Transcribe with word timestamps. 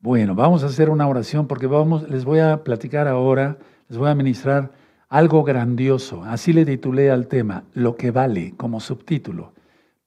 Bueno, 0.00 0.36
vamos 0.36 0.62
a 0.62 0.66
hacer 0.66 0.90
una 0.90 1.08
oración 1.08 1.48
porque 1.48 1.66
vamos, 1.66 2.08
les 2.08 2.24
voy 2.24 2.38
a 2.38 2.62
platicar 2.62 3.08
ahora, 3.08 3.58
les 3.88 3.98
voy 3.98 4.08
a 4.08 4.14
ministrar 4.14 4.70
algo 5.08 5.42
grandioso. 5.42 6.22
Así 6.22 6.52
le 6.52 6.64
titulé 6.64 7.10
al 7.10 7.26
tema, 7.26 7.64
Lo 7.74 7.96
que 7.96 8.12
vale, 8.12 8.54
como 8.56 8.78
subtítulo. 8.78 9.54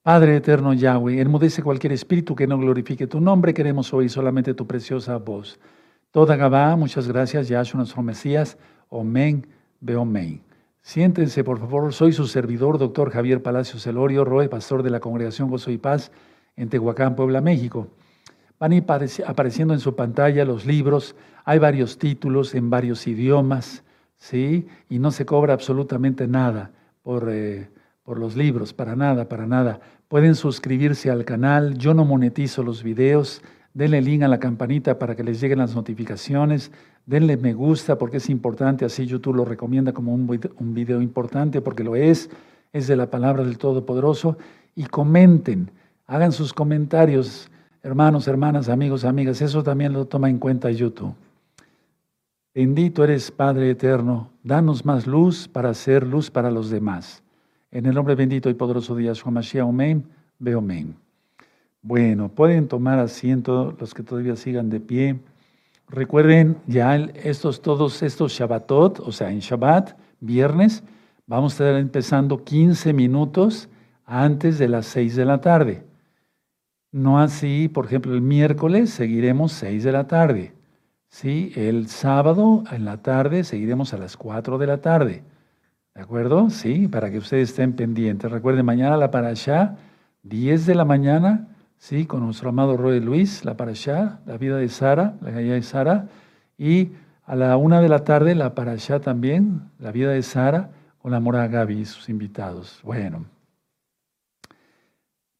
Padre 0.02 0.36
eterno 0.36 0.72
Yahweh, 0.72 1.20
enmudece 1.20 1.62
cualquier 1.62 1.92
espíritu 1.92 2.34
que 2.34 2.46
no 2.46 2.56
glorifique 2.56 3.06
tu 3.06 3.20
nombre, 3.20 3.52
queremos 3.52 3.92
oír 3.92 4.08
solamente 4.08 4.54
tu 4.54 4.66
preciosa 4.66 5.18
voz. 5.18 5.60
Toda 6.10 6.36
Gabá, 6.36 6.74
muchas 6.74 7.06
gracias, 7.06 7.48
Yahshua 7.48 7.78
nuestro 7.78 8.02
Mesías, 8.02 8.56
Omen, 8.88 9.46
Beomen. 9.80 10.40
Siéntense, 10.80 11.44
por 11.44 11.58
favor, 11.58 11.92
soy 11.92 12.14
su 12.14 12.26
servidor, 12.26 12.78
doctor 12.78 13.10
Javier 13.10 13.42
Palacios 13.42 13.86
Elorio, 13.86 14.24
Roe, 14.24 14.48
pastor 14.48 14.82
de 14.82 14.88
la 14.88 15.00
Congregación 15.00 15.50
Gozo 15.50 15.70
y 15.70 15.76
Paz 15.76 16.10
en 16.56 16.70
Tehuacán, 16.70 17.14
Puebla, 17.14 17.42
México. 17.42 17.88
Van 18.62 18.72
apareciendo 19.26 19.74
en 19.74 19.80
su 19.80 19.96
pantalla 19.96 20.44
los 20.44 20.66
libros, 20.66 21.16
hay 21.44 21.58
varios 21.58 21.98
títulos 21.98 22.54
en 22.54 22.70
varios 22.70 23.08
idiomas, 23.08 23.82
¿sí? 24.18 24.68
Y 24.88 25.00
no 25.00 25.10
se 25.10 25.26
cobra 25.26 25.52
absolutamente 25.52 26.28
nada 26.28 26.70
por... 27.02 27.28
Eh, 27.28 27.68
por 28.04 28.18
los 28.18 28.36
libros, 28.36 28.72
para 28.72 28.96
nada, 28.96 29.28
para 29.28 29.46
nada. 29.46 29.80
Pueden 30.08 30.34
suscribirse 30.34 31.08
al 31.08 31.24
canal, 31.24 31.78
yo 31.78 31.94
no 31.94 32.04
monetizo 32.04 32.62
los 32.62 32.82
videos, 32.82 33.42
denle 33.74 34.02
link 34.02 34.22
a 34.22 34.28
la 34.28 34.40
campanita 34.40 34.98
para 34.98 35.14
que 35.14 35.22
les 35.22 35.40
lleguen 35.40 35.60
las 35.60 35.74
notificaciones, 35.74 36.72
denle 37.06 37.36
me 37.36 37.54
gusta 37.54 37.98
porque 37.98 38.16
es 38.16 38.28
importante, 38.28 38.84
así 38.84 39.06
YouTube 39.06 39.36
lo 39.36 39.44
recomienda 39.44 39.92
como 39.92 40.12
un, 40.12 40.28
un 40.58 40.74
video 40.74 41.00
importante 41.00 41.60
porque 41.60 41.84
lo 41.84 41.94
es, 41.94 42.28
es 42.72 42.88
de 42.88 42.96
la 42.96 43.08
palabra 43.08 43.44
del 43.44 43.58
Todopoderoso, 43.58 44.36
y 44.74 44.86
comenten, 44.86 45.70
hagan 46.08 46.32
sus 46.32 46.52
comentarios, 46.52 47.51
hermanos, 47.82 48.28
hermanas, 48.28 48.68
amigos, 48.68 49.04
amigas, 49.04 49.42
eso 49.42 49.62
también 49.62 49.92
lo 49.92 50.06
toma 50.06 50.30
en 50.30 50.38
cuenta 50.38 50.70
YouTube. 50.70 51.14
Bendito 52.54 53.02
eres, 53.02 53.30
Padre 53.30 53.70
Eterno, 53.70 54.30
danos 54.42 54.84
más 54.84 55.06
luz 55.06 55.48
para 55.48 55.70
hacer 55.70 56.06
luz 56.06 56.30
para 56.30 56.50
los 56.50 56.70
demás. 56.70 57.22
En 57.70 57.86
el 57.86 57.94
nombre 57.94 58.14
bendito 58.14 58.50
y 58.50 58.54
poderoso 58.54 58.94
de 58.94 59.04
Yahshua 59.04 59.32
Mashiach, 59.32 59.66
Omen, 59.66 60.04
veo 60.38 60.58
Omen. 60.58 60.94
Bueno, 61.80 62.28
pueden 62.28 62.68
tomar 62.68 62.98
asiento 62.98 63.74
los 63.80 63.94
que 63.94 64.02
todavía 64.02 64.36
sigan 64.36 64.70
de 64.70 64.78
pie. 64.78 65.18
Recuerden 65.88 66.58
ya 66.66 66.94
estos, 66.96 67.62
todos 67.62 68.02
estos 68.02 68.32
Shabbatot, 68.32 69.00
o 69.00 69.10
sea, 69.10 69.32
en 69.32 69.40
Shabbat, 69.40 69.96
viernes, 70.20 70.84
vamos 71.26 71.52
a 71.54 71.64
estar 71.64 71.80
empezando 71.80 72.44
15 72.44 72.92
minutos 72.92 73.68
antes 74.04 74.58
de 74.58 74.68
las 74.68 74.86
6 74.86 75.16
de 75.16 75.24
la 75.24 75.40
tarde. 75.40 75.91
No 76.92 77.18
así, 77.18 77.68
por 77.68 77.86
ejemplo, 77.86 78.12
el 78.14 78.20
miércoles 78.20 78.90
seguiremos 78.90 79.52
6 79.52 79.82
de 79.82 79.92
la 79.92 80.06
tarde. 80.06 80.52
¿sí? 81.08 81.52
El 81.56 81.88
sábado 81.88 82.64
en 82.70 82.84
la 82.84 82.98
tarde 82.98 83.44
seguiremos 83.44 83.94
a 83.94 83.98
las 83.98 84.16
4 84.16 84.58
de 84.58 84.66
la 84.66 84.78
tarde. 84.82 85.22
¿De 85.94 86.00
acuerdo? 86.02 86.50
Sí, 86.50 86.88
para 86.88 87.10
que 87.10 87.18
ustedes 87.18 87.50
estén 87.50 87.74
pendientes. 87.74 88.30
Recuerden, 88.30 88.66
mañana 88.66 88.96
la 88.96 89.10
parashá, 89.10 89.76
10 90.22 90.66
de 90.66 90.74
la 90.74 90.84
mañana, 90.84 91.48
sí, 91.78 92.06
con 92.06 92.24
nuestro 92.24 92.50
amado 92.50 92.76
Roy 92.76 93.00
Luis, 93.00 93.44
la 93.44 93.56
parashá, 93.56 94.20
la 94.26 94.38
vida 94.38 94.56
de 94.56 94.68
Sara, 94.68 95.14
la 95.20 95.30
vida 95.30 95.54
de 95.54 95.62
Sara, 95.62 96.08
y 96.58 96.92
a 97.24 97.36
la 97.36 97.56
una 97.56 97.80
de 97.80 97.88
la 97.88 98.04
tarde 98.04 98.34
la 98.34 98.54
parashá 98.54 99.00
también, 99.00 99.70
la 99.78 99.92
vida 99.92 100.10
de 100.10 100.22
Sara, 100.22 100.70
con 100.98 101.12
la 101.12 101.20
mora 101.20 101.48
Gaby 101.48 101.80
y 101.80 101.84
sus 101.84 102.08
invitados. 102.08 102.80
Bueno, 102.84 103.26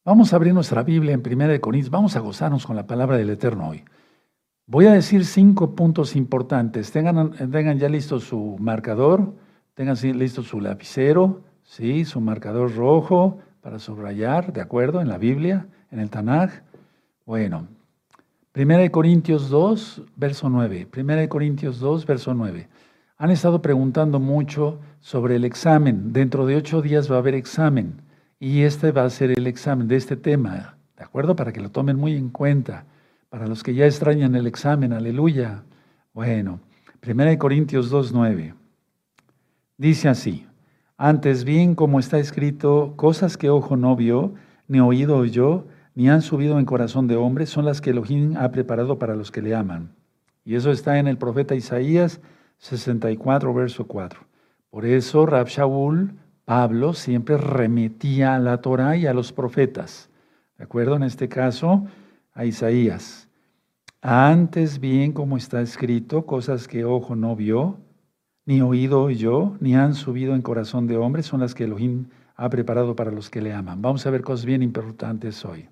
vamos 0.04 0.32
a 0.32 0.36
abrir 0.36 0.54
nuestra 0.54 0.82
Biblia 0.82 1.14
en 1.14 1.22
Primera 1.22 1.52
de 1.52 1.60
Corintios, 1.60 1.90
vamos 1.90 2.16
a 2.16 2.20
gozarnos 2.20 2.66
con 2.66 2.76
la 2.76 2.86
palabra 2.86 3.16
del 3.16 3.30
Eterno 3.30 3.68
hoy. 3.68 3.84
Voy 4.66 4.86
a 4.86 4.92
decir 4.92 5.24
cinco 5.24 5.74
puntos 5.74 6.16
importantes. 6.16 6.92
Tengan, 6.92 7.78
ya 7.78 7.88
listo 7.88 8.20
su 8.20 8.56
marcador 8.58 9.34
Tengan 9.74 9.96
listo 10.18 10.42
su 10.42 10.60
lapicero, 10.60 11.42
¿sí? 11.62 12.04
su 12.04 12.20
marcador 12.20 12.76
rojo 12.76 13.38
para 13.62 13.78
subrayar, 13.78 14.52
¿de 14.52 14.60
acuerdo? 14.60 15.00
En 15.00 15.08
la 15.08 15.16
Biblia, 15.16 15.66
en 15.90 15.98
el 15.98 16.10
Tanaj. 16.10 16.62
Bueno, 17.24 17.68
Primera 18.52 18.82
de 18.82 18.90
Corintios 18.90 19.48
2, 19.48 20.02
verso 20.14 20.50
9. 20.50 20.86
Primera 20.90 21.22
de 21.22 21.28
Corintios 21.30 21.80
2, 21.80 22.04
verso 22.04 22.34
9. 22.34 22.68
Han 23.16 23.30
estado 23.30 23.62
preguntando 23.62 24.20
mucho 24.20 24.78
sobre 25.00 25.36
el 25.36 25.46
examen. 25.46 26.12
Dentro 26.12 26.44
de 26.44 26.56
ocho 26.56 26.82
días 26.82 27.10
va 27.10 27.16
a 27.16 27.20
haber 27.20 27.34
examen. 27.34 28.02
Y 28.42 28.62
este 28.62 28.90
va 28.90 29.04
a 29.04 29.10
ser 29.10 29.30
el 29.30 29.46
examen 29.46 29.86
de 29.86 29.94
este 29.94 30.16
tema, 30.16 30.76
¿de 30.96 31.04
acuerdo? 31.04 31.36
Para 31.36 31.52
que 31.52 31.60
lo 31.60 31.70
tomen 31.70 31.96
muy 31.96 32.16
en 32.16 32.28
cuenta. 32.28 32.86
Para 33.28 33.46
los 33.46 33.62
que 33.62 33.72
ya 33.72 33.86
extrañan 33.86 34.34
el 34.34 34.48
examen, 34.48 34.92
aleluya. 34.92 35.62
Bueno, 36.12 36.58
Primera 36.98 37.30
de 37.30 37.38
Corintios 37.38 37.88
2, 37.88 38.12
9. 38.12 38.54
Dice 39.78 40.08
así, 40.08 40.44
antes 40.96 41.44
bien, 41.44 41.76
como 41.76 42.00
está 42.00 42.18
escrito, 42.18 42.94
cosas 42.96 43.36
que 43.36 43.48
ojo 43.48 43.76
no 43.76 43.94
vio, 43.94 44.34
ni 44.66 44.80
oído 44.80 45.18
oyó, 45.18 45.68
ni 45.94 46.10
han 46.10 46.20
subido 46.20 46.58
en 46.58 46.64
corazón 46.64 47.06
de 47.06 47.14
hombre, 47.14 47.46
son 47.46 47.64
las 47.64 47.80
que 47.80 47.90
Elohim 47.90 48.36
ha 48.36 48.50
preparado 48.50 48.98
para 48.98 49.14
los 49.14 49.30
que 49.30 49.40
le 49.40 49.54
aman. 49.54 49.94
Y 50.44 50.56
eso 50.56 50.72
está 50.72 50.98
en 50.98 51.06
el 51.06 51.16
profeta 51.16 51.54
Isaías 51.54 52.20
64, 52.58 53.54
verso 53.54 53.86
4. 53.86 54.18
Por 54.68 54.84
eso 54.84 55.26
Rab 55.26 55.46
Shaul, 55.46 56.16
Pablo, 56.44 56.92
siempre 56.92 57.36
remitía 57.36 58.34
a 58.34 58.38
la 58.38 58.60
Torah 58.60 58.96
y 58.96 59.06
a 59.06 59.14
los 59.14 59.32
profetas. 59.32 60.10
¿De 60.58 60.64
acuerdo? 60.64 60.96
En 60.96 61.02
este 61.02 61.28
caso, 61.28 61.86
a 62.34 62.44
Isaías. 62.44 63.28
Antes 64.00 64.80
bien, 64.80 65.12
como 65.12 65.36
está 65.36 65.60
escrito, 65.60 66.26
cosas 66.26 66.66
que 66.66 66.84
ojo 66.84 67.14
no 67.14 67.36
vio, 67.36 67.78
ni 68.44 68.60
oído 68.60 69.10
yo, 69.10 69.56
ni 69.60 69.76
han 69.76 69.94
subido 69.94 70.34
en 70.34 70.42
corazón 70.42 70.88
de 70.88 70.96
hombre, 70.96 71.22
son 71.22 71.40
las 71.40 71.54
que 71.54 71.64
Elohim 71.64 72.06
ha 72.34 72.48
preparado 72.48 72.96
para 72.96 73.12
los 73.12 73.30
que 73.30 73.40
le 73.40 73.52
aman. 73.52 73.80
Vamos 73.80 74.04
a 74.04 74.10
ver 74.10 74.22
cosas 74.22 74.44
bien 74.44 74.62
importantes 74.62 75.44
hoy. 75.44 75.68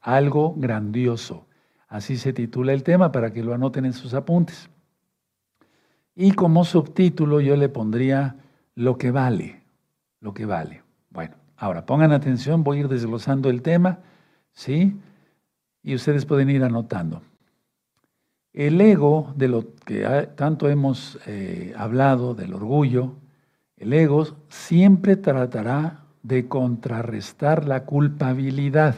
Algo 0.00 0.54
grandioso. 0.56 1.46
Así 1.88 2.16
se 2.16 2.32
titula 2.32 2.72
el 2.72 2.84
tema 2.84 3.10
para 3.10 3.32
que 3.32 3.42
lo 3.42 3.54
anoten 3.54 3.84
en 3.84 3.92
sus 3.92 4.14
apuntes. 4.14 4.70
Y 6.14 6.32
como 6.32 6.64
subtítulo 6.64 7.40
yo 7.40 7.56
le 7.56 7.68
pondría 7.68 8.36
lo 8.76 8.98
que 8.98 9.10
vale, 9.10 9.63
lo 10.24 10.32
que 10.32 10.46
vale. 10.46 10.82
Bueno, 11.10 11.34
ahora 11.58 11.84
pongan 11.84 12.10
atención, 12.10 12.64
voy 12.64 12.78
a 12.78 12.80
ir 12.80 12.88
desglosando 12.88 13.50
el 13.50 13.60
tema, 13.60 13.98
¿sí? 14.52 14.96
Y 15.82 15.94
ustedes 15.94 16.24
pueden 16.24 16.48
ir 16.48 16.64
anotando. 16.64 17.20
El 18.54 18.80
ego, 18.80 19.34
de 19.36 19.48
lo 19.48 19.74
que 19.84 20.30
tanto 20.34 20.70
hemos 20.70 21.18
eh, 21.26 21.74
hablado, 21.76 22.34
del 22.34 22.54
orgullo, 22.54 23.16
el 23.76 23.92
ego 23.92 24.26
siempre 24.48 25.16
tratará 25.16 26.04
de 26.22 26.48
contrarrestar 26.48 27.68
la 27.68 27.84
culpabilidad. 27.84 28.94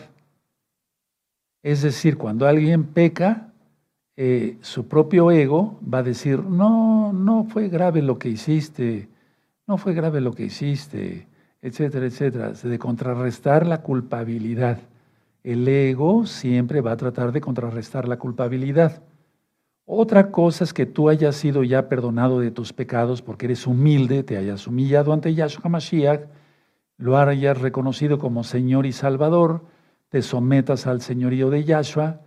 Es 1.65 1.83
decir, 1.83 2.19
cuando 2.19 2.47
alguien 2.47 2.85
peca, 2.85 3.53
eh, 4.17 4.59
su 4.61 4.87
propio 4.87 5.33
ego 5.33 5.81
va 5.83 5.99
a 5.99 6.03
decir, 6.05 6.45
no, 6.45 7.13
no 7.13 7.47
fue 7.47 7.69
grave 7.69 8.01
lo 8.01 8.17
que 8.17 8.29
hiciste, 8.29 9.09
no 9.67 9.79
fue 9.79 9.95
grave 9.95 10.21
lo 10.21 10.33
que 10.33 10.45
hiciste, 10.45 11.27
etcétera, 11.61 12.07
etcétera, 12.07 12.53
de 12.53 12.79
contrarrestar 12.79 13.67
la 13.67 13.83
culpabilidad. 13.83 14.79
El 15.43 15.67
ego 15.67 16.27
siempre 16.27 16.81
va 16.81 16.93
a 16.93 16.97
tratar 16.97 17.33
de 17.33 17.41
contrarrestar 17.41 18.09
la 18.09 18.19
culpabilidad. 18.19 19.03
Otra 19.85 20.31
cosa 20.33 20.65
es 20.65 20.73
que 20.73 20.87
tú 20.87 21.09
hayas 21.09 21.37
sido 21.37 21.63
ya 21.63 21.89
perdonado 21.89 22.41
de 22.41 22.51
tus 22.51 22.73
pecados 22.73 23.23
porque 23.23 23.47
eres 23.47 23.67
humilde, 23.67 24.25
te 24.25 24.37
hayas 24.37 24.67
humillado 24.67 25.13
ante 25.13 25.35
Yahshua 25.35 25.71
Mashiach, 25.71 26.23
lo 26.99 27.17
hayas 27.17 27.61
reconocido 27.61 28.19
como 28.19 28.43
Señor 28.43 28.87
y 28.87 28.93
Salvador, 28.93 29.65
te 30.09 30.23
sometas 30.23 30.87
al 30.87 31.03
señorío 31.03 31.51
de 31.51 31.65
Yahshua, 31.65 32.21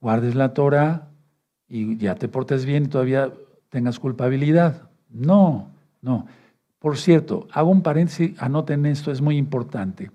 guardes 0.00 0.34
la 0.34 0.52
Torah 0.52 1.08
y 1.68 1.96
ya 1.96 2.14
te 2.16 2.28
portes 2.28 2.66
bien 2.66 2.84
y 2.84 2.88
todavía 2.88 3.32
tengas 3.70 3.98
culpabilidad. 3.98 4.90
No, 5.08 5.70
no. 6.02 6.26
Por 6.84 6.98
cierto, 6.98 7.48
hago 7.50 7.70
un 7.70 7.80
paréntesis, 7.80 8.38
anoten 8.42 8.84
esto, 8.84 9.10
es 9.10 9.22
muy 9.22 9.38
importante. 9.38 10.10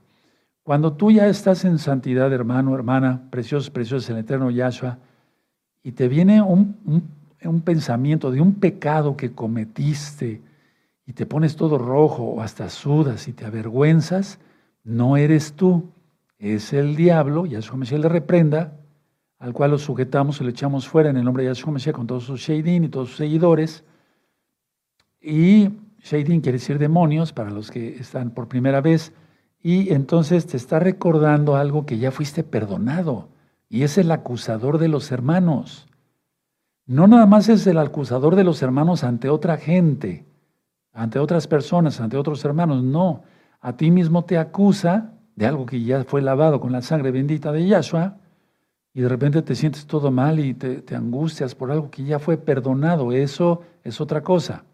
Cuando 0.61 0.93
tú 0.93 1.09
ya 1.09 1.27
estás 1.27 1.65
en 1.65 1.79
santidad, 1.79 2.31
hermano, 2.31 2.75
hermana, 2.75 3.23
precioso, 3.31 3.73
precioso 3.73 4.13
el 4.13 4.19
eterno 4.19 4.51
Yahshua, 4.51 4.99
y 5.81 5.93
te 5.93 6.07
viene 6.07 6.43
un, 6.43 6.75
pensamiento 7.65 8.29
de 8.29 8.39
un 8.39 8.53
pecado 8.53 9.17
que 9.17 9.31
cometiste 9.31 10.43
y 11.07 11.13
te 11.13 11.25
pones 11.25 11.55
todo 11.55 11.79
rojo 11.79 12.23
o 12.25 12.41
hasta 12.43 12.69
sudas 12.69 13.27
y 13.27 13.33
te 13.33 13.47
avergüenzas, 13.47 14.37
no 14.83 15.17
eres 15.17 15.53
tú, 15.53 15.89
es 16.37 16.71
el 16.71 16.95
diablo, 16.95 17.47
Yahshua 17.47 17.77
Mesías 17.77 17.99
le 17.99 18.09
reprenda, 18.09 18.73
al 19.39 19.53
cual 19.53 19.71
lo 19.71 19.79
sujetamos 19.79 20.39
y 20.39 20.43
lo 20.43 20.51
echamos 20.51 20.87
fuera 20.87 21.09
en 21.09 21.17
el 21.17 21.23
nombre 21.23 21.41
de 21.41 21.49
Yahshua 21.49 21.73
Mesías 21.73 21.95
con 21.95 22.05
todos 22.05 22.25
sus 22.25 22.39
Sheidim 22.41 22.83
y 22.83 22.89
todos 22.89 23.07
sus 23.07 23.17
seguidores. 23.17 23.83
Y 25.19 25.69
Sheidim 26.03 26.41
quiere 26.41 26.57
decir 26.57 26.79
demonios 26.79 27.33
para 27.33 27.49
los 27.49 27.71
que 27.71 27.97
están 27.97 28.31
por 28.31 28.47
primera 28.47 28.81
vez. 28.81 29.13
Y 29.61 29.93
entonces 29.93 30.47
te 30.47 30.57
está 30.57 30.79
recordando 30.79 31.55
algo 31.55 31.85
que 31.85 31.97
ya 31.97 32.11
fuiste 32.11 32.43
perdonado. 32.43 33.29
Y 33.67 33.83
es 33.83 33.97
el 33.97 34.11
acusador 34.11 34.77
de 34.77 34.87
los 34.87 35.11
hermanos. 35.11 35.87
no 36.85 37.07
nada 37.07 37.27
más 37.27 37.49
es 37.49 37.67
el 37.67 37.77
acusador 37.77 38.35
de 38.35 38.43
los 38.43 38.63
hermanos 38.63 39.03
ante 39.03 39.29
otra 39.29 39.57
gente, 39.57 40.25
ante 40.91 41.19
otras 41.19 41.45
personas, 41.47 42.01
ante 42.01 42.17
otros 42.17 42.43
hermanos, 42.45 42.83
no. 42.83 43.21
A 43.61 43.77
ti 43.77 43.91
mismo 43.91 44.25
te 44.25 44.37
acusa 44.39 45.13
de 45.35 45.45
algo 45.45 45.65
que 45.65 45.83
ya 45.83 46.03
fue 46.03 46.21
lavado 46.21 46.59
con 46.59 46.71
la 46.71 46.81
sangre 46.81 47.11
bendita 47.11 47.51
de 47.51 47.67
Yahshua, 47.67 48.17
y 48.93 49.01
de 49.01 49.09
repente 49.09 49.41
te 49.41 49.55
sientes 49.55 49.85
todo 49.85 50.09
mal 50.09 50.39
y 50.39 50.53
te, 50.55 50.81
te, 50.81 50.95
angustias 50.95 51.53
por 51.53 51.71
algo 51.71 51.91
que 51.91 52.03
ya 52.03 52.17
fue 52.17 52.37
perdonado. 52.37 53.11
Eso 53.11 53.61
es 53.83 54.01
otra 54.01 54.23
cosa. 54.23 54.65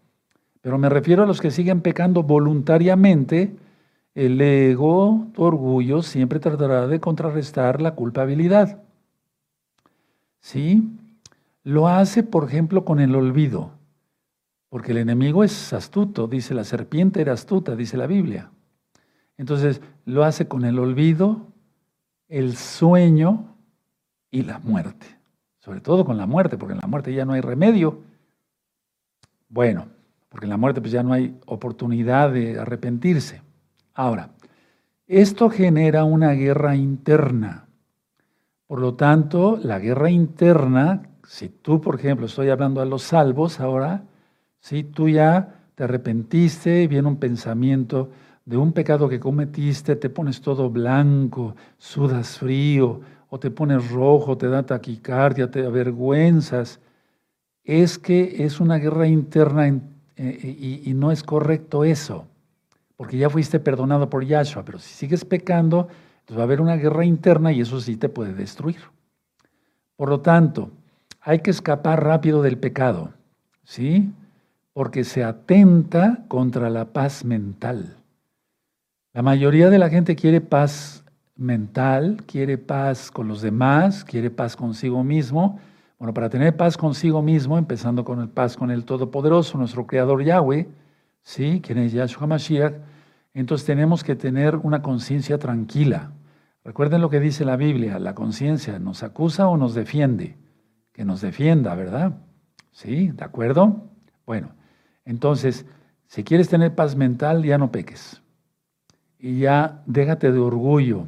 Pero 0.66 0.78
me 0.78 0.88
refiero 0.88 1.22
a 1.22 1.26
los 1.26 1.40
que 1.40 1.52
siguen 1.52 1.80
pecando 1.80 2.24
voluntariamente. 2.24 3.54
El 4.16 4.40
ego, 4.40 5.28
tu 5.32 5.44
orgullo, 5.44 6.02
siempre 6.02 6.40
tratará 6.40 6.88
de 6.88 6.98
contrarrestar 6.98 7.80
la 7.80 7.94
culpabilidad. 7.94 8.82
¿Sí? 10.40 10.82
Lo 11.62 11.86
hace, 11.86 12.24
por 12.24 12.48
ejemplo, 12.48 12.84
con 12.84 12.98
el 12.98 13.14
olvido, 13.14 13.70
porque 14.68 14.90
el 14.90 14.98
enemigo 14.98 15.44
es 15.44 15.72
astuto, 15.72 16.26
dice 16.26 16.52
la 16.52 16.64
serpiente 16.64 17.20
era 17.20 17.34
astuta, 17.34 17.76
dice 17.76 17.96
la 17.96 18.08
Biblia. 18.08 18.50
Entonces, 19.38 19.80
lo 20.04 20.24
hace 20.24 20.48
con 20.48 20.64
el 20.64 20.80
olvido, 20.80 21.46
el 22.26 22.56
sueño 22.56 23.54
y 24.32 24.42
la 24.42 24.58
muerte. 24.58 25.06
Sobre 25.60 25.80
todo 25.80 26.04
con 26.04 26.16
la 26.16 26.26
muerte, 26.26 26.58
porque 26.58 26.74
en 26.74 26.80
la 26.80 26.88
muerte 26.88 27.14
ya 27.14 27.24
no 27.24 27.34
hay 27.34 27.40
remedio. 27.40 28.00
Bueno, 29.48 29.94
porque 30.36 30.44
en 30.44 30.50
la 30.50 30.58
muerte 30.58 30.82
pues 30.82 30.92
ya 30.92 31.02
no 31.02 31.14
hay 31.14 31.34
oportunidad 31.46 32.30
de 32.30 32.58
arrepentirse. 32.60 33.40
Ahora, 33.94 34.32
esto 35.06 35.48
genera 35.48 36.04
una 36.04 36.32
guerra 36.32 36.76
interna. 36.76 37.68
Por 38.66 38.82
lo 38.82 38.96
tanto, 38.96 39.58
la 39.62 39.78
guerra 39.78 40.10
interna 40.10 41.04
si 41.26 41.48
tú, 41.48 41.80
por 41.80 41.94
ejemplo, 41.94 42.26
estoy 42.26 42.50
hablando 42.50 42.82
a 42.82 42.84
los 42.84 43.02
salvos 43.02 43.60
ahora, 43.60 44.04
si 44.60 44.84
tú 44.84 45.08
ya 45.08 45.54
te 45.74 45.84
arrepentiste, 45.84 46.86
viene 46.86 47.08
un 47.08 47.16
pensamiento 47.16 48.10
de 48.44 48.58
un 48.58 48.74
pecado 48.74 49.08
que 49.08 49.18
cometiste, 49.18 49.96
te 49.96 50.10
pones 50.10 50.42
todo 50.42 50.68
blanco, 50.68 51.56
sudas 51.78 52.40
frío, 52.40 53.00
o 53.30 53.40
te 53.40 53.50
pones 53.50 53.90
rojo, 53.90 54.36
te 54.36 54.48
da 54.48 54.66
taquicardia, 54.66 55.50
te 55.50 55.64
avergüenzas, 55.64 56.78
es 57.64 57.98
que 57.98 58.44
es 58.44 58.60
una 58.60 58.76
guerra 58.76 59.08
interna 59.08 59.66
eh, 60.16 60.38
y, 60.42 60.90
y, 60.90 60.94
no 60.94 61.10
es 61.12 61.22
correcto 61.22 61.84
eso, 61.84 62.26
porque 62.96 63.18
ya 63.18 63.28
fuiste 63.28 63.60
perdonado 63.60 64.08
por 64.08 64.24
Yahshua, 64.24 64.64
pero 64.64 64.78
si 64.78 64.94
sigues 64.94 65.24
pecando, 65.24 65.88
entonces 66.20 66.38
va 66.38 66.42
a 66.42 66.44
haber 66.44 66.60
una 66.60 66.76
guerra 66.76 67.04
interna 67.04 67.52
y 67.52 67.60
eso 67.60 67.80
sí 67.80 67.96
te 67.96 68.08
puede 68.08 68.32
destruir. 68.32 68.78
Por 69.96 70.08
lo 70.08 70.20
tanto, 70.20 70.70
hay 71.20 71.40
que 71.40 71.50
escapar 71.50 72.04
rápido 72.04 72.42
del 72.42 72.58
pecado, 72.58 73.12
¿sí? 73.64 74.12
Porque 74.72 75.04
se 75.04 75.24
atenta 75.24 76.24
contra 76.28 76.70
la 76.70 76.86
paz 76.86 77.24
mental. 77.24 77.96
La 79.12 79.22
mayoría 79.22 79.70
de 79.70 79.78
la 79.78 79.88
gente 79.88 80.14
quiere 80.14 80.40
paz 80.40 81.02
mental, 81.36 82.22
quiere 82.26 82.58
paz 82.58 83.10
con 83.10 83.28
los 83.28 83.42
demás, 83.42 84.04
quiere 84.04 84.30
paz 84.30 84.56
consigo 84.56 85.02
mismo. 85.02 85.58
Bueno, 85.98 86.12
para 86.12 86.28
tener 86.28 86.56
paz 86.56 86.76
consigo 86.76 87.22
mismo, 87.22 87.56
empezando 87.56 88.04
con 88.04 88.20
el 88.20 88.28
paz 88.28 88.56
con 88.56 88.70
el 88.70 88.84
Todopoderoso, 88.84 89.56
nuestro 89.56 89.86
Creador 89.86 90.22
Yahweh, 90.22 90.68
¿sí? 91.22 91.62
Quien 91.64 91.78
es 91.78 91.92
Yahshua 91.92 92.26
Mashiach, 92.26 92.74
entonces 93.32 93.66
tenemos 93.66 94.04
que 94.04 94.14
tener 94.14 94.56
una 94.56 94.82
conciencia 94.82 95.38
tranquila. 95.38 96.12
Recuerden 96.64 97.00
lo 97.00 97.08
que 97.08 97.20
dice 97.20 97.44
la 97.44 97.56
Biblia, 97.56 97.98
la 97.98 98.14
conciencia 98.14 98.78
nos 98.78 99.02
acusa 99.02 99.48
o 99.48 99.56
nos 99.56 99.74
defiende 99.74 100.36
que 100.96 101.04
nos 101.04 101.20
defienda, 101.20 101.74
¿verdad? 101.74 102.12
¿Sí? 102.72 103.08
¿De 103.08 103.22
acuerdo? 103.24 103.84
Bueno, 104.24 104.48
entonces, 105.04 105.66
si 106.06 106.24
quieres 106.24 106.48
tener 106.48 106.74
paz 106.74 106.96
mental, 106.96 107.44
ya 107.44 107.58
no 107.58 107.70
peques. 107.70 108.22
Y 109.18 109.40
ya 109.40 109.82
déjate 109.84 110.32
de 110.32 110.38
orgullo, 110.38 111.06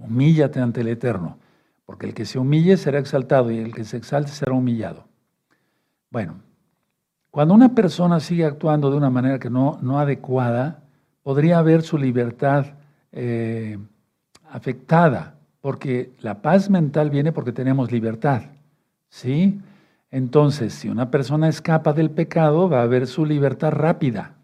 humíllate 0.00 0.60
ante 0.60 0.80
el 0.80 0.88
Eterno, 0.88 1.38
porque 1.88 2.04
el 2.04 2.12
que 2.12 2.26
se 2.26 2.38
humille 2.38 2.76
será 2.76 2.98
exaltado 2.98 3.50
y 3.50 3.56
el 3.56 3.74
que 3.74 3.82
se 3.82 3.96
exalte 3.96 4.30
será 4.30 4.52
humillado. 4.52 5.06
Bueno, 6.10 6.34
cuando 7.30 7.54
una 7.54 7.74
persona 7.74 8.20
sigue 8.20 8.44
actuando 8.44 8.90
de 8.90 8.98
una 8.98 9.08
manera 9.08 9.38
que 9.38 9.48
no, 9.48 9.78
no 9.80 9.98
adecuada, 9.98 10.82
podría 11.22 11.58
haber 11.58 11.80
su 11.80 11.96
libertad 11.96 12.66
eh, 13.10 13.78
afectada, 14.50 15.36
porque 15.62 16.12
la 16.20 16.42
paz 16.42 16.68
mental 16.68 17.08
viene 17.08 17.32
porque 17.32 17.52
tenemos 17.52 17.90
libertad. 17.90 18.42
¿Sí? 19.08 19.58
Entonces, 20.10 20.74
si 20.74 20.90
una 20.90 21.10
persona 21.10 21.48
escapa 21.48 21.94
del 21.94 22.10
pecado, 22.10 22.68
va 22.68 22.80
a 22.80 22.82
haber 22.82 23.06
su 23.06 23.24
libertad 23.24 23.72
rápida 23.72 24.34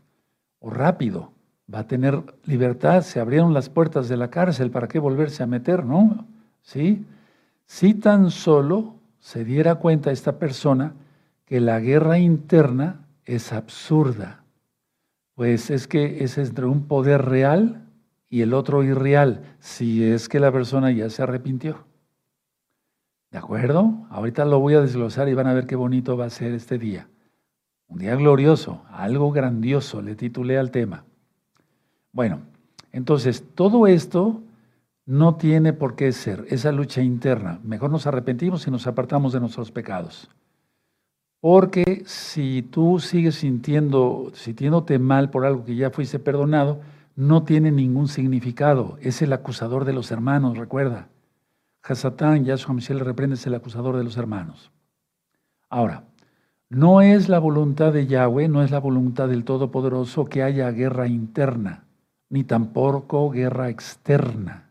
o 0.60 0.70
rápido. 0.70 1.30
Va 1.72 1.80
a 1.80 1.86
tener 1.86 2.22
libertad, 2.46 3.02
se 3.02 3.20
abrieron 3.20 3.52
las 3.52 3.68
puertas 3.68 4.08
de 4.08 4.16
la 4.16 4.30
cárcel, 4.30 4.70
¿para 4.70 4.88
qué 4.88 4.98
volverse 4.98 5.42
a 5.42 5.46
meter, 5.46 5.84
no? 5.84 6.26
¿Sí? 6.62 7.04
Si 7.66 7.94
tan 7.94 8.30
solo 8.30 8.96
se 9.20 9.44
diera 9.44 9.76
cuenta 9.76 10.10
esta 10.10 10.38
persona 10.38 10.94
que 11.44 11.60
la 11.60 11.80
guerra 11.80 12.18
interna 12.18 13.06
es 13.24 13.52
absurda, 13.52 14.44
pues 15.34 15.70
es 15.70 15.88
que 15.88 16.22
es 16.24 16.38
entre 16.38 16.66
un 16.66 16.86
poder 16.86 17.24
real 17.24 17.84
y 18.28 18.42
el 18.42 18.54
otro 18.54 18.82
irreal, 18.82 19.56
si 19.60 20.04
es 20.04 20.28
que 20.28 20.40
la 20.40 20.52
persona 20.52 20.90
ya 20.90 21.08
se 21.10 21.22
arrepintió. 21.22 21.86
¿De 23.30 23.38
acuerdo? 23.38 24.06
Ahorita 24.10 24.44
lo 24.44 24.60
voy 24.60 24.74
a 24.74 24.80
desglosar 24.80 25.28
y 25.28 25.34
van 25.34 25.48
a 25.48 25.54
ver 25.54 25.66
qué 25.66 25.74
bonito 25.74 26.16
va 26.16 26.26
a 26.26 26.30
ser 26.30 26.52
este 26.52 26.78
día. 26.78 27.08
Un 27.88 27.98
día 27.98 28.14
glorioso, 28.14 28.82
algo 28.90 29.30
grandioso, 29.32 30.02
le 30.02 30.14
titulé 30.14 30.58
al 30.58 30.70
tema. 30.70 31.04
Bueno, 32.12 32.42
entonces 32.92 33.44
todo 33.54 33.86
esto 33.86 34.40
no 35.06 35.36
tiene 35.36 35.72
por 35.72 35.96
qué 35.96 36.12
ser 36.12 36.46
esa 36.48 36.72
lucha 36.72 37.02
interna. 37.02 37.60
Mejor 37.62 37.90
nos 37.90 38.06
arrepentimos 38.06 38.66
y 38.66 38.70
nos 38.70 38.86
apartamos 38.86 39.32
de 39.32 39.40
nuestros 39.40 39.70
pecados. 39.70 40.30
Porque 41.40 42.04
si 42.06 42.62
tú 42.62 42.98
sigues 43.00 43.34
sintiendo, 43.34 44.30
sintiéndote 44.32 44.98
mal 44.98 45.30
por 45.30 45.44
algo 45.44 45.64
que 45.64 45.76
ya 45.76 45.90
fuiste 45.90 46.18
perdonado, 46.18 46.80
no 47.16 47.44
tiene 47.44 47.70
ningún 47.70 48.08
significado. 48.08 48.96
Es 49.02 49.20
el 49.20 49.32
acusador 49.32 49.84
de 49.84 49.92
los 49.92 50.10
hermanos, 50.10 50.56
recuerda. 50.56 51.08
Hasatán, 51.82 52.44
Yahshua 52.44 52.74
Michel 52.74 53.00
reprende 53.00 53.34
es 53.34 53.46
el 53.46 53.54
acusador 53.54 53.98
de 53.98 54.04
los 54.04 54.16
hermanos. 54.16 54.72
Ahora, 55.68 56.04
no 56.70 57.02
es 57.02 57.28
la 57.28 57.38
voluntad 57.38 57.92
de 57.92 58.06
Yahweh, 58.06 58.48
no 58.48 58.62
es 58.62 58.70
la 58.70 58.80
voluntad 58.80 59.28
del 59.28 59.44
Todopoderoso 59.44 60.24
que 60.24 60.42
haya 60.42 60.70
guerra 60.70 61.06
interna, 61.08 61.84
ni 62.30 62.42
tampoco 62.42 63.28
guerra 63.28 63.68
externa. 63.68 64.63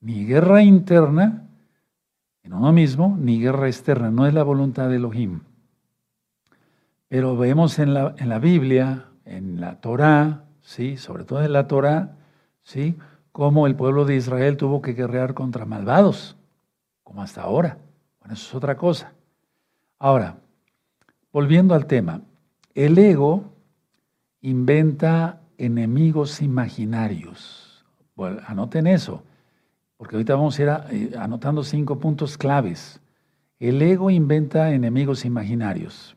Ni 0.00 0.24
guerra 0.24 0.62
interna 0.62 1.48
en 2.42 2.52
uno 2.52 2.72
mismo, 2.72 3.16
ni 3.20 3.40
guerra 3.40 3.66
externa. 3.66 4.10
No 4.10 4.26
es 4.26 4.34
la 4.34 4.42
voluntad 4.42 4.88
de 4.88 4.96
Elohim. 4.96 5.40
Pero 7.08 7.36
vemos 7.36 7.78
en 7.78 7.94
la, 7.94 8.14
en 8.18 8.28
la 8.28 8.38
Biblia, 8.38 9.06
en 9.24 9.60
la 9.60 9.80
Torá, 9.80 10.44
¿sí? 10.60 10.96
sobre 10.96 11.24
todo 11.24 11.42
en 11.42 11.52
la 11.52 11.66
Torá, 11.66 12.16
¿sí? 12.62 12.96
cómo 13.32 13.66
el 13.66 13.76
pueblo 13.76 14.04
de 14.04 14.16
Israel 14.16 14.56
tuvo 14.56 14.82
que 14.82 14.94
guerrear 14.94 15.34
contra 15.34 15.64
malvados, 15.64 16.36
como 17.04 17.22
hasta 17.22 17.42
ahora. 17.42 17.78
Bueno, 18.20 18.34
eso 18.34 18.48
es 18.48 18.54
otra 18.54 18.76
cosa. 18.76 19.12
Ahora, 19.98 20.36
volviendo 21.32 21.74
al 21.74 21.86
tema, 21.86 22.22
el 22.74 22.98
ego 22.98 23.44
inventa 24.40 25.40
enemigos 25.56 26.42
imaginarios. 26.42 27.84
Anoten 28.46 28.86
eso, 28.86 29.22
porque 29.98 30.16
ahorita 30.16 30.34
vamos 30.36 30.58
a 30.58 30.62
ir 30.62 30.68
eh, 30.90 31.10
anotando 31.18 31.62
cinco 31.62 31.98
puntos 31.98 32.38
claves. 32.38 33.00
El 33.58 33.82
ego 33.82 34.08
inventa 34.08 34.72
enemigos 34.72 35.24
imaginarios. 35.24 36.16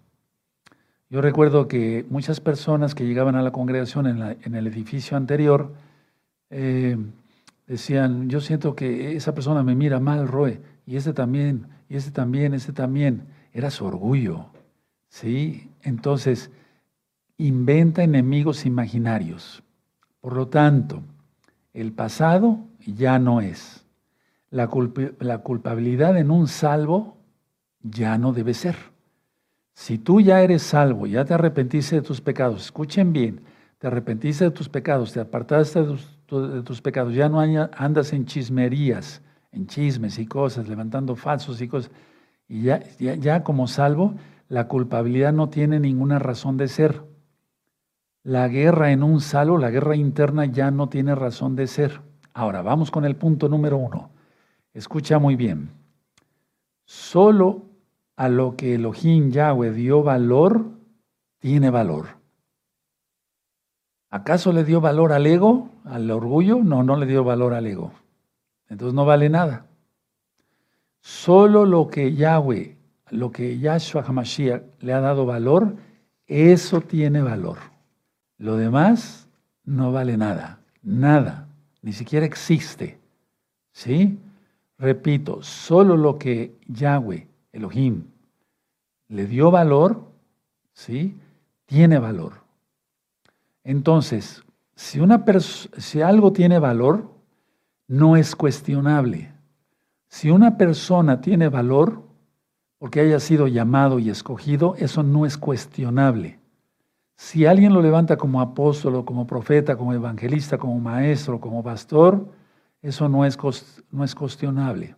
Yo 1.09 1.19
recuerdo 1.19 1.67
que 1.67 2.05
muchas 2.09 2.39
personas 2.39 2.95
que 2.95 3.05
llegaban 3.05 3.35
a 3.35 3.41
la 3.41 3.51
congregación 3.51 4.07
en 4.07 4.55
el 4.55 4.67
edificio 4.67 5.17
anterior, 5.17 5.73
eh, 6.49 6.95
decían, 7.67 8.29
yo 8.29 8.39
siento 8.39 8.75
que 8.75 9.15
esa 9.15 9.33
persona 9.33 9.63
me 9.63 9.75
mira 9.75 9.99
mal, 9.99 10.27
Roe, 10.27 10.61
y 10.85 10.95
ese 10.95 11.11
también, 11.11 11.67
y 11.89 11.95
ese 11.95 12.11
también, 12.11 12.53
ese 12.53 12.71
también. 12.71 13.23
Era 13.51 13.71
su 13.71 13.85
orgullo, 13.85 14.45
¿sí? 15.09 15.69
Entonces, 15.81 16.51
inventa 17.37 18.03
enemigos 18.03 18.65
imaginarios. 18.65 19.63
Por 20.21 20.35
lo 20.35 20.47
tanto, 20.47 21.01
el 21.73 21.91
pasado 21.91 22.59
ya 22.85 23.19
no 23.19 23.41
es. 23.41 23.85
La, 24.49 24.69
la 25.19 25.37
culpabilidad 25.39 26.17
en 26.17 26.31
un 26.31 26.47
salvo 26.47 27.17
ya 27.81 28.17
no 28.17 28.33
debe 28.33 28.53
ser. 28.53 28.75
Si 29.73 29.97
tú 29.97 30.21
ya 30.21 30.41
eres 30.41 30.61
salvo, 30.61 31.07
ya 31.07 31.25
te 31.25 31.33
arrepentiste 31.33 31.95
de 31.95 32.01
tus 32.01 32.21
pecados, 32.21 32.65
escuchen 32.65 33.13
bien, 33.13 33.41
te 33.77 33.87
arrepentiste 33.87 34.43
de 34.45 34.51
tus 34.51 34.69
pecados, 34.69 35.13
te 35.13 35.19
apartaste 35.19 35.81
de 35.83 35.97
tus, 36.63 36.81
pecados, 36.81 37.13
ya 37.13 37.29
no 37.29 37.39
andas 37.39 38.13
en 38.13 38.25
chismerías, 38.25 39.21
en 39.51 39.67
chismes 39.67 40.19
y 40.19 40.27
cosas, 40.27 40.67
levantando 40.67 41.15
falsos 41.15 41.61
y 41.61 41.67
cosas, 41.67 41.91
Y 42.47 42.63
ya, 42.63 42.83
ya, 42.97 43.43
como 43.43 43.67
salvo, 43.67 44.15
la 44.49 44.67
culpabilidad 44.67 45.33
no 45.33 45.49
tiene 45.49 45.79
ninguna 45.79 46.19
razón 46.19 46.57
de 46.57 46.67
ser. 46.67 47.01
La 48.23 48.47
guerra 48.49 48.91
en 48.91 49.01
un 49.01 49.19
salvo, 49.19 49.57
la 49.57 49.71
guerra 49.71 49.95
interna 49.95 50.45
ya 50.45 50.69
no 50.69 50.89
tiene 50.89 51.15
razón 51.15 51.55
de 51.55 51.67
ser. 51.67 52.01
Ahora, 52.33 52.61
vamos 52.61 52.91
con 52.91 53.05
el 53.05 53.15
punto 53.15 53.49
número 53.49 53.77
uno. 53.77 54.09
Escucha 54.73 55.19
muy 55.19 55.35
bien. 55.35 55.69
Solo 56.85 57.63
a 58.15 58.29
lo 58.29 58.55
que 58.55 58.75
Elohim 58.75 59.31
Yahweh 59.31 59.71
dio 59.71 60.03
valor, 60.03 60.65
tiene 61.39 61.69
valor. 61.69 62.07
¿Acaso 64.09 64.51
le 64.51 64.63
dio 64.63 64.81
valor 64.81 65.13
al 65.13 65.25
ego, 65.25 65.69
al 65.85 66.11
orgullo? 66.11 66.59
No, 66.63 66.83
no 66.83 66.97
le 66.97 67.05
dio 67.05 67.23
valor 67.23 67.53
al 67.53 67.65
ego. 67.65 67.91
Entonces 68.69 68.93
no 68.93 69.05
vale 69.05 69.29
nada. 69.29 69.65
Solo 71.01 71.65
lo 71.65 71.87
que 71.87 72.13
Yahweh, 72.13 72.77
lo 73.09 73.31
que 73.31 73.57
Yahshua 73.57 74.03
HaMashiach 74.03 74.61
le 74.81 74.93
ha 74.93 74.99
dado 74.99 75.25
valor, 75.25 75.75
eso 76.27 76.81
tiene 76.81 77.21
valor. 77.21 77.57
Lo 78.37 78.55
demás 78.55 79.27
no 79.63 79.91
vale 79.91 80.17
nada, 80.17 80.59
nada, 80.83 81.47
ni 81.81 81.93
siquiera 81.93 82.25
existe. 82.25 82.99
¿Sí? 83.71 84.17
Repito, 84.77 85.41
solo 85.41 85.95
lo 85.95 86.17
que 86.17 86.55
Yahweh, 86.67 87.27
Elohim, 87.51 88.05
le 89.07 89.27
dio 89.27 89.51
valor, 89.51 90.11
¿sí? 90.73 91.15
Tiene 91.65 91.99
valor. 91.99 92.41
Entonces, 93.63 94.43
si, 94.75 94.99
una 94.99 95.23
si 95.77 96.01
algo 96.01 96.33
tiene 96.33 96.59
valor, 96.59 97.11
no 97.87 98.15
es 98.15 98.35
cuestionable. 98.35 99.31
Si 100.07 100.29
una 100.29 100.57
persona 100.57 101.21
tiene 101.21 101.49
valor, 101.49 102.01
porque 102.79 103.01
haya 103.01 103.19
sido 103.19 103.47
llamado 103.47 103.99
y 103.99 104.09
escogido, 104.09 104.75
eso 104.77 105.03
no 105.03 105.25
es 105.25 105.37
cuestionable. 105.37 106.40
Si 107.21 107.45
alguien 107.45 107.71
lo 107.71 107.83
levanta 107.83 108.17
como 108.17 108.41
apóstol, 108.41 109.05
como 109.05 109.27
profeta, 109.27 109.77
como 109.77 109.93
evangelista, 109.93 110.57
como 110.57 110.79
maestro, 110.79 111.39
como 111.39 111.61
pastor, 111.61 112.25
eso 112.81 113.07
no 113.07 113.25
es, 113.25 113.37
no 113.91 114.03
es 114.03 114.15
cuestionable. 114.15 114.95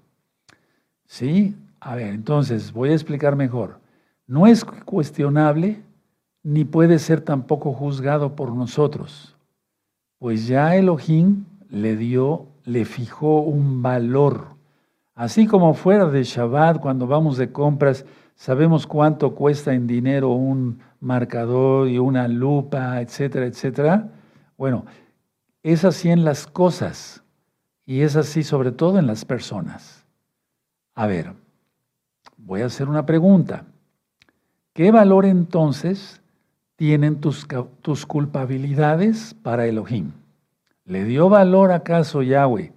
¿Sí? 1.05 1.53
A 1.81 1.95
ver, 1.95 2.13
entonces 2.13 2.71
voy 2.71 2.91
a 2.91 2.93
explicar 2.93 3.35
mejor. 3.35 3.81
No 4.25 4.47
es 4.47 4.63
cuestionable 4.63 5.83
ni 6.43 6.63
puede 6.63 6.97
ser 6.97 7.19
tampoco 7.19 7.73
juzgado 7.73 8.37
por 8.37 8.53
nosotros, 8.53 9.35
pues 10.17 10.47
ya 10.47 10.77
Elohim 10.77 11.43
le 11.69 11.97
dio, 11.97 12.47
le 12.63 12.85
fijó 12.85 13.41
un 13.41 13.81
valor 13.81 14.53
Así 15.15 15.45
como 15.45 15.75
fuera 15.75 16.07
de 16.07 16.23
Shabbat, 16.23 16.79
cuando 16.79 17.05
vamos 17.05 17.37
de 17.37 17.51
compras, 17.51 18.03
sabemos 18.35 18.87
cuánto 18.87 19.35
cuesta 19.35 19.71
en 19.73 19.85
dinero 19.85 20.29
un 20.29 20.79
marcador 21.03 21.89
y 21.89 21.99
una 21.99 22.27
lupa, 22.27 23.01
etcétera, 23.01 23.45
etcétera. 23.45 24.09
Bueno, 24.57 24.85
es 25.61 25.85
así 25.85 26.09
en 26.09 26.23
las 26.23 26.47
cosas 26.47 27.23
y 27.85 28.01
es 28.01 28.15
así 28.15 28.43
sobre 28.43 28.71
todo 28.71 28.97
en 28.97 29.07
las 29.07 29.25
personas. 29.25 30.05
A 30.95 31.05
ver, 31.05 31.33
voy 32.37 32.61
a 32.61 32.67
hacer 32.67 32.87
una 32.87 33.05
pregunta. 33.05 33.65
¿Qué 34.73 34.91
valor 34.91 35.25
entonces 35.25 36.21
tienen 36.75 37.19
tus, 37.19 37.47
tus 37.81 38.05
culpabilidades 38.05 39.33
para 39.33 39.67
Elohim? 39.67 40.11
¿Le 40.85 41.03
dio 41.03 41.29
valor 41.29 41.71
acaso 41.71 42.21
Yahweh? 42.21 42.73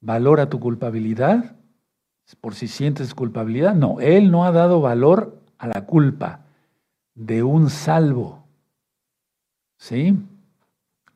¿Valor 0.00 0.40
a 0.40 0.48
tu 0.48 0.58
culpabilidad? 0.58 1.56
por 2.40 2.54
si 2.54 2.68
sientes 2.68 3.14
culpabilidad. 3.14 3.74
No, 3.74 4.00
Él 4.00 4.30
no 4.30 4.44
ha 4.44 4.52
dado 4.52 4.80
valor 4.80 5.36
a 5.58 5.66
la 5.66 5.84
culpa 5.86 6.40
de 7.14 7.42
un 7.42 7.70
salvo. 7.70 8.44
¿Sí? 9.76 10.16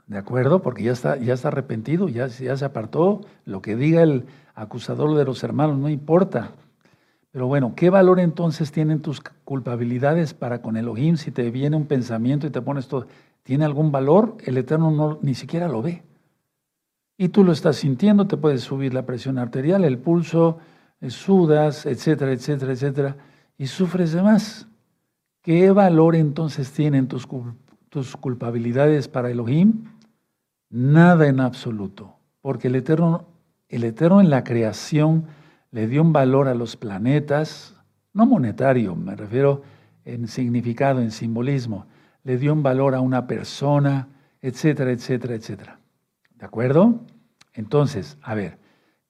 ¿De 0.06 0.18
acuerdo? 0.18 0.62
Porque 0.62 0.82
ya 0.82 0.92
está, 0.92 1.16
ya 1.16 1.34
está 1.34 1.48
arrepentido, 1.48 2.08
ya, 2.08 2.28
se 2.28 2.64
apartó. 2.64 3.22
Lo 3.44 3.62
que 3.62 3.76
diga 3.76 4.02
el 4.02 4.26
acusador 4.54 5.16
de 5.16 5.24
los 5.24 5.42
hermanos 5.42 5.78
no 5.78 5.88
importa. 5.88 6.50
Pero 7.30 7.46
bueno, 7.46 7.74
¿qué 7.74 7.90
valor 7.90 8.20
entonces 8.20 8.70
tienen 8.70 9.00
tus 9.00 9.20
culpabilidades 9.44 10.34
para 10.34 10.62
con 10.62 10.76
Elohim 10.76 11.16
si 11.16 11.30
te 11.30 11.50
viene 11.50 11.76
un 11.76 11.86
pensamiento 11.86 12.46
y 12.46 12.50
te 12.50 12.60
pones 12.60 12.86
todo? 12.86 13.06
¿Tiene 13.42 13.64
algún 13.64 13.90
valor? 13.90 14.36
El 14.44 14.56
Eterno 14.56 14.90
no, 14.90 15.18
ni 15.20 15.34
siquiera 15.34 15.68
lo 15.68 15.82
ve. 15.82 16.02
Y 17.16 17.28
tú 17.28 17.44
lo 17.44 17.52
estás 17.52 17.76
sintiendo, 17.76 18.26
te 18.26 18.36
puedes 18.36 18.62
subir 18.62 18.94
la 18.94 19.06
presión 19.06 19.38
arterial, 19.38 19.84
el 19.84 19.98
pulso, 19.98 20.58
sudas, 21.08 21.86
etcétera, 21.86 22.32
etcétera, 22.32 22.72
etcétera, 22.72 23.16
y 23.58 23.66
sufres 23.66 24.12
de 24.12 24.22
más. 24.22 24.66
¿Qué 25.44 25.70
valor 25.72 26.16
entonces 26.16 26.72
tienen 26.72 27.06
tus, 27.06 27.28
tus 27.90 28.16
culpabilidades 28.16 29.08
para 29.08 29.30
Elohim? 29.30 29.84
Nada 30.70 31.28
en 31.28 31.38
absoluto, 31.38 32.16
porque 32.40 32.68
el 32.68 32.76
Eterno, 32.76 33.26
el 33.68 33.84
Eterno 33.84 34.22
en 34.22 34.30
la 34.30 34.42
creación 34.42 35.26
le 35.70 35.86
dio 35.86 36.00
un 36.00 36.14
valor 36.14 36.48
a 36.48 36.54
los 36.54 36.76
planetas, 36.76 37.76
no 38.14 38.24
monetario, 38.24 38.96
me 38.96 39.14
refiero 39.16 39.60
en 40.06 40.28
significado, 40.28 41.02
en 41.02 41.10
simbolismo, 41.10 41.84
le 42.22 42.38
dio 42.38 42.54
un 42.54 42.62
valor 42.62 42.94
a 42.94 43.02
una 43.02 43.26
persona, 43.26 44.08
etcétera, 44.40 44.92
etcétera, 44.92 45.34
etcétera. 45.34 45.78
¿De 46.36 46.46
acuerdo? 46.46 47.00
Entonces, 47.52 48.16
a 48.22 48.34
ver, 48.34 48.58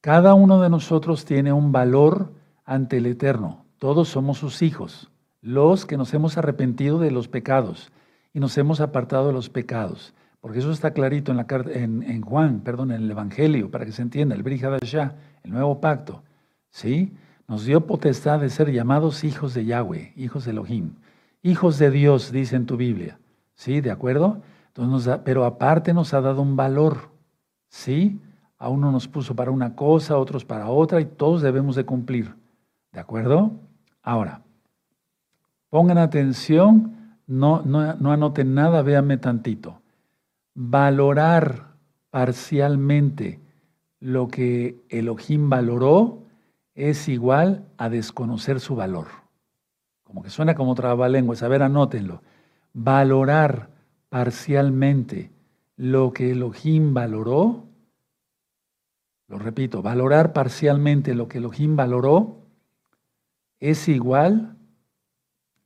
cada 0.00 0.34
uno 0.34 0.60
de 0.60 0.68
nosotros 0.68 1.26
tiene 1.26 1.52
un 1.52 1.70
valor 1.70 2.32
ante 2.64 2.96
el 2.96 3.06
Eterno. 3.06 3.66
Todos 3.78 4.08
somos 4.08 4.38
sus 4.38 4.62
hijos, 4.62 5.12
los 5.44 5.84
que 5.84 5.98
nos 5.98 6.14
hemos 6.14 6.38
arrepentido 6.38 6.98
de 6.98 7.10
los 7.10 7.28
pecados 7.28 7.92
y 8.32 8.40
nos 8.40 8.56
hemos 8.56 8.80
apartado 8.80 9.26
de 9.26 9.34
los 9.34 9.50
pecados. 9.50 10.14
Porque 10.40 10.60
eso 10.60 10.72
está 10.72 10.92
clarito 10.92 11.32
en, 11.32 12.22
Juan, 12.22 12.60
perdón, 12.60 12.92
en 12.92 13.02
el 13.02 13.10
Evangelio, 13.10 13.70
para 13.70 13.84
que 13.84 13.92
se 13.92 14.00
entienda, 14.00 14.34
el 14.34 14.42
Brihadashah, 14.42 15.14
el 15.42 15.50
nuevo 15.50 15.82
pacto. 15.82 16.22
¿Sí? 16.70 17.12
Nos 17.46 17.66
dio 17.66 17.86
potestad 17.86 18.40
de 18.40 18.48
ser 18.48 18.72
llamados 18.72 19.22
hijos 19.22 19.52
de 19.52 19.66
Yahweh, 19.66 20.14
hijos 20.16 20.46
de 20.46 20.52
Elohim. 20.52 20.94
Hijos 21.42 21.78
de 21.78 21.90
Dios, 21.90 22.32
dice 22.32 22.56
en 22.56 22.64
tu 22.64 22.78
Biblia. 22.78 23.18
¿Sí? 23.54 23.82
¿De 23.82 23.90
acuerdo? 23.90 24.40
Entonces 24.68 25.18
pero 25.24 25.44
aparte 25.44 25.92
nos 25.92 26.14
ha 26.14 26.22
dado 26.22 26.40
un 26.40 26.56
valor. 26.56 27.10
¿Sí? 27.68 28.18
A 28.58 28.70
uno 28.70 28.90
nos 28.90 29.08
puso 29.08 29.36
para 29.36 29.50
una 29.50 29.76
cosa, 29.76 30.14
a 30.14 30.18
otros 30.18 30.46
para 30.46 30.70
otra, 30.70 31.02
y 31.02 31.04
todos 31.04 31.42
debemos 31.42 31.76
de 31.76 31.84
cumplir. 31.84 32.34
¿De 32.92 33.00
acuerdo? 33.00 33.52
Ahora, 34.02 34.43
pongan 35.74 35.98
atención, 35.98 37.18
no, 37.26 37.62
no, 37.62 37.94
no 37.94 38.12
anoten 38.12 38.54
nada, 38.54 38.82
véanme 38.82 39.16
tantito. 39.16 39.82
Valorar 40.54 41.72
parcialmente 42.10 43.40
lo 43.98 44.28
que 44.28 44.76
Elohim 44.88 45.50
valoró 45.50 46.20
es 46.76 47.08
igual 47.08 47.64
a 47.76 47.88
desconocer 47.88 48.60
su 48.60 48.76
valor. 48.76 49.08
Como 50.04 50.22
que 50.22 50.30
suena 50.30 50.54
como 50.54 50.76
trabalenguas. 50.76 51.42
A 51.42 51.48
ver, 51.48 51.64
anótenlo. 51.64 52.22
Valorar 52.72 53.70
parcialmente 54.10 55.32
lo 55.76 56.12
que 56.12 56.30
Elohim 56.30 56.94
valoró 56.94 57.64
lo 59.26 59.40
repito, 59.40 59.82
valorar 59.82 60.32
parcialmente 60.32 61.16
lo 61.16 61.26
que 61.26 61.38
Elohim 61.38 61.74
valoró 61.74 62.36
es 63.58 63.88
igual 63.88 64.53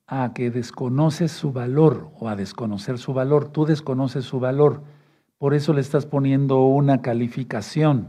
a 0.08 0.32
que 0.32 0.50
desconoces 0.50 1.30
su 1.30 1.52
valor 1.52 2.10
o 2.18 2.28
a 2.28 2.34
desconocer 2.34 2.98
su 2.98 3.12
valor. 3.12 3.50
Tú 3.50 3.66
desconoces 3.66 4.24
su 4.24 4.40
valor. 4.40 4.82
Por 5.36 5.54
eso 5.54 5.74
le 5.74 5.82
estás 5.82 6.06
poniendo 6.06 6.64
una 6.64 7.02
calificación. 7.02 8.08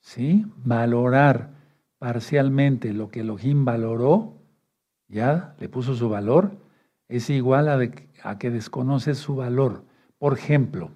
¿Sí? 0.00 0.44
Valorar 0.62 1.54
parcialmente 1.98 2.92
lo 2.92 3.08
que 3.08 3.20
Elohim 3.20 3.64
valoró, 3.64 4.34
ya 5.08 5.54
le 5.58 5.70
puso 5.70 5.94
su 5.94 6.10
valor, 6.10 6.52
es 7.08 7.30
igual 7.30 7.68
a, 8.22 8.38
que 8.38 8.50
desconoces 8.50 9.16
su 9.16 9.36
valor. 9.36 9.84
Por 10.18 10.34
ejemplo, 10.34 10.90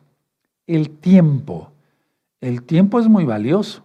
el 0.66 0.90
tiempo. 0.90 1.72
El 2.42 2.62
tiempo 2.62 3.00
es 3.00 3.08
muy 3.08 3.24
valioso. 3.24 3.84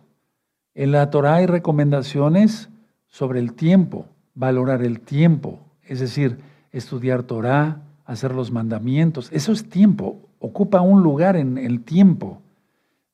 En 0.76 0.92
la 0.92 1.10
Torah 1.10 1.36
hay 1.36 1.46
recomendaciones 1.46 2.70
sobre 3.08 3.40
el 3.40 3.54
tiempo, 3.54 4.08
valorar 4.36 4.84
el 4.84 5.00
tiempo, 5.00 5.60
es 5.84 6.00
decir, 6.00 6.40
estudiar 6.72 7.24
Torah, 7.24 7.82
hacer 8.06 8.34
los 8.34 8.52
mandamientos. 8.52 9.30
Eso 9.32 9.52
es 9.52 9.70
tiempo, 9.70 10.20
ocupa 10.40 10.82
un 10.82 11.04
lugar 11.04 11.36
en 11.36 11.58
el 11.58 11.82
tiempo. 11.82 12.42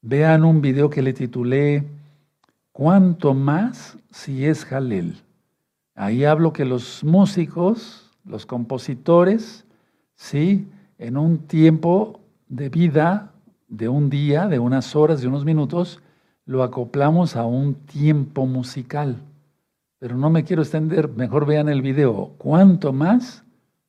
Vean 0.02 0.46
un 0.46 0.62
video 0.62 0.90
que 0.90 1.02
le 1.02 1.14
titulé 1.14 1.86
¿Cuánto 2.72 3.34
más 3.34 3.98
si 4.10 4.46
es 4.46 4.64
Jalel? 4.64 5.22
Ahí 5.96 6.24
hablo 6.24 6.54
que 6.54 6.64
los 6.64 7.04
músicos, 7.04 8.10
los 8.24 8.46
compositores, 8.46 9.66
sí, 10.16 10.66
en 10.98 11.18
un 11.18 11.40
tiempo 11.40 12.22
de 12.48 12.70
vida 12.70 13.34
de 13.68 13.88
un 13.88 14.10
día, 14.10 14.48
de 14.48 14.60
unas 14.60 14.96
horas, 14.96 15.22
de 15.22 15.28
unos 15.28 15.46
minutos, 15.46 16.02
lo 16.46 16.64
acoplamos 16.64 17.36
a 17.36 17.46
un 17.46 17.76
tiempo 17.76 18.46
musical. 18.46 19.22
Pero 20.00 20.16
no 20.16 20.30
me 20.30 20.46
quiero 20.46 20.62
extender, 20.62 21.10
mejor 21.10 21.46
vean 21.46 21.68
el 21.68 21.82
video. 21.82 22.34
¿Cuánto 22.38 22.94
más 22.94 23.44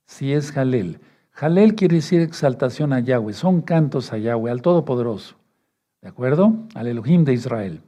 si 0.06 0.32
es 0.32 0.50
Jalel? 0.50 1.00
Jalel 1.30 1.76
quiere 1.76 1.96
decir 1.96 2.20
exaltación 2.20 2.92
a 2.92 3.00
Yahweh, 3.00 3.32
son 3.32 3.62
cantos 3.62 4.12
a 4.12 4.18
Yahweh, 4.18 4.50
al 4.50 4.60
Todopoderoso. 4.60 5.36
¿De 6.02 6.08
acuerdo? 6.08 6.66
Al 6.74 6.88
Elohim 6.88 7.24
de 7.24 7.34
Israel. 7.34 7.82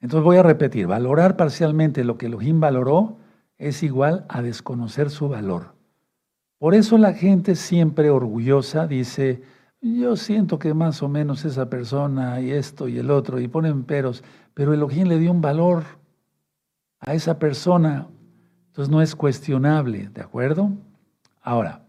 Entonces 0.00 0.24
voy 0.24 0.36
a 0.36 0.42
repetir, 0.42 0.86
valorar 0.86 1.36
parcialmente 1.36 2.04
lo 2.04 2.18
que 2.18 2.26
Elohim 2.26 2.60
valoró 2.60 3.18
es 3.56 3.82
igual 3.82 4.24
a 4.28 4.42
desconocer 4.42 5.10
su 5.10 5.28
valor. 5.28 5.74
Por 6.58 6.74
eso 6.74 6.98
la 6.98 7.12
gente 7.12 7.54
siempre 7.54 8.10
orgullosa 8.10 8.86
dice, 8.86 9.42
yo 9.80 10.16
siento 10.16 10.58
que 10.58 10.74
más 10.74 11.02
o 11.02 11.08
menos 11.08 11.44
esa 11.44 11.70
persona 11.70 12.40
y 12.40 12.50
esto 12.50 12.88
y 12.88 12.98
el 12.98 13.10
otro, 13.10 13.38
y 13.38 13.46
ponen 13.46 13.84
peros, 13.84 14.24
pero 14.54 14.74
Elohim 14.74 15.06
le 15.06 15.18
dio 15.18 15.30
un 15.30 15.40
valor 15.40 15.84
a 17.00 17.14
esa 17.14 17.38
persona, 17.38 18.06
entonces 18.68 18.90
no 18.90 19.02
es 19.02 19.14
cuestionable, 19.14 20.08
¿de 20.08 20.20
acuerdo? 20.20 20.70
Ahora, 21.42 21.82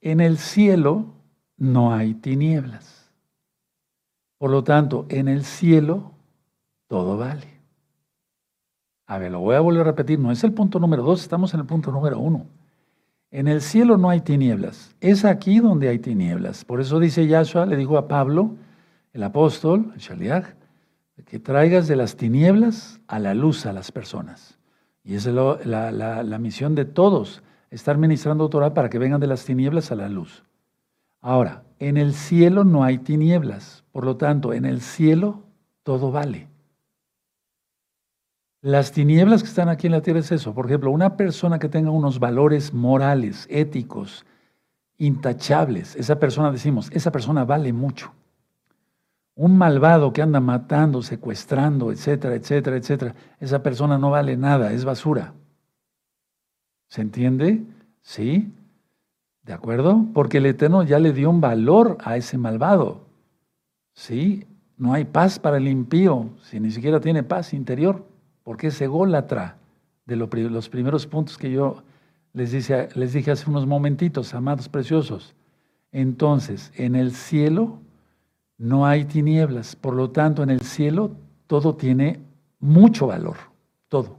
en 0.00 0.20
el 0.20 0.38
cielo 0.38 1.06
no 1.56 1.92
hay 1.92 2.14
tinieblas. 2.14 3.10
Por 4.38 4.50
lo 4.50 4.62
tanto, 4.62 5.06
en 5.08 5.28
el 5.28 5.44
cielo 5.44 6.12
todo 6.86 7.16
vale. 7.16 7.58
A 9.06 9.18
ver, 9.18 9.32
lo 9.32 9.40
voy 9.40 9.56
a 9.56 9.60
volver 9.60 9.82
a 9.82 9.84
repetir, 9.84 10.18
no 10.18 10.30
es 10.30 10.44
el 10.44 10.52
punto 10.52 10.78
número 10.78 11.02
dos, 11.02 11.22
estamos 11.22 11.52
en 11.54 11.60
el 11.60 11.66
punto 11.66 11.90
número 11.90 12.18
uno. 12.18 12.46
En 13.30 13.48
el 13.48 13.60
cielo 13.60 13.96
no 13.96 14.10
hay 14.10 14.20
tinieblas, 14.20 14.94
es 15.00 15.24
aquí 15.24 15.60
donde 15.60 15.88
hay 15.88 15.98
tinieblas. 15.98 16.64
Por 16.64 16.80
eso 16.80 16.98
dice 16.98 17.26
Yahshua, 17.26 17.66
le 17.66 17.76
dijo 17.76 17.98
a 17.98 18.08
Pablo, 18.08 18.56
el 19.12 19.22
apóstol, 19.22 19.92
el 19.94 20.00
Shaliach, 20.00 20.57
que 21.24 21.38
traigas 21.38 21.88
de 21.88 21.96
las 21.96 22.16
tinieblas 22.16 23.00
a 23.06 23.18
la 23.18 23.34
luz 23.34 23.66
a 23.66 23.72
las 23.72 23.92
personas. 23.92 24.58
Y 25.04 25.14
esa 25.14 25.30
es 25.30 25.66
la, 25.66 25.90
la, 25.92 26.38
misión 26.38 26.74
de 26.74 26.84
todos, 26.84 27.42
estar 27.70 27.96
ministrando 27.96 28.48
Torah 28.48 28.74
para 28.74 28.90
que 28.90 28.98
vengan 28.98 29.20
de 29.20 29.26
las 29.26 29.44
tinieblas 29.44 29.90
a 29.90 29.94
la 29.94 30.08
luz. 30.08 30.44
Ahora, 31.20 31.64
en 31.78 31.96
el 31.96 32.12
cielo 32.12 32.64
no 32.64 32.84
hay 32.84 32.98
tinieblas, 32.98 33.84
por 33.90 34.04
lo 34.04 34.16
tanto, 34.16 34.52
en 34.52 34.64
el 34.64 34.80
cielo 34.80 35.44
todo 35.82 36.12
vale. 36.12 36.48
Las 38.60 38.92
tinieblas 38.92 39.42
que 39.42 39.48
están 39.48 39.68
aquí 39.68 39.86
en 39.86 39.92
la 39.92 40.02
tierra 40.02 40.20
es 40.20 40.32
eso. 40.32 40.52
Por 40.52 40.66
ejemplo, 40.66 40.90
una 40.90 41.16
persona 41.16 41.58
que 41.58 41.68
tenga 41.68 41.90
unos 41.90 42.18
valores 42.18 42.74
morales, 42.74 43.46
éticos, 43.48 44.26
intachables, 44.98 45.94
esa 45.94 46.18
persona 46.18 46.50
decimos, 46.50 46.90
esa 46.92 47.12
persona 47.12 47.44
vale 47.44 47.72
mucho. 47.72 48.12
Un 49.38 49.56
malvado 49.56 50.12
que 50.12 50.20
anda 50.20 50.40
matando, 50.40 51.00
secuestrando, 51.00 51.92
etcétera, 51.92 52.34
etcétera, 52.34 52.76
etcétera, 52.76 53.14
esa 53.38 53.62
persona 53.62 53.96
no 53.96 54.10
vale 54.10 54.36
nada, 54.36 54.72
es 54.72 54.84
basura. 54.84 55.32
¿Se 56.88 57.02
entiende? 57.02 57.62
¿Sí? 58.02 58.52
¿De 59.44 59.52
acuerdo? 59.52 60.06
Porque 60.12 60.38
el 60.38 60.46
Eterno 60.46 60.82
ya 60.82 60.98
le 60.98 61.12
dio 61.12 61.30
un 61.30 61.40
valor 61.40 61.98
a 62.00 62.16
ese 62.16 62.36
malvado. 62.36 63.06
¿Sí? 63.94 64.44
No 64.76 64.92
hay 64.92 65.04
paz 65.04 65.38
para 65.38 65.58
el 65.58 65.68
impío 65.68 66.30
si 66.42 66.58
ni 66.58 66.72
siquiera 66.72 66.98
tiene 66.98 67.22
paz 67.22 67.54
interior 67.54 68.04
porque 68.42 68.66
es 68.66 68.80
ególatra 68.80 69.56
de 70.04 70.16
los 70.16 70.68
primeros 70.68 71.06
puntos 71.06 71.38
que 71.38 71.52
yo 71.52 71.84
les 72.32 72.50
les 72.96 73.12
dije 73.12 73.30
hace 73.30 73.48
unos 73.48 73.68
momentitos, 73.68 74.34
amados 74.34 74.68
preciosos. 74.68 75.36
Entonces, 75.92 76.72
en 76.74 76.96
el 76.96 77.12
cielo 77.12 77.78
no 78.58 78.84
hay 78.84 79.04
tinieblas, 79.04 79.76
por 79.76 79.94
lo 79.94 80.10
tanto, 80.10 80.42
en 80.42 80.50
el 80.50 80.60
cielo 80.60 81.12
todo 81.46 81.76
tiene 81.76 82.20
mucho 82.58 83.06
valor, 83.06 83.36
todo. 83.88 84.18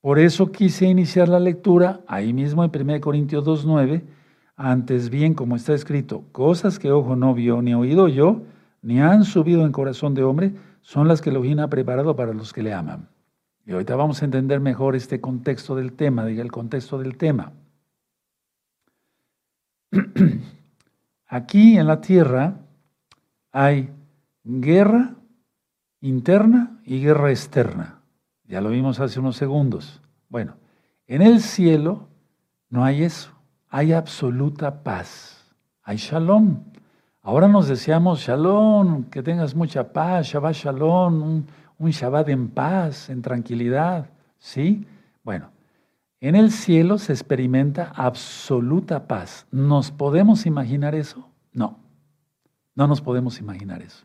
Por 0.00 0.18
eso 0.18 0.52
quise 0.52 0.86
iniciar 0.86 1.28
la 1.28 1.40
lectura 1.40 2.00
ahí 2.06 2.32
mismo 2.32 2.64
en 2.64 2.70
1 2.74 3.00
Corintios 3.00 3.44
2.9, 3.44 4.02
antes 4.56 5.10
bien, 5.10 5.34
como 5.34 5.56
está 5.56 5.74
escrito, 5.74 6.24
cosas 6.32 6.78
que 6.78 6.90
ojo 6.90 7.14
no 7.16 7.34
vio 7.34 7.62
ni 7.62 7.74
oído 7.74 8.08
yo, 8.08 8.42
ni 8.82 9.00
han 9.00 9.24
subido 9.24 9.64
en 9.64 9.72
corazón 9.72 10.14
de 10.14 10.24
hombre, 10.24 10.52
son 10.80 11.08
las 11.08 11.20
que 11.20 11.30
Elohim 11.30 11.58
ha 11.60 11.68
preparado 11.68 12.14
para 12.14 12.32
los 12.32 12.52
que 12.52 12.62
le 12.62 12.72
aman. 12.72 13.08
Y 13.66 13.72
ahorita 13.72 13.96
vamos 13.96 14.22
a 14.22 14.24
entender 14.24 14.60
mejor 14.60 14.94
este 14.94 15.20
contexto 15.20 15.74
del 15.74 15.92
tema, 15.92 16.24
diga 16.24 16.42
el 16.42 16.52
contexto 16.52 16.98
del 16.98 17.16
tema. 17.16 17.52
Aquí 21.26 21.76
en 21.76 21.86
la 21.86 22.00
tierra 22.00 22.60
hay 23.56 23.88
guerra 24.44 25.14
interna 26.02 26.78
y 26.84 27.00
guerra 27.00 27.30
externa. 27.30 28.02
Ya 28.44 28.60
lo 28.60 28.68
vimos 28.68 29.00
hace 29.00 29.18
unos 29.18 29.36
segundos. 29.36 30.02
Bueno, 30.28 30.56
en 31.06 31.22
el 31.22 31.40
cielo 31.40 32.06
no 32.68 32.84
hay 32.84 33.02
eso. 33.02 33.30
Hay 33.70 33.94
absoluta 33.94 34.82
paz. 34.82 35.54
Hay 35.82 35.96
shalom. 35.96 36.64
Ahora 37.22 37.48
nos 37.48 37.66
deseamos 37.66 38.20
shalom, 38.20 39.04
que 39.04 39.22
tengas 39.22 39.54
mucha 39.54 39.90
paz, 39.90 40.26
Shabbat 40.26 40.54
shalom, 40.54 41.44
un 41.78 41.90
Shabbat 41.90 42.28
en 42.28 42.48
paz, 42.48 43.08
en 43.08 43.22
tranquilidad, 43.22 44.10
¿sí? 44.38 44.86
Bueno, 45.24 45.48
en 46.20 46.36
el 46.36 46.52
cielo 46.52 46.98
se 46.98 47.14
experimenta 47.14 47.90
absoluta 47.96 49.08
paz. 49.08 49.46
¿Nos 49.50 49.90
podemos 49.90 50.44
imaginar 50.44 50.94
eso? 50.94 51.26
No, 51.54 51.85
no 52.76 52.86
nos 52.86 53.00
podemos 53.00 53.40
imaginar 53.40 53.82
eso. 53.82 54.04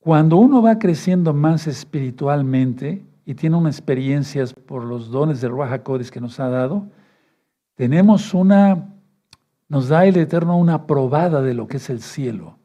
Cuando 0.00 0.36
uno 0.36 0.60
va 0.60 0.78
creciendo 0.78 1.32
más 1.32 1.66
espiritualmente 1.66 3.02
y 3.24 3.34
tiene 3.34 3.56
unas 3.56 3.78
experiencias 3.78 4.52
por 4.52 4.84
los 4.84 5.10
dones 5.10 5.40
del 5.40 5.52
Ruach 5.52 5.80
que 6.10 6.20
nos 6.20 6.38
ha 6.40 6.50
dado, 6.50 6.86
tenemos 7.74 8.34
una, 8.34 8.86
nos 9.68 9.88
da 9.88 10.04
el 10.04 10.18
Eterno 10.18 10.58
una 10.58 10.86
probada 10.86 11.40
de 11.40 11.54
lo 11.54 11.66
que 11.66 11.78
es 11.78 11.88
el 11.88 12.02
cielo. 12.02 12.58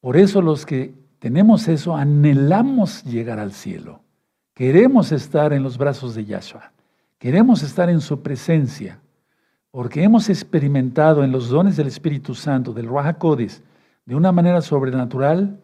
Por 0.00 0.16
eso 0.16 0.40
los 0.40 0.64
que 0.64 0.94
tenemos 1.18 1.68
eso, 1.68 1.94
anhelamos 1.94 3.04
llegar 3.04 3.38
al 3.38 3.52
cielo. 3.52 4.00
Queremos 4.54 5.12
estar 5.12 5.52
en 5.52 5.62
los 5.62 5.76
brazos 5.76 6.14
de 6.14 6.24
Yahshua. 6.24 6.72
Queremos 7.18 7.62
estar 7.62 7.90
en 7.90 8.00
su 8.00 8.22
presencia. 8.22 9.00
Porque 9.70 10.02
hemos 10.02 10.30
experimentado 10.30 11.22
en 11.22 11.30
los 11.30 11.50
dones 11.50 11.76
del 11.76 11.88
Espíritu 11.88 12.34
Santo, 12.34 12.72
del 12.72 12.86
Ruach 12.86 13.18
de 14.10 14.16
una 14.16 14.32
manera 14.32 14.60
sobrenatural, 14.60 15.60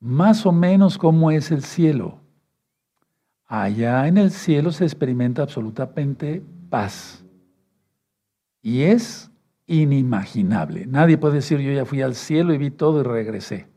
más 0.00 0.44
o 0.44 0.50
menos 0.50 0.98
como 0.98 1.30
es 1.30 1.52
el 1.52 1.62
cielo. 1.62 2.18
Allá 3.46 4.08
en 4.08 4.18
el 4.18 4.32
cielo 4.32 4.72
se 4.72 4.82
experimenta 4.82 5.42
absolutamente 5.42 6.42
paz. 6.68 7.24
Y 8.60 8.82
es 8.82 9.30
inimaginable. 9.68 10.84
Nadie 10.86 11.16
puede 11.16 11.34
decir, 11.34 11.60
yo 11.60 11.70
ya 11.70 11.84
fui 11.84 12.02
al 12.02 12.16
cielo 12.16 12.52
y 12.52 12.58
vi 12.58 12.72
todo 12.72 12.98
y 12.98 13.04
regresé. 13.04 13.68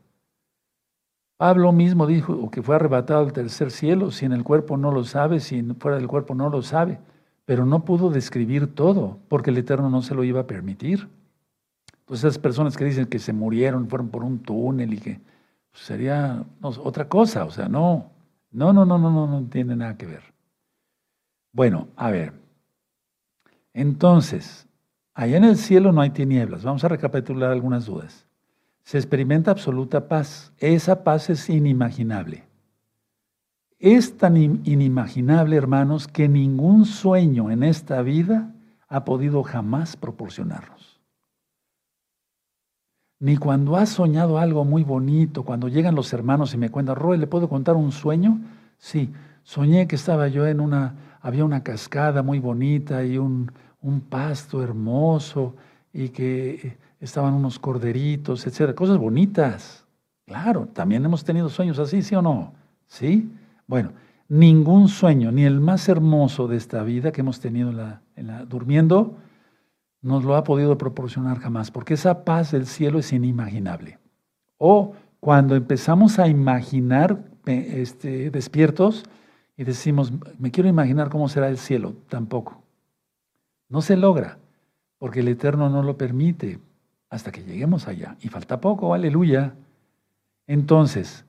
Pablo 1.36 1.70
mismo 1.70 2.04
dijo 2.08 2.50
que 2.50 2.64
fue 2.64 2.74
arrebatado 2.74 3.20
al 3.20 3.32
tercer 3.32 3.70
cielo, 3.70 4.10
si 4.10 4.26
en 4.26 4.32
el 4.32 4.42
cuerpo 4.42 4.76
no 4.76 4.90
lo 4.90 5.04
sabe, 5.04 5.38
si 5.38 5.62
fuera 5.78 5.98
del 5.98 6.08
cuerpo 6.08 6.34
no 6.34 6.50
lo 6.50 6.62
sabe, 6.62 6.98
pero 7.44 7.64
no 7.64 7.84
pudo 7.84 8.10
describir 8.10 8.74
todo, 8.74 9.20
porque 9.28 9.50
el 9.50 9.58
Eterno 9.58 9.88
no 9.88 10.02
se 10.02 10.16
lo 10.16 10.24
iba 10.24 10.40
a 10.40 10.46
permitir. 10.48 11.08
Entonces 12.10 12.24
esas 12.24 12.38
personas 12.38 12.76
que 12.76 12.84
dicen 12.84 13.06
que 13.06 13.18
se 13.18 13.32
murieron, 13.32 13.88
fueron 13.88 14.08
por 14.08 14.24
un 14.24 14.40
túnel 14.40 14.94
y 14.94 14.98
que 14.98 15.20
pues, 15.70 15.84
sería 15.84 16.44
otra 16.60 17.08
cosa, 17.08 17.44
o 17.44 17.50
sea, 17.50 17.68
no, 17.68 18.10
no, 18.50 18.72
no, 18.72 18.84
no, 18.84 18.98
no, 18.98 19.10
no, 19.10 19.26
no 19.26 19.46
tiene 19.48 19.76
nada 19.76 19.96
que 19.96 20.06
ver. 20.06 20.22
Bueno, 21.52 21.88
a 21.96 22.10
ver, 22.10 22.32
entonces, 23.72 24.66
allá 25.14 25.36
en 25.36 25.44
el 25.44 25.56
cielo 25.56 25.92
no 25.92 26.00
hay 26.00 26.10
tinieblas, 26.10 26.64
vamos 26.64 26.82
a 26.84 26.88
recapitular 26.88 27.50
algunas 27.50 27.86
dudas 27.86 28.26
se 28.90 28.98
experimenta 28.98 29.52
absoluta 29.52 30.08
paz. 30.08 30.52
Esa 30.58 31.04
paz 31.04 31.30
es 31.30 31.48
inimaginable. 31.48 32.42
Es 33.78 34.16
tan 34.16 34.36
inimaginable, 34.36 35.54
hermanos, 35.54 36.08
que 36.08 36.28
ningún 36.28 36.84
sueño 36.84 37.52
en 37.52 37.62
esta 37.62 38.02
vida 38.02 38.52
ha 38.88 39.04
podido 39.04 39.44
jamás 39.44 39.96
proporcionarnos. 39.96 40.89
Ni 43.20 43.36
cuando 43.36 43.76
has 43.76 43.90
soñado 43.90 44.38
algo 44.38 44.64
muy 44.64 44.82
bonito, 44.82 45.44
cuando 45.44 45.68
llegan 45.68 45.94
los 45.94 46.12
hermanos 46.14 46.54
y 46.54 46.56
me 46.56 46.70
cuentan, 46.70 46.96
Roy, 46.96 47.18
¿le 47.18 47.26
puedo 47.26 47.50
contar 47.50 47.76
un 47.76 47.92
sueño? 47.92 48.40
Sí, 48.78 49.12
soñé 49.42 49.86
que 49.86 49.96
estaba 49.96 50.28
yo 50.28 50.46
en 50.46 50.58
una, 50.58 50.94
había 51.20 51.44
una 51.44 51.62
cascada 51.62 52.22
muy 52.22 52.38
bonita 52.38 53.04
y 53.04 53.18
un, 53.18 53.52
un 53.82 54.00
pasto 54.00 54.62
hermoso 54.62 55.54
y 55.92 56.08
que 56.08 56.78
estaban 56.98 57.34
unos 57.34 57.58
corderitos, 57.58 58.46
etcétera, 58.46 58.74
cosas 58.74 58.96
bonitas. 58.96 59.84
Claro, 60.26 60.68
también 60.72 61.04
hemos 61.04 61.22
tenido 61.22 61.50
sueños 61.50 61.78
así, 61.78 62.02
¿sí 62.02 62.14
o 62.14 62.22
no? 62.22 62.54
¿Sí? 62.86 63.30
Bueno, 63.66 63.92
ningún 64.28 64.88
sueño, 64.88 65.30
ni 65.30 65.44
el 65.44 65.60
más 65.60 65.88
hermoso 65.88 66.48
de 66.48 66.56
esta 66.56 66.82
vida 66.84 67.12
que 67.12 67.20
hemos 67.20 67.40
tenido 67.40 67.68
en 68.16 68.26
la, 68.26 68.44
durmiendo, 68.46 69.16
nos 70.02 70.24
lo 70.24 70.36
ha 70.36 70.44
podido 70.44 70.78
proporcionar 70.78 71.38
jamás, 71.38 71.70
porque 71.70 71.94
esa 71.94 72.24
paz 72.24 72.52
del 72.52 72.66
cielo 72.66 72.98
es 72.98 73.12
inimaginable. 73.12 73.98
O 74.58 74.94
cuando 75.20 75.54
empezamos 75.54 76.18
a 76.18 76.28
imaginar 76.28 77.22
este, 77.46 78.30
despiertos, 78.30 79.04
y 79.60 79.64
decimos, 79.64 80.10
me 80.38 80.50
quiero 80.50 80.70
imaginar 80.70 81.10
cómo 81.10 81.28
será 81.28 81.48
el 81.48 81.58
cielo. 81.58 81.94
Tampoco. 82.08 82.62
No 83.68 83.82
se 83.82 83.94
logra, 83.94 84.38
porque 84.96 85.20
el 85.20 85.28
Eterno 85.28 85.68
no 85.68 85.82
lo 85.82 85.98
permite 85.98 86.58
hasta 87.10 87.30
que 87.30 87.42
lleguemos 87.42 87.86
allá. 87.86 88.16
Y 88.22 88.28
falta 88.28 88.58
poco, 88.58 88.94
aleluya. 88.94 89.54
Entonces, 90.46 91.26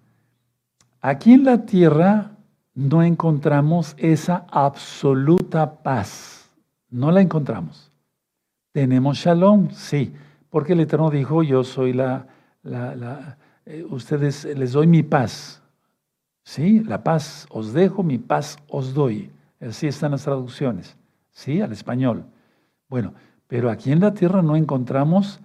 aquí 1.02 1.34
en 1.34 1.44
la 1.44 1.66
tierra 1.66 2.32
no 2.74 3.04
encontramos 3.04 3.96
esa 3.98 4.46
absoluta 4.50 5.84
paz. 5.84 6.50
No 6.90 7.12
la 7.12 7.20
encontramos. 7.20 7.91
Tenemos 8.72 9.18
shalom, 9.18 9.70
sí, 9.72 10.14
porque 10.50 10.74
el 10.74 10.80
Eterno 10.80 11.10
dijo, 11.10 11.44
yo 11.44 11.64
soy 11.64 11.94
la, 11.94 12.28
la, 12.64 13.38
eh, 13.66 13.86
ustedes 13.90 14.46
les 14.46 14.72
doy 14.72 14.88
mi 14.88 15.04
paz. 15.04 15.62
Sí, 16.44 16.82
la 16.82 17.04
paz 17.04 17.48
os 17.50 17.74
dejo, 17.74 18.04
mi 18.04 18.18
paz 18.18 18.58
os 18.68 18.94
doy. 18.94 19.32
Así 19.60 19.88
están 19.88 20.12
las 20.12 20.24
traducciones, 20.24 20.98
sí, 21.32 21.62
al 21.62 21.72
español. 21.72 22.26
Bueno, 22.90 23.14
pero 23.48 23.70
aquí 23.70 23.92
en 23.92 24.00
la 24.00 24.14
tierra 24.14 24.42
no 24.42 24.56
encontramos 24.56 25.40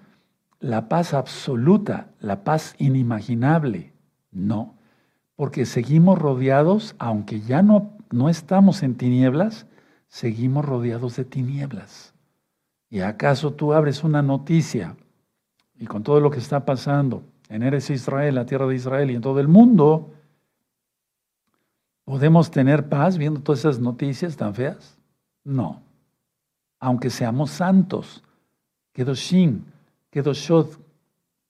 la 0.61 0.89
paz 0.89 1.13
absoluta, 1.13 2.09
la 2.21 2.45
paz 2.45 2.75
inimaginable. 2.79 3.93
No, 4.31 4.75
porque 5.37 5.67
seguimos 5.67 6.19
rodeados, 6.19 6.95
aunque 6.99 7.41
ya 7.41 7.63
no, 7.63 7.91
no 8.11 8.29
estamos 8.29 8.83
en 8.83 8.97
tinieblas, 8.97 9.67
seguimos 10.09 10.65
rodeados 10.65 11.17
de 11.17 11.25
tinieblas. 11.25 12.16
¿Y 12.89 13.01
acaso 13.01 13.53
tú 13.53 13.73
abres 13.73 14.05
una 14.05 14.23
noticia 14.23 14.97
y 15.79 15.87
con 15.87 16.03
todo 16.03 16.21
lo 16.21 16.31
que 16.31 16.39
está 16.39 16.65
pasando 16.65 17.25
en 17.49 17.63
Eres 17.63 17.91
Israel, 17.91 18.35
la 18.35 18.47
tierra 18.47 18.67
de 18.67 18.75
Israel 18.75 19.11
y 19.11 19.17
en 19.17 19.23
todo 19.23 19.41
el 19.41 19.49
mundo, 19.49 20.13
podemos 22.05 22.51
tener 22.51 22.89
paz 22.89 23.19
viendo 23.19 23.41
todas 23.41 23.61
esas 23.61 23.81
noticias 23.81 24.37
tan 24.37 24.55
feas? 24.55 24.97
No. 25.45 25.83
Aunque 26.79 27.11
seamos 27.11 27.51
santos, 27.51 28.23
Kedoshim, 28.93 29.63
Kedoshot, 30.11 30.79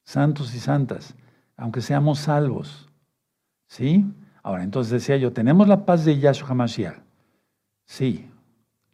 santos 0.05 0.55
y 0.55 0.61
santas, 0.61 1.14
aunque 1.57 1.81
seamos 1.81 2.20
salvos. 2.20 2.88
¿Sí? 3.68 4.05
Ahora, 4.42 4.62
entonces 4.62 4.92
decía 4.92 5.16
yo, 5.16 5.33
tenemos 5.33 5.66
la 5.66 5.85
paz 5.85 6.05
de 6.05 6.18
Yahshua 6.18 6.51
HaMashiach. 6.51 6.99
Sí. 7.85 8.29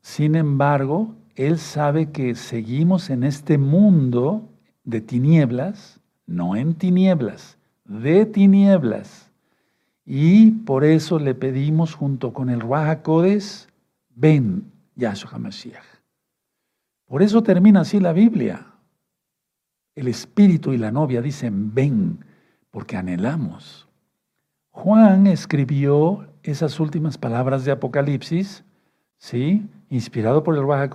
Sin 0.00 0.34
embargo, 0.34 1.14
Él 1.34 1.58
sabe 1.58 2.10
que 2.10 2.34
seguimos 2.34 3.10
en 3.10 3.24
este 3.24 3.58
mundo 3.58 4.48
de 4.84 5.00
tinieblas, 5.00 6.00
no 6.26 6.56
en 6.56 6.74
tinieblas, 6.74 7.58
de 7.84 8.26
tinieblas. 8.26 9.30
Y 10.04 10.50
por 10.50 10.84
eso 10.84 11.18
le 11.18 11.34
pedimos 11.34 11.94
junto 11.94 12.32
con 12.32 12.50
el 12.50 12.60
Ruach 12.60 13.06
ven, 14.14 14.70
Yahshua 14.96 15.30
HaMashiach. 15.32 15.84
Por 17.06 17.22
eso 17.22 17.42
termina 17.42 17.80
así 17.80 18.00
la 18.00 18.12
Biblia. 18.12 18.66
El 19.94 20.08
espíritu 20.08 20.72
y 20.72 20.78
la 20.78 20.90
novia 20.90 21.20
dicen, 21.22 21.74
ven, 21.74 22.24
porque 22.70 22.96
anhelamos. 22.96 23.88
Juan 24.70 25.26
escribió 25.26 26.26
esas 26.42 26.80
últimas 26.80 27.18
palabras 27.18 27.64
de 27.64 27.72
Apocalipsis, 27.72 28.64
¿sí? 29.18 29.68
Inspirado 29.92 30.42
por 30.42 30.54
el 30.54 30.62
Ruach 30.62 30.90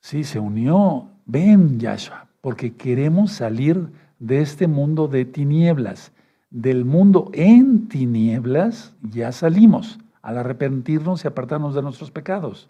sí, 0.00 0.24
se 0.24 0.40
unió, 0.40 1.08
ven, 1.26 1.78
Yahshua, 1.78 2.26
porque 2.40 2.74
queremos 2.74 3.30
salir 3.30 3.88
de 4.18 4.40
este 4.40 4.66
mundo 4.66 5.06
de 5.06 5.24
tinieblas. 5.24 6.10
Del 6.50 6.84
mundo 6.84 7.30
en 7.32 7.86
tinieblas 7.86 8.96
ya 9.00 9.30
salimos 9.30 10.00
al 10.22 10.38
arrepentirnos 10.38 11.22
y 11.22 11.28
apartarnos 11.28 11.76
de 11.76 11.82
nuestros 11.82 12.10
pecados. 12.10 12.68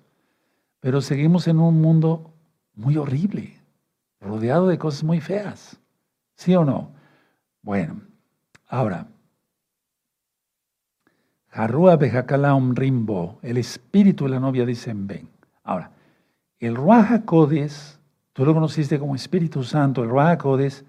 Pero 0.81 1.01
seguimos 1.01 1.49
en 1.49 1.59
un 1.59 1.81
mundo 1.81 2.31
muy 2.75 2.99
horrible, 2.99 3.57
rodeado 4.21 4.69
de 4.69 4.77
cosas 4.77 5.05
muy 5.05 5.23
feas. 5.23 5.81
¿Sí 6.35 6.55
o 6.55 6.67
no? 6.67 6.91
Bueno, 7.63 8.03
ahora, 8.69 9.07
Rimbo, 12.75 13.39
el 13.43 13.59
espíritu 13.59 14.27
y 14.27 14.31
la 14.31 14.41
novia 14.41 14.65
dicen 14.65 15.07
ven. 15.07 15.29
Ahora, 15.65 15.91
el 16.59 16.75
Ruaja 16.75 17.25
Codes, 17.25 17.99
tú 18.33 18.45
lo 18.45 18.55
conociste 18.55 18.99
como 18.99 19.15
Espíritu 19.15 19.63
Santo, 19.63 20.03
el 20.03 20.09
Ruaja 20.09 20.39
Codes 20.39 20.85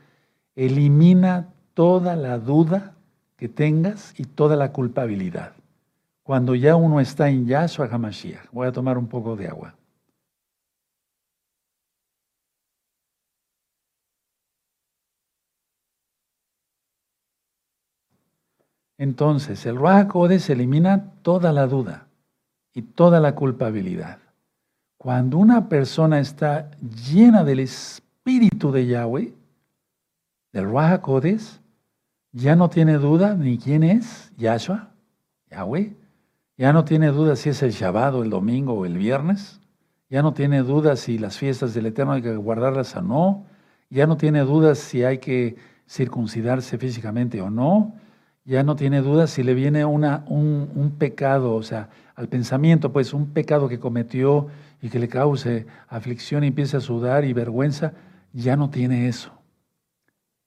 elimina 0.55 1.49
toda 1.73 2.15
la 2.15 2.37
duda 2.37 2.93
que 3.35 3.49
tengas 3.49 4.13
y 4.17 4.23
toda 4.23 4.55
la 4.55 4.71
culpabilidad. 4.71 5.53
Cuando 6.23 6.55
ya 6.55 6.75
uno 6.75 7.01
está 7.01 7.27
en 7.29 7.45
Yahshua 7.45 7.89
HaMashiach. 7.91 8.49
Voy 8.51 8.67
a 8.67 8.71
tomar 8.71 8.97
un 8.97 9.07
poco 9.07 9.35
de 9.35 9.47
agua. 9.47 9.75
Entonces, 19.03 19.65
el 19.65 19.75
Ruach 19.75 20.15
elimina 20.47 21.11
toda 21.23 21.51
la 21.51 21.67
duda 21.67 22.07
y 22.73 22.83
toda 22.83 23.19
la 23.19 23.35
culpabilidad. 23.35 24.19
Cuando 24.97 25.39
una 25.39 25.67
persona 25.67 26.21
está 26.21 26.71
llena 27.11 27.43
del 27.43 27.59
Espíritu 27.59 28.71
de 28.71 28.87
Yahweh, 28.87 29.33
del 30.53 30.63
Ruach 30.63 31.01
ya 32.31 32.55
no 32.55 32.69
tiene 32.69 32.93
duda 32.93 33.35
ni 33.35 33.57
quién 33.57 33.83
es 33.83 34.31
Yahshua, 34.37 34.93
Yahweh. 35.51 35.97
Ya 36.55 36.71
no 36.71 36.85
tiene 36.85 37.07
duda 37.07 37.35
si 37.35 37.49
es 37.49 37.61
el 37.61 37.71
Shabbat 37.71 38.15
el 38.15 38.29
domingo 38.29 38.71
o 38.73 38.85
el 38.85 38.97
viernes. 38.97 39.59
Ya 40.09 40.21
no 40.21 40.33
tiene 40.33 40.59
duda 40.59 40.95
si 40.95 41.17
las 41.17 41.37
fiestas 41.37 41.73
del 41.73 41.87
Eterno 41.87 42.13
hay 42.13 42.21
que 42.21 42.37
guardarlas 42.37 42.95
o 42.95 43.01
no. 43.01 43.43
Ya 43.89 44.07
no 44.07 44.15
tiene 44.15 44.39
duda 44.43 44.75
si 44.75 45.03
hay 45.03 45.17
que 45.17 45.57
circuncidarse 45.89 46.77
físicamente 46.77 47.41
o 47.41 47.49
no 47.49 48.01
ya 48.45 48.63
no 48.63 48.75
tiene 48.75 49.01
duda 49.01 49.27
si 49.27 49.43
le 49.43 49.53
viene 49.53 49.85
una, 49.85 50.25
un, 50.27 50.95
pecado, 50.97 51.55
o 51.55 51.63
sea, 51.63 51.89
al 52.15 52.27
pensamiento, 52.27 52.91
pues 52.91 53.13
un 53.13 53.27
pecado 53.27 53.69
que 53.69 53.79
cometió 53.79 54.47
y 54.81 54.89
que 54.89 54.99
le 54.99 55.07
cause 55.07 55.65
aflicción 55.87 56.43
y 56.43 56.47
empieza 56.47 56.77
a 56.77 56.81
sudar 56.81 57.23
y 57.23 57.33
vergüenza, 57.33 57.93
ya 58.33 58.55
no 58.57 58.69
tiene 58.69 59.07
eso. 59.07 59.31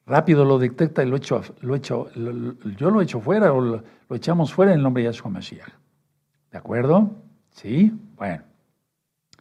Rápido 0.05 0.45
lo 0.45 0.59
detecta 0.59 1.03
y 1.03 1.07
lo 1.09 1.17
echo, 1.17 1.43
lo 1.63 1.75
echo, 1.75 2.11
yo 2.77 2.91
lo 2.91 3.01
echo 3.01 3.21
fuera 3.21 3.53
o 3.53 3.61
lo, 3.61 3.83
echamos 4.11 4.53
fuera 4.53 4.73
en 4.73 4.79
el 4.79 4.83
nombre 4.83 5.03
de 5.03 5.09
Yahshua 5.09 5.31
Mashiach. 5.31 5.73
¿De 6.53 6.59
acuerdo? 6.59 7.11
¿Sí? 7.51 7.93
Bueno, 8.17 8.45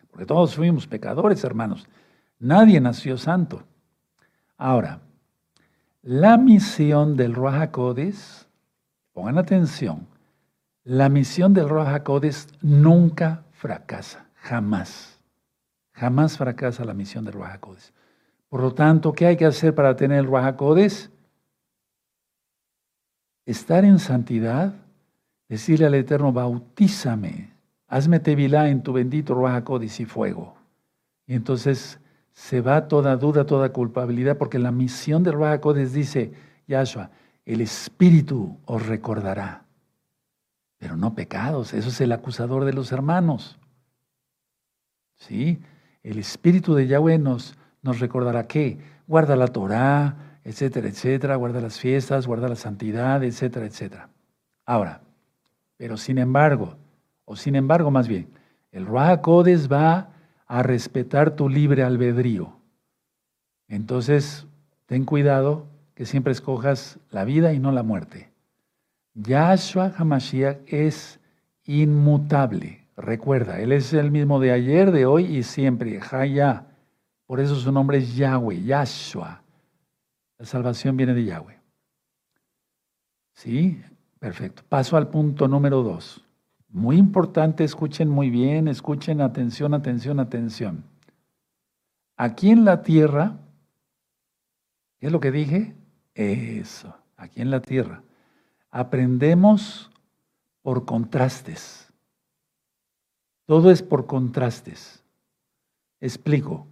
porque 0.10 0.26
todos 0.26 0.56
fuimos 0.56 0.88
pecadores, 0.88 1.44
hermanos. 1.44 1.88
Nadie 2.40 2.80
nació 2.80 3.18
santo. 3.18 3.64
Ahora, 4.58 5.02
la 6.02 6.38
misión 6.38 7.16
del 7.18 7.34
Ruach 7.34 7.72
Pongan 9.16 9.38
atención. 9.38 10.06
La 10.84 11.08
misión 11.08 11.54
del 11.54 11.70
Roja 11.70 12.04
Codes 12.04 12.50
nunca 12.62 13.46
fracasa, 13.54 14.26
jamás. 14.36 15.22
Jamás 15.94 16.38
fracasa 16.38 16.84
la 16.84 16.94
misión 16.94 17.24
del 17.24 17.36
Roja 17.36 17.58
Codes. 17.60 17.94
Por 18.50 18.60
lo 18.60 18.74
tanto, 18.74 19.14
¿qué 19.14 19.28
hay 19.28 19.38
que 19.38 19.46
hacer 19.46 19.74
para 19.74 19.96
tener 19.96 20.20
el 20.20 20.28
Roja 20.28 20.58
Codes? 20.58 21.10
Estar 23.46 23.86
en 23.86 24.00
santidad, 24.00 24.74
decirle 25.48 25.86
al 25.86 25.96
Eterno, 25.96 26.34
bautízame, 26.34 27.54
hazme 27.88 28.20
tevilá 28.20 28.68
en 28.68 28.84
tu 28.84 28.92
bendito 28.92 29.34
Roja 29.34 29.64
Codes 29.64 29.98
y 30.02 30.06
fuego. 30.06 30.58
Y 31.26 31.36
entonces 31.36 32.02
se 32.34 32.60
va 32.60 32.90
toda 32.90 33.16
duda, 33.16 33.46
toda 33.46 33.72
culpabilidad, 33.72 34.38
porque 34.38 34.60
la 34.60 34.74
misión 34.74 35.24
del 35.24 35.36
Roja 35.36 35.62
Codes 35.62 35.94
dice, 35.94 36.34
Yahshua, 36.68 37.12
el 37.46 37.62
Espíritu 37.62 38.58
os 38.66 38.86
recordará, 38.86 39.66
pero 40.78 40.98
no 40.98 41.14
pecados. 41.14 41.74
Eso 41.74 41.90
es 41.90 42.02
el 42.02 42.12
acusador 42.12 42.66
de 42.66 42.74
los 42.74 42.92
hermanos. 42.92 43.60
¿Sí? 45.16 45.62
El 46.04 46.18
Espíritu 46.18 46.74
de 46.74 46.88
Yahweh 46.88 47.20
nos, 47.20 47.56
nos 47.82 48.00
recordará 48.00 48.48
que 48.48 48.80
guarda 49.08 49.36
la 49.36 49.48
Torah, 49.48 50.40
etcétera, 50.44 50.88
etcétera, 50.88 51.36
guarda 51.36 51.62
las 51.62 51.80
fiestas, 51.80 52.28
guarda 52.28 52.50
la 52.50 52.56
santidad, 52.56 53.24
etcétera, 53.24 53.66
etcétera. 53.66 54.10
Ahora, 54.66 55.02
pero 55.78 55.98
sin 55.98 56.18
embargo, 56.18 56.78
o 57.26 57.36
sin 57.36 57.56
embargo 57.56 57.92
más 57.92 58.08
bien, 58.08 58.28
el 58.72 58.86
Ruach 58.86 59.22
Codes 59.22 59.72
va 59.72 60.10
a 60.48 60.64
respetar 60.64 61.36
tu 61.36 61.50
libre 61.50 61.84
albedrío. 61.84 62.60
Entonces, 63.68 64.46
ten 64.86 65.06
cuidado 65.06 65.68
que 65.96 66.06
siempre 66.06 66.34
escojas 66.34 67.00
la 67.10 67.24
vida 67.24 67.54
y 67.54 67.60
no 67.60 67.72
la 67.72 67.82
muerte. 67.82 68.30
Yahshua 69.16 69.94
HaMashiach 69.98 70.58
es 70.68 71.20
inmutable. 71.64 72.86
Recuerda, 72.98 73.60
Él 73.60 73.72
es 73.72 73.94
el 73.94 74.12
mismo 74.12 74.40
de 74.40 74.52
ayer, 74.52 74.92
de 74.92 75.06
hoy 75.06 75.26
y 75.38 75.44
siempre. 75.44 76.00
Haya. 76.12 76.68
Por 77.26 77.40
eso 77.40 77.56
su 77.56 77.72
nombre 77.72 77.98
es 77.98 78.16
Yahweh, 78.16 78.62
Yahshua. 78.64 79.42
La 80.38 80.46
salvación 80.46 80.98
viene 80.98 81.14
de 81.14 81.24
Yahweh. 81.24 81.58
¿Sí? 83.34 83.82
Perfecto. 84.20 84.64
Paso 84.68 84.98
al 84.98 85.10
punto 85.10 85.48
número 85.48 85.82
dos. 85.82 86.24
Muy 86.70 86.98
importante, 86.98 87.64
escuchen 87.64 88.10
muy 88.10 88.30
bien, 88.30 88.68
escuchen 88.68 89.22
atención, 89.22 89.74
atención, 89.74 90.20
atención. 90.20 90.84
Aquí 92.18 92.50
en 92.50 92.66
la 92.66 92.82
tierra, 92.82 93.38
¿qué 95.00 95.08
es 95.08 95.12
lo 95.14 95.22
que 95.22 95.32
dije? 95.32 95.74
Eso, 96.16 96.96
aquí 97.18 97.42
en 97.42 97.52
la 97.52 97.62
tierra. 97.62 98.02
Aprendemos 98.72 99.92
por 100.62 100.86
contrastes. 100.86 101.94
Todo 103.46 103.70
es 103.70 103.84
por 103.84 104.08
contrastes. 104.08 105.04
Explico. 106.00 106.66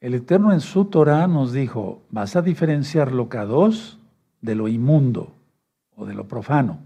El 0.00 0.14
Eterno 0.14 0.52
en 0.52 0.60
su 0.60 0.84
Torah 0.86 1.26
nos 1.26 1.52
dijo, 1.52 2.02
vas 2.10 2.36
a 2.36 2.42
diferenciar 2.42 3.12
lo 3.12 3.24
dos 3.26 3.98
de 4.40 4.54
lo 4.54 4.68
inmundo 4.68 5.32
o 5.96 6.06
de 6.06 6.14
lo 6.14 6.28
profano. 6.28 6.78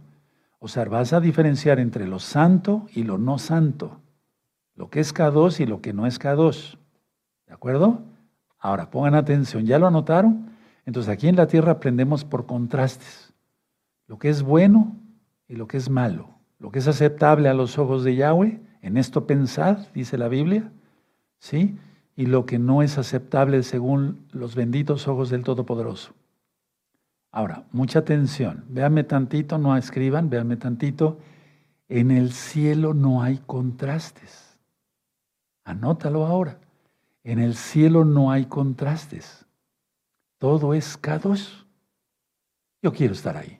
O 0.59 0.69
sea, 0.69 0.85
vas 0.87 1.13
a 1.13 1.21
diferenciar 1.21 1.79
entre 1.79 2.07
lo 2.07 2.19
santo 2.19 2.87
y 2.93 3.03
lo 3.03 3.19
no 3.19 3.39
santo. 3.39 4.01
Lo 4.75 4.89
que 4.89 5.01
es 5.01 5.15
K2 5.15 5.61
y 5.61 5.67
lo 5.67 5.81
que 5.81 5.93
no 5.93 6.07
es 6.07 6.19
K2. 6.19 6.79
¿De 7.47 7.53
acuerdo? 7.53 8.01
Ahora, 8.59 8.91
pongan 8.91 9.15
atención, 9.15 9.67
¿ya 9.67 9.79
lo 9.79 9.87
anotaron? 9.87 10.54
Entonces 10.87 11.13
aquí 11.13 11.29
en 11.29 11.37
la 11.37 11.47
tierra 11.47 11.73
aprendemos 11.73 12.25
por 12.25 12.47
contrastes. 12.47 13.33
Lo 14.07 14.19
que 14.19 14.29
es 14.29 14.43
bueno 14.43 14.97
y 15.49 15.57
lo 15.57 15.67
que 15.67 15.77
es 15.77 15.89
malo. 15.89 16.29
Lo 16.59 16.71
que 16.71 16.79
es 16.79 16.89
aceptable 16.89 17.49
a 17.49 17.55
los 17.55 17.79
ojos 17.79 18.05
de 18.05 18.17
Yahweh, 18.17 18.61
en 18.83 18.97
esto 18.97 19.27
pensad, 19.27 19.79
dice 19.95 20.19
la 20.19 20.29
Biblia, 20.29 20.71
¿sí? 21.39 21.77
Y 22.17 22.27
lo 22.27 22.47
que 22.47 22.59
no 22.59 22.83
es 22.83 22.99
aceptable 22.99 23.63
según 23.63 24.27
los 24.31 24.55
benditos 24.55 25.09
ojos 25.09 25.31
del 25.31 25.43
Todopoderoso. 25.43 26.13
Ahora, 27.33 27.65
mucha 27.73 27.99
atención. 27.99 28.65
Véanme 28.69 29.03
tantito, 29.03 29.59
no 29.59 29.77
escriban, 29.77 30.31
véanme 30.31 30.57
tantito. 30.57 31.19
En 31.89 32.11
el 32.11 32.33
cielo 32.33 32.95
no 32.95 33.23
hay 33.23 33.39
contrastes. 33.39 34.57
Anótalo 35.65 36.27
ahora. 36.27 36.61
En 37.25 37.41
el 37.41 37.57
cielo 37.57 38.05
no 38.05 38.31
hay 38.31 38.45
contrastes. 38.45 39.44
Todo 40.45 40.75
es 40.75 41.01
K2. 41.01 41.65
Yo 42.83 42.93
quiero 42.93 43.15
estar 43.15 43.35
ahí. 43.35 43.59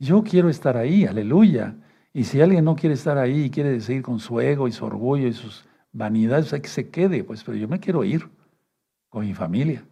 Yo 0.00 0.24
quiero 0.24 0.48
estar 0.48 0.76
ahí, 0.76 1.06
aleluya. 1.06 1.76
Y 2.12 2.24
si 2.24 2.40
alguien 2.40 2.64
no 2.64 2.74
quiere 2.74 2.94
estar 2.94 3.18
ahí 3.18 3.44
y 3.44 3.50
quiere 3.50 3.80
seguir 3.80 4.02
con 4.02 4.18
su 4.18 4.40
ego 4.40 4.66
y 4.66 4.72
su 4.72 4.84
orgullo 4.84 5.28
y 5.28 5.32
sus 5.32 5.64
vanidades, 5.92 6.50
que 6.60 6.66
se 6.66 6.90
quede, 6.90 7.22
pues, 7.22 7.44
pero 7.44 7.56
yo 7.56 7.68
me 7.68 7.78
quiero 7.78 8.02
ir 8.02 8.28
con 9.10 9.24
mi 9.24 9.32
familia, 9.32 9.86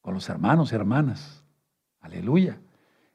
con 0.00 0.14
los 0.14 0.28
hermanos 0.28 0.72
y 0.72 0.74
hermanas. 0.74 1.44
Aleluya. 2.00 2.58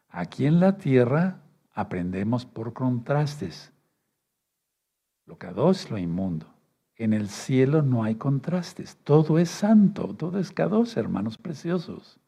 Aquí 0.08 0.46
en 0.46 0.62
la 0.62 0.78
tierra 0.78 1.42
aprendemos 1.74 2.46
por 2.46 2.72
contrastes. 2.72 3.74
Lo 5.26 5.38
dos, 5.54 5.92
lo 5.92 5.98
inmundo. 5.98 6.57
En 6.98 7.14
el 7.14 7.30
cielo 7.30 7.82
no 7.82 8.04
hay 8.04 8.16
contrastes. 8.16 8.98
Todo 9.04 9.40
es 9.40 9.50
santo, 9.50 10.16
todo 10.18 10.40
es 10.40 10.54
K2, 10.54 10.98
hermanos 10.98 11.38
preciosos. 11.38 12.20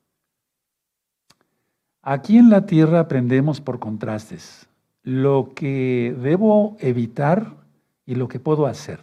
Aquí 2.02 2.38
en 2.38 2.50
la 2.50 2.66
tierra 2.66 3.00
aprendemos 3.00 3.62
por 3.62 3.80
contrastes 3.80 4.68
lo 5.04 5.54
que 5.56 6.16
debo 6.22 6.78
evitar 6.80 7.56
y 8.06 8.16
lo 8.16 8.28
que 8.28 8.40
puedo 8.40 8.68
hacer. 8.68 9.00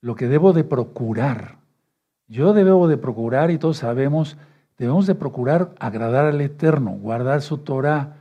Lo 0.00 0.14
que 0.14 0.26
debo 0.26 0.52
de 0.52 0.64
procurar. 0.64 1.58
Yo 2.28 2.54
debo 2.54 2.88
de 2.88 2.96
procurar 2.96 3.50
y 3.50 3.58
todos 3.58 3.78
sabemos 3.78 4.36
Debemos 4.82 5.06
de 5.06 5.14
procurar 5.14 5.74
agradar 5.78 6.26
al 6.26 6.40
Eterno, 6.40 6.90
guardar 6.90 7.40
su 7.42 7.58
Torah, 7.58 8.16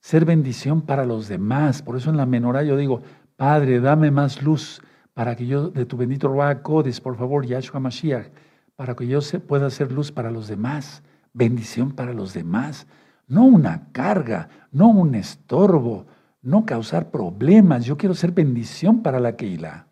ser 0.00 0.26
bendición 0.26 0.82
para 0.82 1.06
los 1.06 1.26
demás. 1.26 1.80
Por 1.80 1.96
eso 1.96 2.10
en 2.10 2.18
la 2.18 2.26
menorá 2.26 2.62
yo 2.62 2.76
digo, 2.76 3.00
Padre, 3.36 3.80
dame 3.80 4.10
más 4.10 4.42
luz 4.42 4.82
para 5.20 5.36
que 5.36 5.46
yo, 5.46 5.68
de 5.68 5.84
tu 5.84 5.98
bendito 5.98 6.28
Ruach 6.28 6.62
Codes, 6.62 6.98
por 6.98 7.14
favor, 7.14 7.44
Yahshua 7.44 7.78
Mashiach, 7.78 8.28
para 8.74 8.94
que 8.94 9.06
yo 9.06 9.20
pueda 9.46 9.66
hacer 9.66 9.92
luz 9.92 10.10
para 10.10 10.30
los 10.30 10.48
demás, 10.48 11.02
bendición 11.34 11.92
para 11.92 12.14
los 12.14 12.32
demás. 12.32 12.86
No 13.26 13.44
una 13.44 13.92
carga, 13.92 14.48
no 14.72 14.88
un 14.88 15.14
estorbo, 15.14 16.06
no 16.40 16.64
causar 16.64 17.10
problemas. 17.10 17.84
Yo 17.84 17.98
quiero 17.98 18.14
ser 18.14 18.32
bendición 18.32 19.02
para 19.02 19.20
la 19.20 19.36
Keilah. 19.36 19.88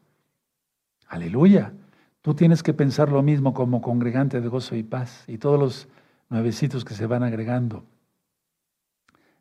Aleluya. 1.09 1.75
Tú 2.23 2.33
tienes 2.33 2.63
que 2.63 2.73
pensar 2.73 3.13
lo 3.13 3.23
mismo 3.23 3.53
como 3.53 3.83
congregante 3.83 4.41
de 4.41 4.49
gozo 4.49 4.77
y 4.77 4.83
paz 4.83 5.25
y 5.27 5.37
todos 5.37 5.61
los 5.61 5.89
nuevecitos 6.31 6.87
que 6.87 6.95
se 6.95 7.05
van 7.05 7.23
agregando. 7.23 7.85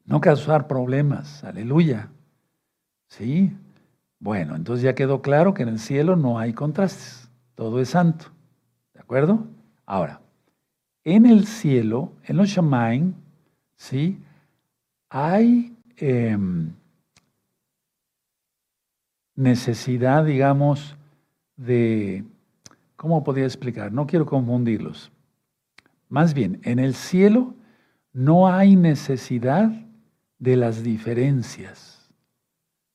No 0.04 0.20
causar 0.20 0.68
problemas, 0.68 1.46
aleluya. 1.46 2.10
¿Sí? 3.08 3.56
Bueno, 4.20 4.56
entonces 4.56 4.84
ya 4.84 4.96
quedó 4.96 5.22
claro 5.22 5.54
que 5.54 5.64
en 5.64 5.70
el 5.70 5.80
cielo 5.80 6.16
no 6.16 6.40
hay 6.40 6.54
contrastes, 6.54 7.30
todo 7.56 7.80
es 7.80 7.90
santo. 7.90 8.26
¿De 8.94 9.00
acuerdo? 9.00 9.48
Ahora, 9.86 10.22
en 11.04 11.26
el 11.26 11.46
cielo, 11.46 12.14
en 12.26 12.38
los 12.38 12.50
Shamaim, 12.50 13.14
¿sí? 13.76 14.20
Hay 15.10 15.76
em, 15.98 16.74
necesidad, 19.36 20.26
digamos, 20.26 20.98
de 21.56 22.26
¿Cómo 22.98 23.24
podría 23.24 23.46
explicar? 23.46 23.94
No 23.94 24.08
quiero 24.08 24.26
confundirlos. 24.26 25.12
Más 26.10 26.34
bien, 26.34 26.60
en 26.64 26.80
el 26.80 26.96
cielo 26.96 27.54
no 28.12 28.48
hay 28.48 28.76
necesidad 28.76 29.72
de 30.40 30.58
las 30.58 30.82
diferencias. 30.82 31.97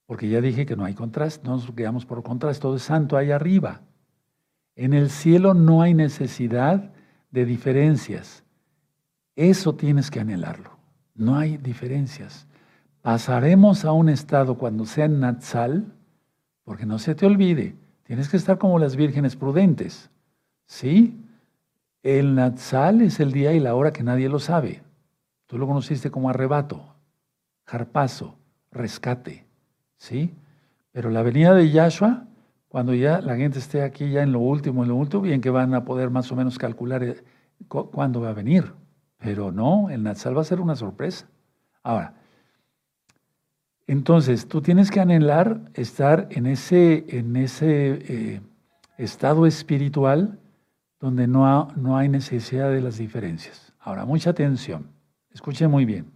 Porque 0.06 0.28
ya 0.28 0.40
dije 0.40 0.66
que 0.66 0.76
no 0.76 0.84
hay 0.84 0.94
contraste, 0.94 1.46
no 1.46 1.56
nos 1.56 1.70
quedamos 1.72 2.04
por 2.04 2.22
contraste, 2.22 2.62
todo 2.62 2.76
es 2.76 2.82
santo 2.82 3.16
ahí 3.16 3.30
arriba. 3.30 3.80
En 4.74 4.94
el 4.94 5.10
cielo 5.10 5.54
no 5.54 5.82
hay 5.82 5.94
necesidad 5.94 6.92
de 7.30 7.44
diferencias. 7.44 8.44
Eso 9.36 9.74
tienes 9.74 10.10
que 10.10 10.20
anhelarlo. 10.20 10.70
No 11.14 11.36
hay 11.36 11.56
diferencias. 11.56 12.46
Pasaremos 13.00 13.84
a 13.84 13.92
un 13.92 14.08
estado 14.08 14.56
cuando 14.58 14.86
sea 14.86 15.06
en 15.06 15.20
Natsal, 15.20 15.92
porque 16.64 16.86
no 16.86 16.98
se 16.98 17.14
te 17.14 17.26
olvide, 17.26 17.74
Tienes 18.12 18.28
que 18.28 18.36
estar 18.36 18.58
como 18.58 18.78
las 18.78 18.94
vírgenes 18.94 19.36
prudentes. 19.36 20.10
¿Sí? 20.66 21.18
El 22.02 22.34
Natsal 22.34 23.00
es 23.00 23.20
el 23.20 23.32
día 23.32 23.54
y 23.54 23.58
la 23.58 23.74
hora 23.74 23.92
que 23.92 24.02
nadie 24.02 24.28
lo 24.28 24.38
sabe. 24.38 24.82
Tú 25.46 25.56
lo 25.56 25.66
conociste 25.66 26.10
como 26.10 26.28
arrebato, 26.28 26.94
jarpazo, 27.64 28.36
rescate. 28.70 29.46
¿Sí? 30.02 30.34
Pero 30.90 31.10
la 31.10 31.22
venida 31.22 31.54
de 31.54 31.70
Yahshua, 31.70 32.24
cuando 32.66 32.92
ya 32.92 33.20
la 33.20 33.36
gente 33.36 33.60
esté 33.60 33.82
aquí 33.82 34.10
ya 34.10 34.24
en 34.24 34.32
lo 34.32 34.40
último, 34.40 34.82
en 34.82 34.88
lo 34.88 34.96
último, 34.96 35.22
bien 35.22 35.40
que 35.40 35.48
van 35.48 35.74
a 35.74 35.84
poder 35.84 36.10
más 36.10 36.32
o 36.32 36.34
menos 36.34 36.58
calcular 36.58 37.04
eh, 37.04 37.22
cuándo 37.68 38.20
va 38.20 38.30
a 38.30 38.32
venir. 38.32 38.72
Pero 39.18 39.52
no, 39.52 39.90
el 39.90 40.02
Natsal 40.02 40.36
va 40.36 40.40
a 40.40 40.44
ser 40.44 40.60
una 40.60 40.74
sorpresa. 40.74 41.28
Ahora, 41.84 42.14
entonces, 43.86 44.48
tú 44.48 44.60
tienes 44.60 44.90
que 44.90 44.98
anhelar 44.98 45.70
estar 45.74 46.26
en 46.32 46.46
ese, 46.46 47.04
en 47.16 47.36
ese 47.36 48.00
eh, 48.08 48.40
estado 48.98 49.46
espiritual 49.46 50.40
donde 50.98 51.28
no, 51.28 51.68
no 51.76 51.96
hay 51.96 52.08
necesidad 52.08 52.72
de 52.72 52.80
las 52.80 52.98
diferencias. 52.98 53.72
Ahora, 53.78 54.04
mucha 54.04 54.30
atención. 54.30 54.90
Escuche 55.30 55.68
muy 55.68 55.84
bien. 55.84 56.11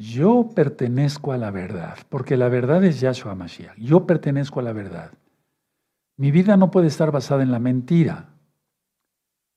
Yo 0.00 0.48
pertenezco 0.54 1.30
a 1.32 1.36
la 1.36 1.50
verdad, 1.50 1.98
porque 2.08 2.38
la 2.38 2.48
verdad 2.48 2.82
es 2.84 3.00
Yahshua 3.00 3.34
Mashiach. 3.34 3.76
Yo 3.76 4.06
pertenezco 4.06 4.58
a 4.58 4.62
la 4.62 4.72
verdad. 4.72 5.12
Mi 6.16 6.30
vida 6.30 6.56
no 6.56 6.70
puede 6.70 6.86
estar 6.86 7.10
basada 7.10 7.42
en 7.42 7.52
la 7.52 7.58
mentira. 7.58 8.30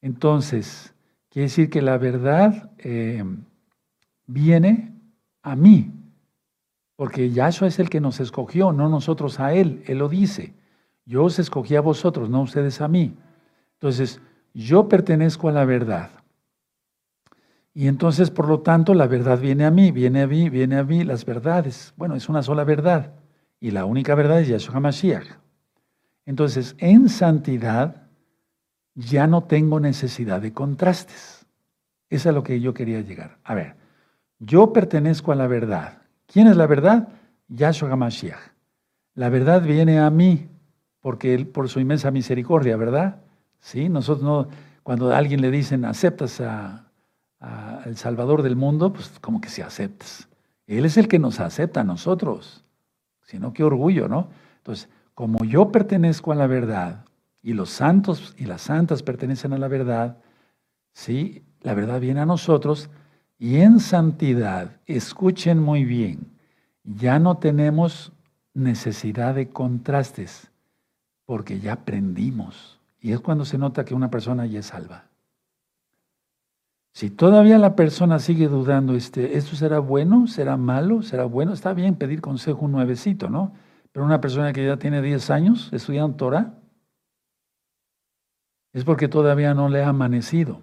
Entonces, 0.01 0.93
quiere 1.29 1.45
decir 1.45 1.69
que 1.69 1.81
la 1.81 1.97
verdad 1.97 2.71
eh, 2.77 3.23
viene 4.27 4.91
a 5.43 5.55
mí, 5.55 5.93
porque 6.97 7.31
Yahshua 7.31 7.69
es 7.69 7.79
el 7.79 7.89
que 7.89 8.01
nos 8.01 8.19
escogió, 8.19 8.73
no 8.73 8.89
nosotros 8.89 9.39
a 9.39 9.53
Él. 9.53 9.81
Él 9.87 9.99
lo 9.99 10.09
dice. 10.09 10.53
Yo 11.05 11.23
os 11.23 11.39
escogí 11.39 11.77
a 11.77 11.81
vosotros, 11.81 12.29
no 12.29 12.41
ustedes 12.41 12.81
a 12.81 12.89
mí. 12.89 13.15
Entonces, 13.75 14.19
yo 14.53 14.89
pertenezco 14.89 15.47
a 15.47 15.53
la 15.53 15.63
verdad. 15.63 16.09
Y 17.73 17.87
entonces, 17.87 18.29
por 18.29 18.47
lo 18.47 18.59
tanto, 18.59 18.93
la 18.93 19.07
verdad 19.07 19.39
viene 19.39 19.65
a 19.65 19.71
mí, 19.71 19.91
viene 19.91 20.21
a 20.21 20.27
mí, 20.27 20.49
viene 20.49 20.77
a 20.77 20.83
mí 20.83 21.03
las 21.03 21.25
verdades. 21.25 21.93
Bueno, 21.97 22.15
es 22.15 22.29
una 22.29 22.43
sola 22.43 22.63
verdad. 22.63 23.13
Y 23.59 23.71
la 23.71 23.85
única 23.85 24.13
verdad 24.13 24.41
es 24.41 24.47
Yahshua 24.47 24.75
HaMashiach. 24.75 25.25
Entonces, 26.25 26.75
en 26.77 27.09
santidad 27.09 28.07
ya 28.93 29.25
no 29.25 29.43
tengo 29.45 29.79
necesidad 29.79 30.41
de 30.41 30.53
contrastes. 30.53 31.47
Eso 32.09 32.17
es 32.21 32.25
a 32.27 32.31
lo 32.31 32.43
que 32.43 32.59
yo 32.59 32.75
quería 32.75 33.01
llegar. 33.01 33.39
A 33.43 33.55
ver, 33.55 33.75
yo 34.37 34.71
pertenezco 34.71 35.31
a 35.31 35.35
la 35.35 35.47
verdad. 35.47 36.03
¿Quién 36.27 36.47
es 36.47 36.55
la 36.55 36.67
verdad? 36.67 37.07
Yahshua 37.47 37.91
HaMashiach. 37.91 38.53
La 39.15 39.29
verdad 39.29 39.63
viene 39.63 39.99
a 39.99 40.09
mí 40.11 40.47
porque 40.99 41.33
él, 41.33 41.47
por 41.47 41.69
su 41.69 41.79
inmensa 41.79 42.11
misericordia, 42.11 42.77
¿verdad? 42.77 43.21
Sí, 43.59 43.89
nosotros 43.89 44.23
no, 44.23 44.47
cuando 44.83 45.11
a 45.11 45.17
alguien 45.17 45.41
le 45.41 45.51
dicen 45.51 45.85
aceptas 45.85 46.41
al 47.43 47.97
Salvador 47.97 48.41
del 48.41 48.55
mundo, 48.55 48.93
pues 48.93 49.11
como 49.19 49.41
que 49.41 49.49
si 49.49 49.61
aceptas. 49.61 50.29
Él 50.65 50.85
es 50.85 50.95
el 50.95 51.09
que 51.09 51.19
nos 51.19 51.39
acepta 51.39 51.81
a 51.81 51.83
nosotros. 51.83 52.63
sino 53.25 53.53
qué 53.53 53.63
orgullo, 53.63 54.07
¿no? 54.07 54.27
Entonces, 54.57 54.89
como 55.15 55.43
yo 55.45 55.71
pertenezco 55.71 56.31
a 56.31 56.35
la 56.35 56.45
verdad 56.45 57.05
y 57.41 57.53
los 57.53 57.69
santos 57.69 58.35
y 58.37 58.45
las 58.45 58.63
santas 58.63 59.01
pertenecen 59.01 59.53
a 59.53 59.57
la 59.57 59.67
verdad, 59.67 60.17
¿sí? 60.91 61.43
La 61.61 61.73
verdad 61.73 61.99
viene 61.99 62.19
a 62.19 62.25
nosotros 62.25 62.89
y 63.39 63.57
en 63.57 63.79
santidad, 63.79 64.77
escuchen 64.85 65.59
muy 65.59 65.85
bien, 65.85 66.31
ya 66.83 67.17
no 67.17 67.37
tenemos 67.37 68.11
necesidad 68.53 69.35
de 69.35 69.49
contrastes 69.49 70.51
porque 71.25 71.59
ya 71.59 71.73
aprendimos. 71.73 72.79
Y 72.99 73.13
es 73.13 73.21
cuando 73.21 73.45
se 73.45 73.57
nota 73.57 73.85
que 73.85 73.95
una 73.95 74.11
persona 74.11 74.45
ya 74.45 74.59
es 74.59 74.67
salva. 74.67 75.05
Si 76.93 77.09
todavía 77.09 77.57
la 77.57 77.75
persona 77.75 78.19
sigue 78.19 78.47
dudando, 78.47 78.93
este, 78.93 79.35
¿esto 79.35 79.55
será 79.55 79.79
bueno? 79.79 80.27
¿Será 80.27 80.57
malo? 80.57 81.01
¿Será 81.01 81.25
bueno? 81.25 81.53
Está 81.53 81.73
bien 81.73 81.95
pedir 81.95 82.21
consejo 82.21 82.65
un 82.65 82.71
nuevecito, 82.71 83.29
¿no? 83.29 83.53
Pero 83.91 84.05
una 84.05 84.21
persona 84.21 84.53
que 84.53 84.63
ya 84.63 84.77
tiene 84.77 85.01
10 85.01 85.31
años 85.31 85.69
estudiando 85.73 86.15
Torah, 86.15 86.53
es 88.73 88.83
porque 88.83 89.07
todavía 89.07 89.55
no 89.55 89.69
le 89.69 89.83
ha 89.83 89.89
amanecido. 89.89 90.61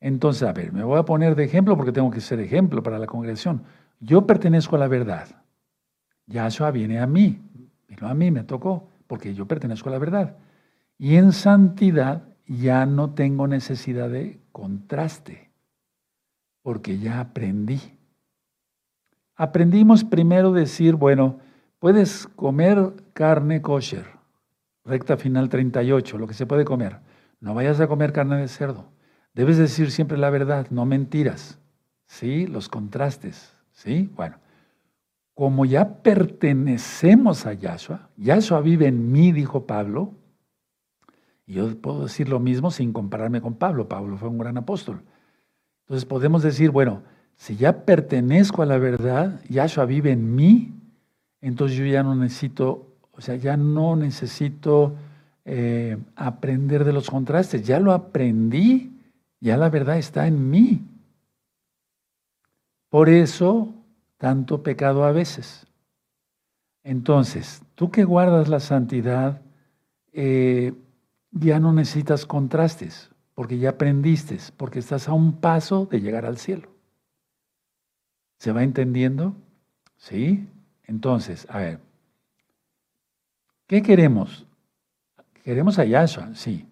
Entonces, 0.00 0.42
a 0.42 0.52
ver, 0.52 0.72
me 0.72 0.82
voy 0.82 0.98
a 0.98 1.04
poner 1.04 1.36
de 1.36 1.44
ejemplo 1.44 1.76
porque 1.76 1.92
tengo 1.92 2.10
que 2.10 2.20
ser 2.20 2.40
ejemplo 2.40 2.82
para 2.82 2.98
la 2.98 3.06
congregación. 3.06 3.62
Yo 4.00 4.26
pertenezco 4.26 4.74
a 4.74 4.80
la 4.80 4.88
verdad. 4.88 5.28
Yahshua 6.26 6.72
viene 6.72 6.98
a 6.98 7.06
mí, 7.06 7.40
vino 7.88 8.08
a 8.08 8.14
mí, 8.14 8.32
me 8.32 8.42
tocó, 8.42 8.88
porque 9.06 9.34
yo 9.34 9.46
pertenezco 9.46 9.88
a 9.88 9.92
la 9.92 9.98
verdad. 9.98 10.36
Y 10.98 11.14
en 11.14 11.30
santidad 11.30 12.24
ya 12.46 12.86
no 12.86 13.14
tengo 13.14 13.46
necesidad 13.46 14.10
de 14.10 14.40
contraste, 14.56 15.50
porque 16.62 16.98
ya 16.98 17.20
aprendí. 17.20 17.78
Aprendimos 19.34 20.02
primero 20.02 20.50
decir, 20.50 20.94
bueno, 20.94 21.40
puedes 21.78 22.26
comer 22.26 22.94
carne 23.12 23.60
kosher, 23.60 24.06
recta 24.82 25.18
final 25.18 25.50
38, 25.50 26.16
lo 26.16 26.26
que 26.26 26.32
se 26.32 26.46
puede 26.46 26.64
comer. 26.64 27.00
No 27.38 27.52
vayas 27.52 27.80
a 27.80 27.86
comer 27.86 28.14
carne 28.14 28.38
de 28.38 28.48
cerdo. 28.48 28.86
Debes 29.34 29.58
decir 29.58 29.90
siempre 29.90 30.16
la 30.16 30.30
verdad, 30.30 30.68
no 30.70 30.86
mentiras. 30.86 31.58
¿Sí? 32.06 32.46
Los 32.46 32.70
contrastes. 32.70 33.52
¿Sí? 33.72 34.10
Bueno, 34.16 34.38
como 35.34 35.66
ya 35.66 36.02
pertenecemos 36.02 37.44
a 37.44 37.52
Yahshua, 37.52 38.08
Yahshua 38.16 38.62
vive 38.62 38.86
en 38.86 39.12
mí, 39.12 39.32
dijo 39.32 39.66
Pablo, 39.66 40.14
y 41.46 41.54
yo 41.54 41.80
puedo 41.80 42.02
decir 42.02 42.28
lo 42.28 42.40
mismo 42.40 42.70
sin 42.70 42.92
compararme 42.92 43.40
con 43.40 43.54
Pablo. 43.54 43.88
Pablo 43.88 44.16
fue 44.16 44.28
un 44.28 44.38
gran 44.38 44.58
apóstol. 44.58 45.02
Entonces 45.84 46.04
podemos 46.04 46.42
decir, 46.42 46.70
bueno, 46.70 47.02
si 47.36 47.56
ya 47.56 47.84
pertenezco 47.84 48.62
a 48.62 48.66
la 48.66 48.78
verdad, 48.78 49.40
Yahshua 49.48 49.84
vive 49.84 50.10
en 50.10 50.34
mí, 50.34 50.74
entonces 51.40 51.78
yo 51.78 51.86
ya 51.86 52.02
no 52.02 52.16
necesito, 52.16 52.96
o 53.12 53.20
sea, 53.20 53.36
ya 53.36 53.56
no 53.56 53.94
necesito 53.94 54.96
eh, 55.44 55.96
aprender 56.16 56.84
de 56.84 56.92
los 56.92 57.08
contrastes, 57.08 57.64
ya 57.64 57.78
lo 57.78 57.92
aprendí, 57.92 58.98
ya 59.38 59.56
la 59.56 59.70
verdad 59.70 59.98
está 59.98 60.26
en 60.26 60.50
mí. 60.50 60.82
Por 62.88 63.08
eso, 63.08 63.72
tanto 64.16 64.64
pecado 64.64 65.04
a 65.04 65.12
veces. 65.12 65.66
Entonces, 66.82 67.62
tú 67.76 67.90
que 67.90 68.04
guardas 68.04 68.48
la 68.48 68.58
santidad, 68.58 69.42
eh, 70.12 70.72
ya 71.30 71.60
no 71.60 71.72
necesitas 71.72 72.26
contrastes, 72.26 73.10
porque 73.34 73.58
ya 73.58 73.70
aprendiste, 73.70 74.38
porque 74.56 74.78
estás 74.78 75.08
a 75.08 75.12
un 75.12 75.40
paso 75.40 75.86
de 75.86 76.00
llegar 76.00 76.24
al 76.24 76.38
cielo. 76.38 76.70
¿Se 78.38 78.52
va 78.52 78.62
entendiendo? 78.62 79.36
¿Sí? 79.96 80.48
Entonces, 80.84 81.46
a 81.50 81.58
ver, 81.58 81.80
¿qué 83.66 83.82
queremos? 83.82 84.46
Queremos 85.42 85.78
a 85.78 85.84
Yahshua, 85.84 86.34
sí. 86.34 86.66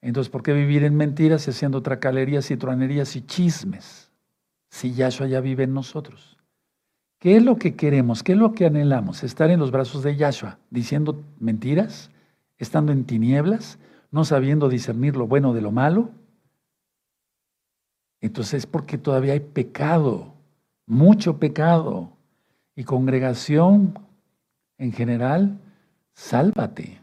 Entonces, 0.00 0.30
¿por 0.30 0.42
qué 0.42 0.52
vivir 0.52 0.84
en 0.84 0.94
mentiras 0.94 1.46
y 1.46 1.50
haciendo 1.50 1.82
tracalerías 1.82 2.50
y 2.50 2.56
truanerías 2.56 3.16
y 3.16 3.22
chismes? 3.22 4.10
Si 4.68 4.92
Yahshua 4.92 5.26
ya 5.26 5.40
vive 5.40 5.64
en 5.64 5.74
nosotros. 5.74 6.36
¿Qué 7.18 7.36
es 7.36 7.42
lo 7.42 7.56
que 7.56 7.74
queremos? 7.76 8.22
¿Qué 8.22 8.32
es 8.32 8.38
lo 8.38 8.52
que 8.52 8.66
anhelamos? 8.66 9.24
¿Estar 9.24 9.50
en 9.50 9.58
los 9.58 9.70
brazos 9.70 10.02
de 10.02 10.16
Yahshua 10.16 10.58
diciendo 10.70 11.24
mentiras? 11.40 12.10
¿Estando 12.58 12.92
en 12.92 13.04
tinieblas? 13.04 13.78
No 14.16 14.24
sabiendo 14.24 14.70
discernir 14.70 15.14
lo 15.14 15.26
bueno 15.26 15.52
de 15.52 15.60
lo 15.60 15.70
malo, 15.70 16.08
entonces 18.22 18.54
es 18.54 18.66
porque 18.66 18.96
todavía 18.96 19.34
hay 19.34 19.40
pecado, 19.40 20.32
mucho 20.86 21.38
pecado. 21.38 22.16
Y 22.74 22.84
congregación 22.84 23.98
en 24.78 24.92
general, 24.92 25.58
sálvate, 26.14 26.98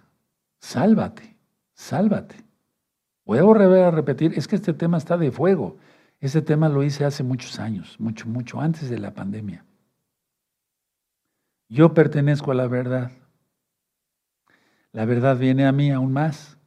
sálvate, 0.59 1.35
sálvate. 1.73 2.35
Voy 3.25 3.37
a 3.37 3.43
volver 3.43 3.83
a 3.83 3.91
repetir, 3.91 4.33
es 4.35 4.47
que 4.47 4.55
este 4.55 4.73
tema 4.73 4.97
está 4.97 5.15
de 5.15 5.31
fuego. 5.31 5.77
Este 6.19 6.41
tema 6.41 6.67
lo 6.67 6.81
hice 6.81 7.05
hace 7.05 7.23
muchos 7.23 7.59
años, 7.59 7.95
mucho, 7.99 8.27
mucho 8.27 8.59
antes 8.59 8.89
de 8.89 8.97
la 8.97 9.13
pandemia. 9.13 9.63
Yo 11.69 11.93
pertenezco 11.93 12.51
a 12.51 12.55
la 12.55 12.67
verdad. 12.67 13.11
La 14.91 15.05
verdad 15.05 15.37
viene 15.37 15.67
a 15.67 15.71
mí 15.71 15.91
aún 15.91 16.11
más. 16.11 16.57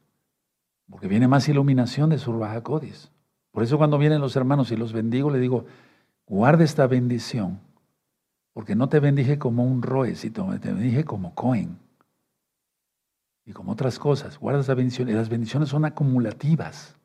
Porque 0.89 1.07
viene 1.07 1.27
más 1.27 1.47
iluminación 1.49 2.09
de 2.09 2.17
su 2.17 2.39
Codis. 2.63 3.11
Por 3.51 3.63
eso 3.63 3.77
cuando 3.77 3.97
vienen 3.97 4.21
los 4.21 4.35
hermanos 4.35 4.71
y 4.71 4.77
los 4.77 4.93
bendigo, 4.93 5.29
le 5.29 5.39
digo, 5.39 5.65
guarda 6.25 6.63
esta 6.63 6.87
bendición. 6.87 7.59
Porque 8.53 8.75
no 8.75 8.89
te 8.89 8.99
bendije 8.99 9.37
como 9.37 9.63
un 9.63 9.81
roe, 9.81 10.15
sino 10.15 10.59
te 10.59 10.71
bendije 10.71 11.03
como 11.03 11.35
Cohen. 11.35 11.77
Y 13.45 13.51
como 13.53 13.73
otras 13.73 13.99
cosas. 13.99 14.37
Guarda 14.39 14.61
esta 14.61 14.73
bendición. 14.73 15.09
Y 15.09 15.13
las 15.13 15.29
bendiciones 15.29 15.69
son 15.69 15.85
acumulativas. 15.85 16.95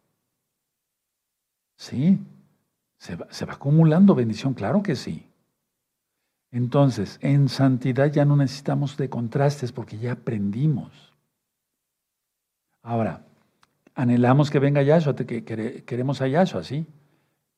¿Sí? 1.77 2.18
Se 2.99 3.16
va 3.16 3.53
acumulando 3.53 4.14
bendición, 4.14 4.55
claro 4.55 4.83
que 4.83 4.95
sí. 4.95 5.27
Entonces, 6.53 7.18
en 7.23 7.49
santidad 7.49 8.12
ya 8.12 8.25
no 8.25 8.37
necesitamos 8.37 8.97
de 8.97 9.09
contrastes 9.09 9.73
porque 9.73 9.99
ya 9.99 10.12
aprendimos. 10.12 11.12
Ahora, 12.83 13.25
anhelamos 13.95 14.51
que 14.51 14.59
venga 14.59 14.83
Yahshua, 14.83 15.15
que 15.15 15.45
queremos 15.45 16.21
a 16.21 16.29
Yahshua, 16.29 16.65
sí. 16.65 16.87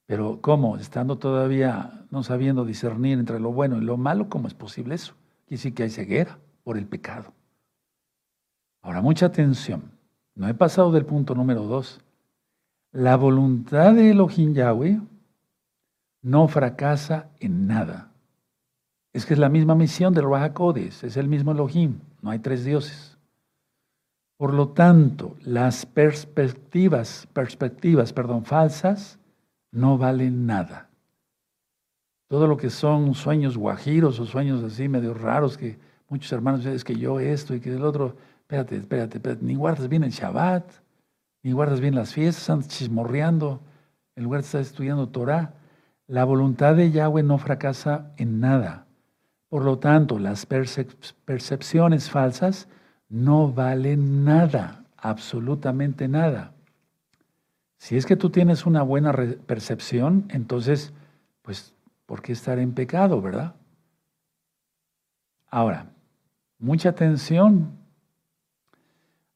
Pero 0.06 0.40
¿cómo? 0.40 0.76
Estando 0.76 1.18
todavía 1.18 2.04
no 2.10 2.22
sabiendo 2.22 2.64
discernir 2.64 3.18
entre 3.18 3.40
lo 3.40 3.52
bueno 3.52 3.78
y 3.78 3.80
lo 3.80 3.96
malo, 3.96 4.28
¿cómo 4.28 4.48
es 4.48 4.54
posible 4.54 4.94
eso? 4.94 5.14
Quiere 5.46 5.58
decir 5.58 5.74
que 5.74 5.82
hay 5.84 5.90
ceguera 5.90 6.38
por 6.62 6.76
el 6.76 6.86
pecado. 6.86 7.32
Ahora, 8.82 9.00
mucha 9.00 9.26
atención. 9.26 9.92
No 10.34 10.48
he 10.48 10.54
pasado 10.54 10.92
del 10.92 11.06
punto 11.06 11.34
número 11.34 11.62
dos. 11.62 12.00
La 12.92 13.16
voluntad 13.16 13.94
de 13.94 14.10
Elohim 14.10 14.52
Yahweh 14.52 15.00
no 16.22 16.48
fracasa 16.48 17.28
en 17.40 17.66
nada. 17.66 18.10
Es 19.12 19.26
que 19.26 19.34
es 19.34 19.40
la 19.40 19.48
misma 19.48 19.74
misión 19.74 20.12
del 20.12 20.28
Rahakodes, 20.28 21.04
es 21.04 21.16
el 21.16 21.28
mismo 21.28 21.52
Elohim, 21.52 22.00
no 22.20 22.30
hay 22.30 22.40
tres 22.40 22.64
dioses. 22.64 23.13
Por 24.36 24.52
lo 24.52 24.68
tanto, 24.68 25.36
las 25.42 25.86
perspectivas, 25.86 27.28
perspectivas, 27.32 28.12
perdón, 28.12 28.44
falsas 28.44 29.18
no 29.70 29.96
valen 29.96 30.46
nada. 30.46 30.88
Todo 32.28 32.48
lo 32.48 32.56
que 32.56 32.70
son 32.70 33.14
sueños 33.14 33.56
guajiros 33.56 34.18
o 34.18 34.26
sueños 34.26 34.64
así 34.64 34.88
medio 34.88 35.14
raros 35.14 35.56
que 35.56 35.78
muchos 36.08 36.32
hermanos 36.32 36.64
dicen, 36.64 36.80
que 36.80 36.96
yo 36.96 37.20
esto 37.20 37.54
y 37.54 37.60
que 37.60 37.74
el 37.74 37.84
otro, 37.84 38.16
espérate, 38.40 38.76
espérate, 38.76 39.18
espérate, 39.18 39.44
ni 39.44 39.54
guardas 39.54 39.88
bien 39.88 40.02
el 40.02 40.10
Shabbat, 40.10 40.64
ni 41.42 41.52
guardas 41.52 41.80
bien 41.80 41.94
las 41.94 42.12
fiestas, 42.12 42.50
andas 42.50 42.68
chismorreando, 42.68 43.60
en 44.16 44.24
lugar 44.24 44.40
de 44.40 44.46
estar 44.46 44.60
estudiando 44.60 45.08
Torah. 45.08 45.54
La 46.06 46.24
voluntad 46.24 46.74
de 46.74 46.90
Yahweh 46.90 47.22
no 47.22 47.38
fracasa 47.38 48.12
en 48.16 48.40
nada. 48.40 48.86
Por 49.48 49.64
lo 49.64 49.78
tanto, 49.78 50.18
las 50.18 50.46
percepciones 50.46 52.10
falsas 52.10 52.68
no 53.08 53.52
vale 53.52 53.96
nada, 53.96 54.84
absolutamente 54.96 56.08
nada. 56.08 56.52
Si 57.78 57.96
es 57.96 58.06
que 58.06 58.16
tú 58.16 58.30
tienes 58.30 58.66
una 58.66 58.82
buena 58.82 59.12
percepción, 59.46 60.26
entonces, 60.30 60.92
pues, 61.42 61.74
¿por 62.06 62.22
qué 62.22 62.32
estar 62.32 62.58
en 62.58 62.72
pecado, 62.72 63.20
verdad? 63.20 63.54
Ahora, 65.50 65.90
mucha 66.58 66.88
atención. 66.88 67.78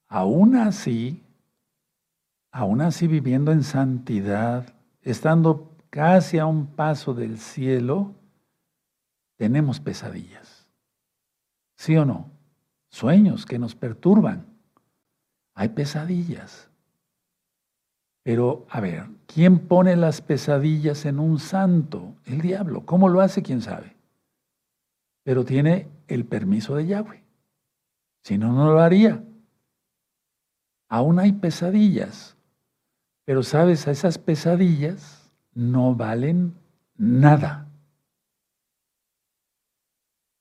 Aún 0.09 0.57
así, 0.57 1.23
aún 2.51 2.81
así 2.81 3.07
viviendo 3.07 3.53
en 3.53 3.63
santidad, 3.63 4.75
estando 5.03 5.77
casi 5.91 6.39
a 6.39 6.47
un 6.47 6.67
paso 6.67 7.13
del 7.13 7.39
cielo, 7.39 8.15
tenemos 9.37 9.79
pesadillas. 9.79 10.67
¿Sí 11.77 11.97
o 11.97 12.05
no? 12.05 12.38
Sueños 12.99 13.47
que 13.47 13.59
nos 13.59 13.75
perturban. 13.75 14.47
Hay 15.55 15.71
pesadillas. 15.71 16.69
Pero, 18.23 18.67
a 18.69 18.81
ver, 18.81 19.07
¿quién 19.27 19.59
pone 19.59 19.97
las 19.97 20.21
pesadillas 20.21 21.05
en 21.07 21.19
un 21.19 21.39
santo? 21.39 22.15
El 22.25 22.41
diablo. 22.41 22.85
¿Cómo 22.85 23.09
lo 23.09 23.21
hace? 23.21 23.43
¿Quién 23.43 23.63
sabe? 23.63 23.99
pero 25.29 25.45
tiene 25.45 25.91
el 26.07 26.25
permiso 26.25 26.75
de 26.75 26.87
Yahweh. 26.87 27.23
Si 28.23 28.39
no, 28.39 28.55
no 28.55 28.73
lo 28.73 28.81
haría. 28.81 29.23
Aún 30.89 31.19
hay 31.19 31.33
pesadillas, 31.33 32.35
pero 33.27 33.43
sabes, 33.43 33.87
esas 33.89 34.17
pesadillas 34.17 35.31
no 35.53 35.95
valen 35.95 36.55
nada. 36.97 37.68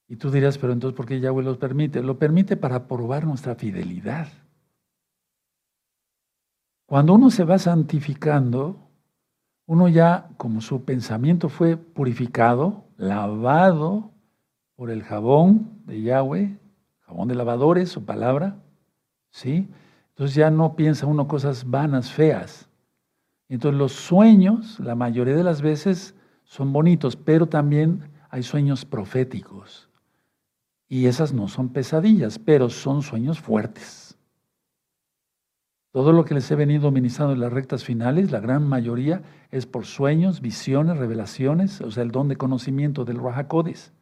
Y 0.07 0.15
tú 0.15 0.31
dirás, 0.31 0.57
pero 0.57 0.73
entonces, 0.73 0.95
¿por 0.95 1.05
qué 1.05 1.19
Yahweh 1.19 1.43
los 1.43 1.57
permite? 1.57 2.01
Lo 2.01 2.17
permite 2.17 2.55
para 2.55 2.87
probar 2.87 3.25
nuestra 3.25 3.55
fidelidad. 3.55 4.29
Cuando 6.85 7.13
uno 7.13 7.29
se 7.29 7.43
va 7.43 7.59
santificando, 7.59 8.89
uno 9.65 9.89
ya, 9.89 10.29
como 10.37 10.61
su 10.61 10.85
pensamiento 10.85 11.49
fue 11.49 11.75
purificado, 11.75 12.85
lavado 12.95 14.11
por 14.75 14.89
el 14.89 15.03
jabón 15.03 15.81
de 15.85 16.01
Yahweh, 16.01 16.57
jabón 17.01 17.27
de 17.27 17.35
lavadores, 17.35 17.89
su 17.89 18.05
palabra, 18.05 18.55
¿sí? 19.29 19.67
Entonces 20.09 20.35
ya 20.35 20.49
no 20.49 20.77
piensa 20.77 21.05
uno 21.05 21.27
cosas 21.27 21.69
vanas, 21.69 22.11
feas. 22.11 22.69
Entonces 23.49 23.77
los 23.77 23.91
sueños, 23.91 24.79
la 24.79 24.95
mayoría 24.95 25.35
de 25.35 25.43
las 25.43 25.61
veces, 25.61 26.15
son 26.45 26.71
bonitos, 26.71 27.17
pero 27.17 27.47
también 27.47 28.09
hay 28.29 28.43
sueños 28.43 28.85
proféticos. 28.85 29.86
Y 30.87 31.07
esas 31.07 31.33
no 31.33 31.47
son 31.47 31.69
pesadillas, 31.69 32.39
pero 32.39 32.69
son 32.69 33.01
sueños 33.01 33.39
fuertes. 33.39 34.17
Todo 35.91 36.11
lo 36.11 36.25
que 36.25 36.35
les 36.35 36.49
he 36.51 36.55
venido 36.55 36.91
ministrando 36.91 37.33
en 37.33 37.39
las 37.39 37.51
rectas 37.51 37.83
finales, 37.83 38.31
la 38.31 38.39
gran 38.39 38.67
mayoría, 38.67 39.23
es 39.51 39.65
por 39.65 39.85
sueños, 39.85 40.41
visiones, 40.41 40.97
revelaciones, 40.97 41.81
o 41.81 41.91
sea, 41.91 42.03
el 42.03 42.11
don 42.11 42.27
de 42.27 42.35
conocimiento 42.35 43.03
del 43.03 43.17
Rahakodes. 43.17 43.93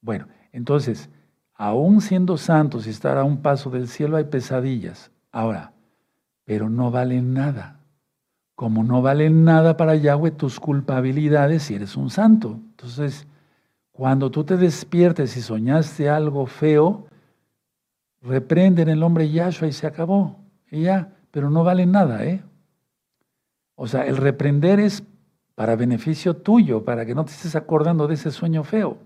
Bueno, 0.00 0.26
entonces, 0.52 1.10
aún 1.54 2.00
siendo 2.00 2.36
santos 2.36 2.86
y 2.86 2.90
estar 2.90 3.18
a 3.18 3.24
un 3.24 3.40
paso 3.42 3.70
del 3.70 3.88
cielo, 3.88 4.16
hay 4.16 4.24
pesadillas. 4.24 5.12
Ahora, 5.30 5.72
pero 6.44 6.68
no 6.68 6.90
valen 6.90 7.34
nada. 7.34 7.80
Como 8.54 8.82
no 8.82 9.02
valen 9.02 9.44
nada 9.44 9.76
para 9.76 9.94
Yahweh 9.94 10.32
tus 10.32 10.58
culpabilidades 10.58 11.64
si 11.64 11.74
eres 11.74 11.96
un 11.96 12.10
santo. 12.10 12.58
Entonces, 12.70 13.28
cuando 13.98 14.30
tú 14.30 14.44
te 14.44 14.56
despiertes 14.56 15.36
y 15.36 15.42
soñaste 15.42 16.08
algo 16.08 16.46
feo, 16.46 17.08
reprenden 18.22 18.88
el 18.88 19.02
hombre 19.02 19.28
Yahshua 19.28 19.66
y 19.66 19.72
se 19.72 19.88
acabó. 19.88 20.38
Y 20.70 20.82
ya, 20.82 21.16
pero 21.32 21.50
no 21.50 21.64
vale 21.64 21.84
nada, 21.84 22.24
¿eh? 22.24 22.40
O 23.74 23.88
sea, 23.88 24.06
el 24.06 24.16
reprender 24.16 24.78
es 24.78 25.02
para 25.56 25.74
beneficio 25.74 26.36
tuyo, 26.36 26.84
para 26.84 27.04
que 27.04 27.12
no 27.16 27.24
te 27.24 27.32
estés 27.32 27.56
acordando 27.56 28.06
de 28.06 28.14
ese 28.14 28.30
sueño 28.30 28.62
feo. 28.62 28.98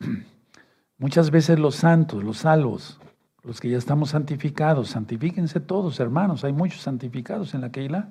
Muchas 0.98 1.30
veces 1.30 1.60
los 1.60 1.76
santos, 1.76 2.24
los 2.24 2.38
salvos, 2.38 2.98
los 3.44 3.60
que 3.60 3.70
ya 3.70 3.78
estamos 3.78 4.10
santificados, 4.10 4.88
santifíquense 4.88 5.60
todos, 5.60 6.00
hermanos, 6.00 6.42
hay 6.42 6.52
muchos 6.52 6.80
santificados 6.80 7.54
en 7.54 7.60
la 7.60 7.70
Keilah. 7.70 8.10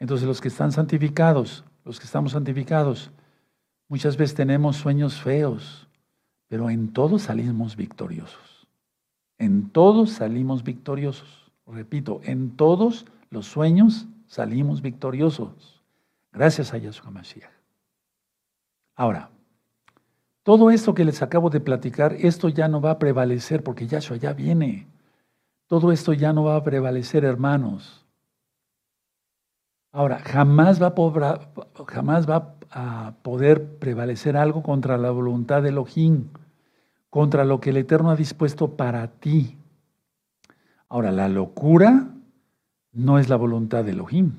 Entonces 0.00 0.26
los 0.26 0.40
que 0.40 0.48
están 0.48 0.72
santificados, 0.72 1.64
los 1.84 1.98
que 1.98 2.06
estamos 2.06 2.32
santificados, 2.32 3.10
muchas 3.88 4.16
veces 4.16 4.34
tenemos 4.34 4.76
sueños 4.76 5.20
feos, 5.20 5.88
pero 6.48 6.70
en 6.70 6.92
todos 6.92 7.22
salimos 7.22 7.76
victoriosos. 7.76 8.68
En 9.38 9.70
todos 9.70 10.10
salimos 10.10 10.64
victoriosos. 10.64 11.50
Repito, 11.66 12.20
en 12.24 12.56
todos 12.56 13.06
los 13.30 13.46
sueños 13.46 14.06
salimos 14.26 14.82
victoriosos. 14.82 15.82
Gracias 16.32 16.74
a 16.74 16.78
Yahshua 16.78 17.10
Mashiach. 17.10 17.50
Ahora, 18.96 19.30
todo 20.42 20.70
esto 20.70 20.94
que 20.94 21.04
les 21.04 21.22
acabo 21.22 21.50
de 21.50 21.60
platicar, 21.60 22.14
esto 22.14 22.48
ya 22.48 22.68
no 22.68 22.80
va 22.80 22.92
a 22.92 22.98
prevalecer 22.98 23.62
porque 23.62 23.86
Yahshua 23.86 24.16
ya 24.16 24.32
viene. 24.32 24.86
Todo 25.66 25.92
esto 25.92 26.12
ya 26.12 26.32
no 26.32 26.44
va 26.44 26.56
a 26.56 26.64
prevalecer, 26.64 27.24
hermanos. 27.24 28.04
Ahora, 29.92 30.20
jamás 30.20 30.80
va 30.80 30.94
a, 30.94 31.84
jamás 31.86 32.28
va 32.28 32.54
a 32.70 33.14
poder 33.22 33.78
prevalecer 33.78 34.36
algo 34.36 34.62
contra 34.62 34.96
la 34.98 35.10
voluntad 35.10 35.62
de 35.62 35.70
Elohim 35.70 36.28
contra 37.10 37.44
lo 37.44 37.60
que 37.60 37.70
el 37.70 37.76
Eterno 37.76 38.10
ha 38.10 38.16
dispuesto 38.16 38.76
para 38.76 39.06
ti. 39.08 39.56
Ahora, 40.88 41.10
la 41.10 41.28
locura 41.28 42.08
no 42.92 43.18
es 43.18 43.28
la 43.28 43.36
voluntad 43.36 43.84
de 43.84 43.92
Elohim. 43.92 44.32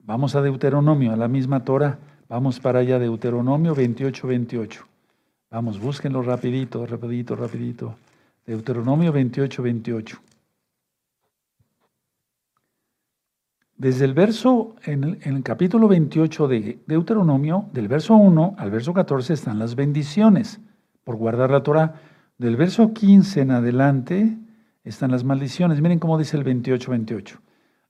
Vamos 0.00 0.34
a 0.34 0.42
Deuteronomio, 0.42 1.12
a 1.12 1.16
la 1.16 1.28
misma 1.28 1.64
Torah. 1.64 1.98
Vamos 2.28 2.60
para 2.60 2.80
allá, 2.80 2.98
Deuteronomio 2.98 3.74
28, 3.74 4.26
28. 4.26 4.86
Vamos, 5.50 5.80
búsquenlo 5.80 6.22
rapidito, 6.22 6.86
rapidito, 6.86 7.34
rapidito. 7.36 7.96
Deuteronomio 8.46 9.12
28, 9.12 9.62
28. 9.62 10.18
Desde 13.78 14.06
el 14.06 14.12
verso, 14.12 14.74
en 14.82 15.20
el, 15.22 15.42
capítulo 15.44 15.86
28 15.86 16.48
de 16.48 16.80
Deuteronomio, 16.88 17.68
del 17.72 17.86
verso 17.86 18.16
1 18.16 18.56
al 18.58 18.72
verso 18.72 18.92
14 18.92 19.34
están 19.34 19.60
las 19.60 19.76
bendiciones 19.76 20.60
por 21.04 21.14
guardar 21.14 21.52
la 21.52 21.62
Torah. 21.62 21.94
Del 22.38 22.56
verso 22.56 22.92
15 22.92 23.40
en 23.40 23.52
adelante 23.52 24.36
están 24.82 25.12
las 25.12 25.22
maldiciones. 25.22 25.80
Miren 25.80 26.00
cómo 26.00 26.18
dice 26.18 26.36
el 26.36 26.44
28-28. 26.44 27.38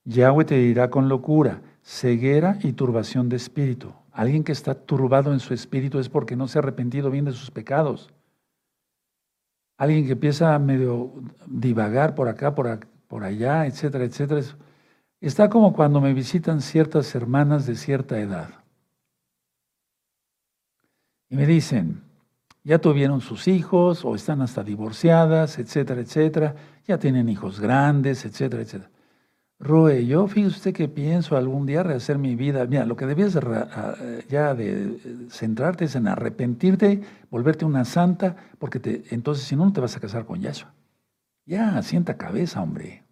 Yahweh 0.05 0.45
te 0.45 0.59
dirá 0.59 0.91
con 0.91 1.09
locura, 1.09 1.62
ceguera 1.82 2.59
y 2.62 2.74
turbación 2.74 3.30
de 3.30 3.36
espíritu. 3.36 3.95
Alguien 4.12 4.45
que 4.45 4.53
está 4.53 4.74
turbado 4.74 5.32
en 5.32 5.41
su 5.41 5.55
espíritu 5.55 6.01
es 6.01 6.11
porque 6.11 6.36
no 6.36 6.49
se 6.49 6.59
ha 6.59 6.61
arrepentido 6.61 7.11
bien 7.11 7.24
de 7.24 7.32
sus 7.32 7.51
pecados. 7.51 8.11
Alguien 9.78 10.05
que 10.05 10.12
empieza 10.12 10.55
a 10.55 10.59
medio 10.59 11.14
divagar 11.47 12.14
por 12.14 12.28
acá, 12.28 12.55
por, 12.55 12.78
por 13.07 13.24
allá, 13.24 13.64
etcétera, 13.64 14.05
etcétera. 14.05 14.43
Está 15.21 15.49
como 15.51 15.73
cuando 15.73 16.01
me 16.01 16.14
visitan 16.14 16.61
ciertas 16.61 17.14
hermanas 17.14 17.66
de 17.66 17.75
cierta 17.75 18.21
edad. 18.21 18.51
Y 21.29 21.37
me 21.37 21.47
dicen, 21.47 22.03
ya 22.62 22.79
tuvieron 22.79 23.21
sus 23.21 23.49
hijos 23.49 24.05
o 24.05 24.14
están 24.14 24.43
hasta 24.43 24.62
divorciadas, 24.62 25.59
etcétera, 25.59 26.01
etcétera, 26.01 26.55
ya 26.87 26.99
tienen 26.99 27.29
hijos 27.29 27.61
grandes, 27.61 28.25
etcétera, 28.25 28.62
etcétera. 28.62 28.91
Roe, 29.61 30.07
yo 30.07 30.29
fíjese 30.29 30.57
usted 30.57 30.73
que 30.73 30.89
pienso 30.89 31.37
algún 31.37 31.66
día 31.66 31.83
rehacer 31.83 32.16
mi 32.16 32.37
vida. 32.37 32.64
Mira, 32.66 32.87
lo 32.87 32.95
que 32.95 33.07
debías 33.07 33.37
ya 34.29 34.55
de 34.55 35.27
centrarte 35.31 35.87
es 35.87 35.97
en 35.97 36.07
arrepentirte, 36.07 37.03
volverte 37.29 37.64
una 37.64 37.85
santa, 37.85 38.37
porque 38.61 38.79
te, 38.79 39.05
entonces 39.11 39.45
si 39.45 39.57
no, 39.57 39.64
no 39.64 39.73
te 39.73 39.81
vas 39.81 39.97
a 39.97 40.01
casar 40.01 40.27
con 40.27 40.41
Yahshua. 40.41 40.73
Ya, 41.45 41.83
sienta 41.83 42.16
cabeza, 42.16 42.62
hombre. 42.62 43.03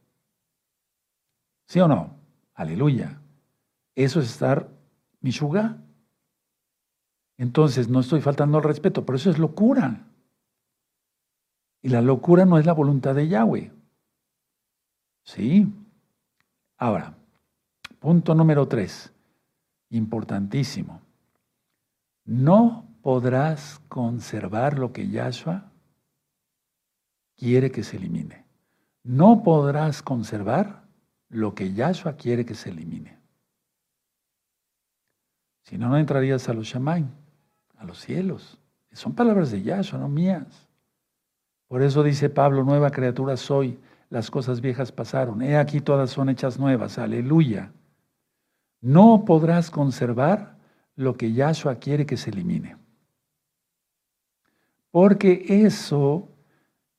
¿Sí 1.66 1.80
o 1.80 1.88
no? 1.88 2.16
Aleluya. 2.54 3.20
Eso 3.94 4.20
es 4.20 4.30
estar 4.30 4.68
mishuga. 5.20 5.78
Entonces, 7.38 7.88
no 7.88 8.00
estoy 8.00 8.20
faltando 8.20 8.58
al 8.58 8.64
respeto, 8.64 9.04
pero 9.04 9.16
eso 9.16 9.30
es 9.30 9.38
locura. 9.38 10.06
Y 11.82 11.88
la 11.88 12.00
locura 12.00 12.44
no 12.44 12.58
es 12.58 12.66
la 12.66 12.72
voluntad 12.72 13.14
de 13.14 13.28
Yahweh. 13.28 13.72
¿Sí? 15.24 15.66
Ahora, 16.78 17.14
punto 17.98 18.34
número 18.34 18.68
tres, 18.68 19.12
importantísimo. 19.90 21.00
No 22.24 22.88
podrás 23.02 23.80
conservar 23.88 24.78
lo 24.78 24.92
que 24.92 25.08
Yahshua 25.08 25.70
quiere 27.36 27.70
que 27.70 27.84
se 27.84 27.96
elimine. 27.96 28.44
No 29.02 29.42
podrás 29.42 30.02
conservar 30.02 30.85
lo 31.28 31.54
que 31.54 31.72
Yahshua 31.72 32.16
quiere 32.16 32.44
que 32.44 32.54
se 32.54 32.70
elimine. 32.70 33.18
Si 35.62 35.76
no, 35.78 35.88
no 35.88 35.98
entrarías 35.98 36.48
a 36.48 36.54
los 36.54 36.66
Shamaim 36.66 37.08
a 37.78 37.84
los 37.84 38.00
cielos. 38.00 38.58
Son 38.92 39.14
palabras 39.14 39.50
de 39.50 39.62
Yahshua, 39.62 39.98
no 39.98 40.08
mías. 40.08 40.68
Por 41.68 41.82
eso 41.82 42.02
dice 42.02 42.30
Pablo, 42.30 42.64
nueva 42.64 42.90
criatura 42.90 43.36
soy, 43.36 43.78
las 44.08 44.30
cosas 44.30 44.60
viejas 44.60 44.92
pasaron, 44.92 45.42
he 45.42 45.56
aquí 45.56 45.80
todas 45.80 46.10
son 46.10 46.28
hechas 46.28 46.58
nuevas, 46.58 46.98
aleluya. 46.98 47.72
No 48.80 49.24
podrás 49.24 49.70
conservar 49.70 50.56
lo 50.94 51.16
que 51.16 51.32
Yahshua 51.32 51.76
quiere 51.76 52.06
que 52.06 52.16
se 52.16 52.30
elimine. 52.30 52.76
Porque 54.90 55.44
eso 55.48 56.28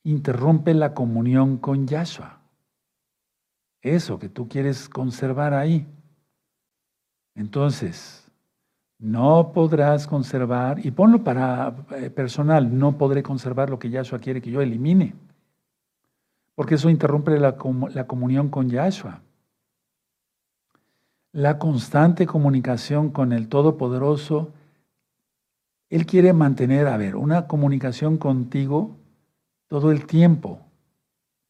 interrumpe 0.03 0.73
la 0.73 0.93
comunión 0.93 1.57
con 1.57 1.87
Yahshua. 1.87 2.36
Eso 3.95 4.19
que 4.19 4.29
tú 4.29 4.47
quieres 4.47 4.89
conservar 4.89 5.53
ahí. 5.53 5.85
Entonces, 7.35 8.27
no 8.99 9.51
podrás 9.53 10.07
conservar, 10.07 10.83
y 10.83 10.91
ponlo 10.91 11.23
para 11.23 11.75
eh, 11.91 12.09
personal, 12.09 12.77
no 12.77 12.97
podré 12.97 13.21
conservar 13.21 13.69
lo 13.69 13.77
que 13.77 13.89
Yahshua 13.89 14.19
quiere 14.19 14.41
que 14.41 14.49
yo 14.49 14.61
elimine, 14.61 15.13
porque 16.55 16.75
eso 16.75 16.89
interrumpe 16.89 17.37
la, 17.39 17.55
la 17.93 18.07
comunión 18.07 18.49
con 18.49 18.69
Yahshua. 18.69 19.21
la 21.31 21.59
constante 21.59 22.25
comunicación 22.25 23.11
con 23.11 23.31
el 23.31 23.47
Todopoderoso, 23.47 24.53
Él 25.91 26.07
quiere 26.07 26.33
mantener, 26.33 26.87
a 26.87 26.97
ver, 26.97 27.15
una 27.15 27.45
comunicación 27.45 28.17
contigo 28.17 28.95
todo 29.67 29.91
el 29.91 30.07
tiempo, 30.07 30.59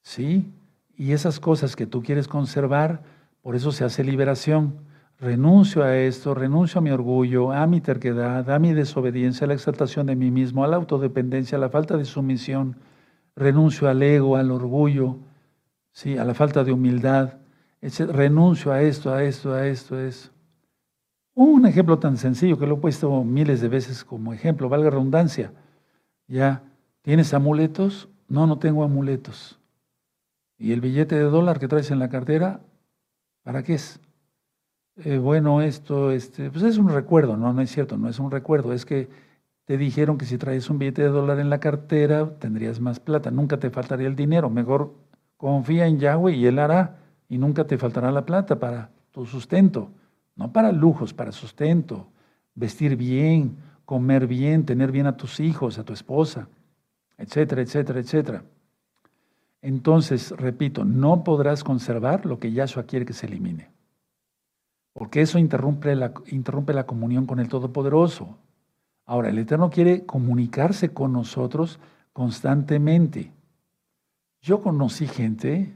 ¿sí? 0.01 0.51
Y 0.97 1.13
esas 1.13 1.39
cosas 1.39 1.75
que 1.75 1.85
tú 1.85 2.03
quieres 2.03 2.27
conservar, 2.27 3.03
por 3.41 3.55
eso 3.55 3.71
se 3.71 3.85
hace 3.85 4.03
liberación. 4.03 4.79
Renuncio 5.19 5.83
a 5.83 5.95
esto, 5.95 6.33
renuncio 6.33 6.79
a 6.79 6.81
mi 6.81 6.89
orgullo, 6.91 7.53
a 7.53 7.65
mi 7.67 7.79
terquedad, 7.79 8.49
a 8.49 8.59
mi 8.59 8.73
desobediencia, 8.73 9.45
a 9.45 9.47
la 9.47 9.53
exaltación 9.53 10.07
de 10.07 10.15
mí 10.15 10.31
mismo, 10.31 10.63
a 10.63 10.67
la 10.67 10.75
autodependencia, 10.75 11.57
a 11.57 11.61
la 11.61 11.69
falta 11.69 11.95
de 11.95 12.03
sumisión. 12.03 12.75
Renuncio 13.35 13.87
al 13.87 14.03
ego, 14.03 14.35
al 14.35 14.51
orgullo, 14.51 15.17
¿sí? 15.91 16.17
a 16.17 16.25
la 16.25 16.33
falta 16.33 16.63
de 16.63 16.71
humildad 16.71 17.37
renuncio 17.81 18.71
a 18.71 18.81
esto, 18.81 19.13
a 19.13 19.23
esto, 19.23 19.53
a 19.53 19.67
esto, 19.67 19.95
a. 19.95 20.09
Un 21.35 21.65
ejemplo 21.67 21.99
tan 21.99 22.17
sencillo 22.17 22.57
que 22.57 22.65
lo 22.65 22.75
he 22.75 22.79
puesto 22.79 23.23
miles 23.23 23.61
de 23.61 23.67
veces 23.67 24.03
como 24.03 24.33
ejemplo, 24.33 24.69
valga 24.69 24.89
redundancia. 24.89 25.51
Ya, 26.27 26.63
¿tienes 27.03 27.33
amuletos? 27.33 28.09
No, 28.27 28.47
no 28.47 28.57
tengo 28.57 28.83
amuletos. 28.83 29.59
¿Y 30.57 30.71
el 30.71 30.81
billete 30.81 31.15
de 31.15 31.23
dólar 31.23 31.59
que 31.59 31.67
traes 31.67 31.91
en 31.91 31.99
la 31.99 32.09
cartera? 32.09 32.61
¿Para 33.43 33.63
qué 33.63 33.75
es? 33.75 33.99
Eh, 34.97 35.19
bueno, 35.19 35.61
esto 35.61 36.11
este, 36.11 36.49
pues 36.49 36.63
es 36.63 36.77
un 36.77 36.89
recuerdo, 36.89 37.37
no, 37.37 37.53
no 37.53 37.61
es 37.61 37.69
cierto, 37.71 37.97
no 37.97 38.09
es 38.09 38.17
un 38.17 38.31
recuerdo, 38.31 38.73
es 38.73 38.83
que 38.85 39.09
te 39.65 39.77
dijeron 39.77 40.17
que 40.17 40.25
si 40.25 40.39
traes 40.39 40.69
un 40.71 40.79
billete 40.79 41.03
de 41.03 41.09
dólar 41.09 41.39
en 41.39 41.51
la 41.51 41.59
cartera 41.59 42.27
tendrías 42.39 42.79
más 42.79 42.99
plata, 42.99 43.29
nunca 43.29 43.57
te 43.59 43.69
faltaría 43.69 44.07
el 44.07 44.15
dinero, 44.15 44.49
mejor 44.49 44.95
confía 45.37 45.85
en 45.85 45.99
Yahweh 45.99 46.33
y 46.33 46.47
Él 46.47 46.57
hará 46.57 46.97
y 47.29 47.37
nunca 47.37 47.65
te 47.67 47.77
faltará 47.77 48.11
la 48.11 48.25
plata 48.25 48.57
para 48.59 48.89
tu 49.11 49.27
sustento, 49.27 49.91
no 50.35 50.51
para 50.51 50.71
lujos, 50.71 51.13
para 51.13 51.31
sustento, 51.31 52.07
vestir 52.55 52.95
bien, 52.95 53.57
comer 53.85 54.25
bien, 54.25 54.65
tener 54.65 54.91
bien 54.91 55.05
a 55.05 55.15
tus 55.15 55.39
hijos, 55.39 55.77
a 55.77 55.83
tu 55.83 55.93
esposa, 55.93 56.47
etcétera, 57.17 57.61
etcétera, 57.61 57.99
etcétera. 57.99 58.43
Entonces, 59.61 60.31
repito, 60.31 60.85
no 60.85 61.23
podrás 61.23 61.63
conservar 61.63 62.25
lo 62.25 62.39
que 62.39 62.51
Yahshua 62.51 62.83
quiere 62.83 63.05
que 63.05 63.13
se 63.13 63.25
elimine, 63.25 63.69
porque 64.93 65.21
eso 65.21 65.39
interrumpe 65.39 65.95
la, 65.95 66.13
interrumpe 66.27 66.73
la 66.73 66.85
comunión 66.85 67.25
con 67.25 67.39
el 67.39 67.49
Todopoderoso. 67.49 68.37
Ahora, 69.05 69.29
el 69.29 69.37
Eterno 69.37 69.69
quiere 69.69 70.05
comunicarse 70.05 70.89
con 70.89 71.13
nosotros 71.13 71.79
constantemente. 72.13 73.31
Yo 74.41 74.61
conocí 74.61 75.07
gente 75.07 75.75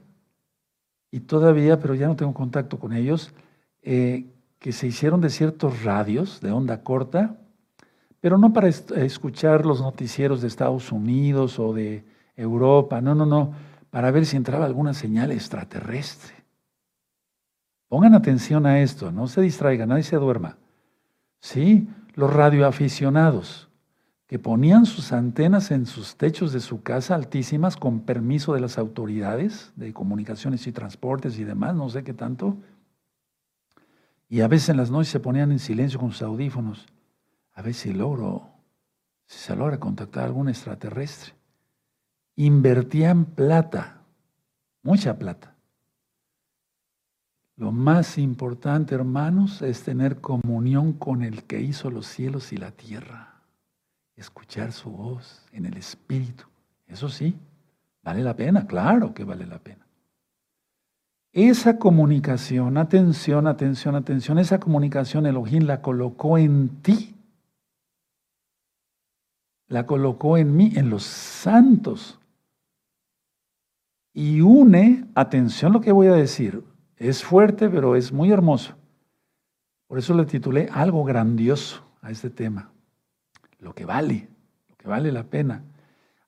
y 1.11 1.21
todavía, 1.21 1.79
pero 1.79 1.95
ya 1.95 2.07
no 2.07 2.15
tengo 2.15 2.33
contacto 2.33 2.79
con 2.79 2.93
ellos, 2.93 3.33
eh, 3.81 4.27
que 4.59 4.71
se 4.71 4.87
hicieron 4.87 5.21
de 5.21 5.29
ciertos 5.29 5.83
radios 5.83 6.39
de 6.39 6.51
onda 6.51 6.83
corta, 6.83 7.37
pero 8.19 8.37
no 8.37 8.53
para 8.53 8.67
escuchar 8.67 9.65
los 9.65 9.81
noticieros 9.81 10.41
de 10.41 10.47
Estados 10.47 10.91
Unidos 10.91 11.57
o 11.59 11.73
de 11.73 12.05
Europa, 12.35 13.01
no, 13.01 13.15
no, 13.15 13.25
no, 13.25 13.53
para 13.91 14.09
ver 14.09 14.25
si 14.25 14.37
entraba 14.37 14.65
alguna 14.65 14.93
señal 14.95 15.31
extraterrestre. 15.31 16.33
Pongan 17.87 18.15
atención 18.15 18.65
a 18.65 18.79
esto, 18.79 19.11
no 19.11 19.27
se 19.27 19.41
distraigan, 19.41 19.89
nadie 19.89 20.03
se 20.03 20.15
duerma. 20.15 20.57
Sí, 21.41 21.89
los 22.15 22.33
radioaficionados 22.33 23.69
que 24.27 24.39
ponían 24.39 24.85
sus 24.85 25.11
antenas 25.11 25.71
en 25.71 25.85
sus 25.85 26.15
techos 26.15 26.53
de 26.53 26.61
su 26.61 26.83
casa 26.83 27.15
altísimas 27.15 27.75
con 27.75 27.99
permiso 27.99 28.53
de 28.53 28.61
las 28.61 28.77
autoridades 28.77 29.73
de 29.75 29.91
comunicaciones 29.91 30.65
y 30.67 30.71
transportes 30.71 31.37
y 31.37 31.43
demás, 31.43 31.75
no 31.75 31.89
sé 31.89 32.05
qué 32.05 32.13
tanto. 32.13 32.55
Y 34.29 34.39
a 34.39 34.47
veces 34.47 34.69
en 34.69 34.77
las 34.77 34.89
noches 34.89 35.09
se 35.09 35.19
ponían 35.19 35.51
en 35.51 35.59
silencio 35.59 35.99
con 35.99 36.11
sus 36.11 36.21
audífonos. 36.21 36.87
A 37.51 37.61
ver 37.61 37.73
si 37.73 37.91
logro, 37.91 38.47
si 39.25 39.37
se 39.37 39.53
logra 39.53 39.81
contactar 39.81 40.23
a 40.23 40.27
algún 40.27 40.47
extraterrestre. 40.47 41.33
Invertían 42.35 43.25
plata, 43.25 44.01
mucha 44.83 45.17
plata. 45.17 45.55
Lo 47.57 47.71
más 47.71 48.17
importante, 48.17 48.95
hermanos, 48.95 49.61
es 49.61 49.83
tener 49.83 50.19
comunión 50.19 50.93
con 50.93 51.21
el 51.21 51.43
que 51.43 51.61
hizo 51.61 51.91
los 51.91 52.07
cielos 52.07 52.53
y 52.53 52.57
la 52.57 52.71
tierra 52.71 53.31
escuchar 54.15 54.71
su 54.71 54.89
voz 54.89 55.45
en 55.51 55.65
el 55.65 55.77
Espíritu. 55.77 56.45
Eso 56.87 57.09
sí, 57.09 57.35
vale 58.03 58.23
la 58.23 58.35
pena, 58.35 58.65
claro 58.65 59.13
que 59.13 59.23
vale 59.23 59.45
la 59.45 59.59
pena. 59.59 59.85
Esa 61.33 61.77
comunicación, 61.79 62.77
atención, 62.77 63.47
atención, 63.47 63.95
atención, 63.95 64.37
esa 64.37 64.59
comunicación 64.59 65.25
Elohim 65.25 65.63
la 65.63 65.81
colocó 65.81 66.37
en 66.37 66.69
ti, 66.81 67.15
la 69.67 69.85
colocó 69.85 70.37
en 70.37 70.55
mí, 70.55 70.73
en 70.75 70.89
los 70.89 71.03
santos. 71.03 72.19
Y 74.13 74.41
une, 74.41 75.05
atención 75.15 75.73
lo 75.73 75.81
que 75.81 75.91
voy 75.91 76.07
a 76.07 76.13
decir, 76.13 76.63
es 76.97 77.23
fuerte, 77.23 77.69
pero 77.69 77.95
es 77.95 78.11
muy 78.11 78.31
hermoso. 78.31 78.75
Por 79.87 79.97
eso 79.97 80.13
le 80.13 80.25
titulé 80.25 80.69
algo 80.71 81.03
grandioso 81.03 81.83
a 82.01 82.11
este 82.11 82.29
tema 82.29 82.71
lo 83.61 83.73
que 83.73 83.85
vale, 83.85 84.27
lo 84.69 84.75
que 84.75 84.87
vale 84.87 85.11
la 85.11 85.23
pena. 85.23 85.63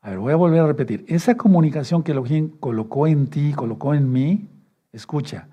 A 0.01 0.11
ver, 0.11 0.19
voy 0.19 0.33
a 0.33 0.37
volver 0.37 0.61
a 0.61 0.67
repetir. 0.67 1.03
Esa 1.07 1.35
comunicación 1.35 2.03
que 2.03 2.11
Elohim 2.11 2.49
colocó 2.59 3.07
en 3.07 3.27
ti, 3.27 3.53
colocó 3.53 3.93
en 3.93 4.11
mí, 4.11 4.47
escucha, 4.91 5.47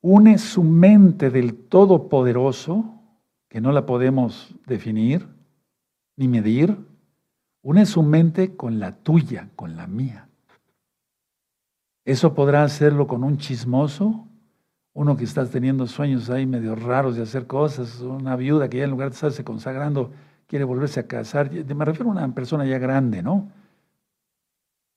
une 0.00 0.38
su 0.38 0.62
mente 0.62 1.30
del 1.30 1.54
Todopoderoso, 1.54 3.00
que 3.48 3.60
no 3.60 3.72
la 3.72 3.86
podemos 3.86 4.54
definir 4.66 5.26
ni 6.16 6.28
medir, 6.28 6.76
une 7.64 7.86
su 7.86 8.02
mente 8.02 8.56
con 8.56 8.78
la 8.78 8.92
tuya, 8.92 9.48
con 9.56 9.74
la 9.74 9.86
mía. 9.86 10.28
Eso 12.04 12.34
podrá 12.34 12.62
hacerlo 12.62 13.06
con 13.06 13.24
un 13.24 13.38
chismoso, 13.38 14.28
uno 14.92 15.16
que 15.16 15.24
está 15.24 15.46
teniendo 15.46 15.86
sueños 15.86 16.28
ahí 16.28 16.44
medio 16.44 16.76
raros 16.76 17.16
de 17.16 17.22
hacer 17.22 17.46
cosas, 17.46 18.00
una 18.00 18.36
viuda 18.36 18.68
que 18.68 18.78
ya 18.78 18.84
en 18.84 18.90
lugar 18.90 19.08
de 19.08 19.14
estarse 19.14 19.44
consagrando 19.44 20.12
quiere 20.46 20.64
volverse 20.64 21.00
a 21.00 21.06
casar. 21.06 21.50
Me 21.50 21.84
refiero 21.86 22.10
a 22.10 22.12
una 22.12 22.34
persona 22.34 22.66
ya 22.66 22.78
grande, 22.78 23.22
¿no? 23.22 23.50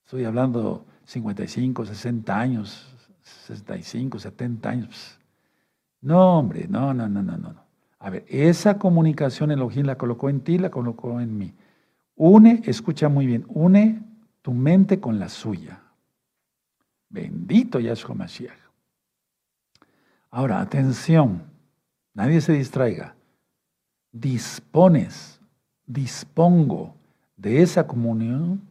Estoy 0.04 0.26
hablando 0.26 0.86
55, 1.06 1.86
60 1.86 2.38
años, 2.38 2.94
65, 3.22 4.20
70 4.20 4.70
años. 4.70 5.20
No, 6.02 6.40
hombre, 6.40 6.68
no, 6.68 6.94
no, 6.94 7.08
no, 7.08 7.24
no, 7.24 7.38
no. 7.38 7.56
A 8.00 8.10
ver, 8.10 8.26
esa 8.28 8.78
comunicación 8.78 9.52
Elohim 9.52 9.86
la 9.86 9.98
colocó 9.98 10.30
en 10.30 10.42
ti, 10.42 10.58
la 10.58 10.70
colocó 10.70 11.22
en 11.22 11.38
mí. 11.38 11.54
Une, 12.18 12.64
escucha 12.66 13.10
muy 13.10 13.28
bien, 13.28 13.46
une 13.48 14.02
tu 14.42 14.52
mente 14.52 15.00
con 15.00 15.20
la 15.20 15.30
suya. 15.30 15.80
Bendito 17.10 17.80
Yahshua 17.80 18.16
Mashiach. 18.16 18.58
Ahora, 20.32 20.60
atención, 20.60 21.44
nadie 22.14 22.42
se 22.42 22.54
distraiga. 22.54 23.16
Dispones, 24.12 25.40
dispongo 25.86 26.96
de 27.38 27.62
esa 27.62 27.86
comunión, 27.86 28.62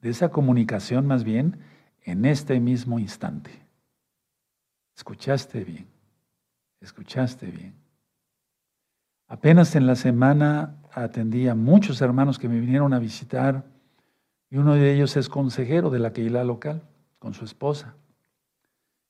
de 0.00 0.08
esa 0.08 0.30
comunicación 0.30 1.06
más 1.06 1.24
bien, 1.24 1.58
en 2.04 2.24
este 2.24 2.58
mismo 2.58 2.98
instante. 2.98 3.50
Escuchaste 4.96 5.62
bien, 5.62 5.86
escuchaste 6.80 7.46
bien. 7.46 7.83
Apenas 9.34 9.74
en 9.74 9.88
la 9.88 9.96
semana 9.96 10.76
atendí 10.92 11.48
a 11.48 11.56
muchos 11.56 12.00
hermanos 12.00 12.38
que 12.38 12.48
me 12.48 12.60
vinieron 12.60 12.94
a 12.94 13.00
visitar 13.00 13.64
y 14.48 14.58
uno 14.58 14.74
de 14.74 14.94
ellos 14.94 15.16
es 15.16 15.28
consejero 15.28 15.90
de 15.90 15.98
la 15.98 16.12
Keila 16.12 16.44
local 16.44 16.82
con 17.18 17.34
su 17.34 17.44
esposa. 17.44 17.96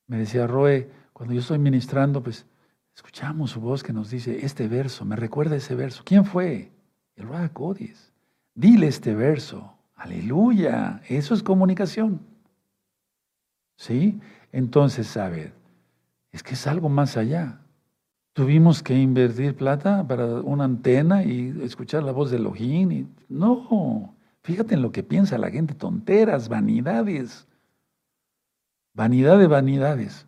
Me 0.07 0.16
decía, 0.16 0.47
Roe, 0.47 0.91
cuando 1.12 1.35
yo 1.35 1.41
estoy 1.41 1.59
ministrando, 1.59 2.22
pues 2.22 2.47
escuchamos 2.95 3.51
su 3.51 3.61
voz 3.61 3.83
que 3.83 3.93
nos 3.93 4.09
dice 4.09 4.47
este 4.47 4.66
verso, 4.66 5.05
me 5.05 5.14
recuerda 5.14 5.57
ese 5.57 5.75
verso. 5.75 6.03
¿Quién 6.07 6.25
fue? 6.25 6.72
El 7.16 7.29
Codis. 7.53 8.11
Dile 8.55 8.87
este 8.87 9.14
verso. 9.14 9.75
Aleluya. 9.95 11.03
Eso 11.07 11.35
es 11.35 11.43
comunicación. 11.43 12.22
¿Sí? 13.77 14.18
Entonces, 14.53 15.18
a 15.18 15.29
ver, 15.29 15.53
es 16.33 16.43
que 16.43 16.55
es 16.55 16.66
algo 16.66 16.89
más 16.89 17.18
allá. 17.18 17.61
Tuvimos 18.35 18.82
que 18.82 18.99
invertir 18.99 19.55
plata 19.55 20.05
para 20.09 20.26
una 20.26 20.64
antena 20.64 21.22
y 21.22 21.57
escuchar 21.62 22.03
la 22.03 22.11
voz 22.11 22.32
de 22.32 22.39
Elohim. 22.39 23.07
No, 23.28 24.12
fíjate 24.43 24.74
en 24.74 24.82
lo 24.82 24.91
que 24.91 25.05
piensa 25.05 25.39
la 25.39 25.53
gente, 25.53 25.72
tonteras, 25.72 26.49
vanidades. 26.49 27.47
Vanidad 28.93 29.39
de 29.39 29.47
vanidades. 29.47 30.26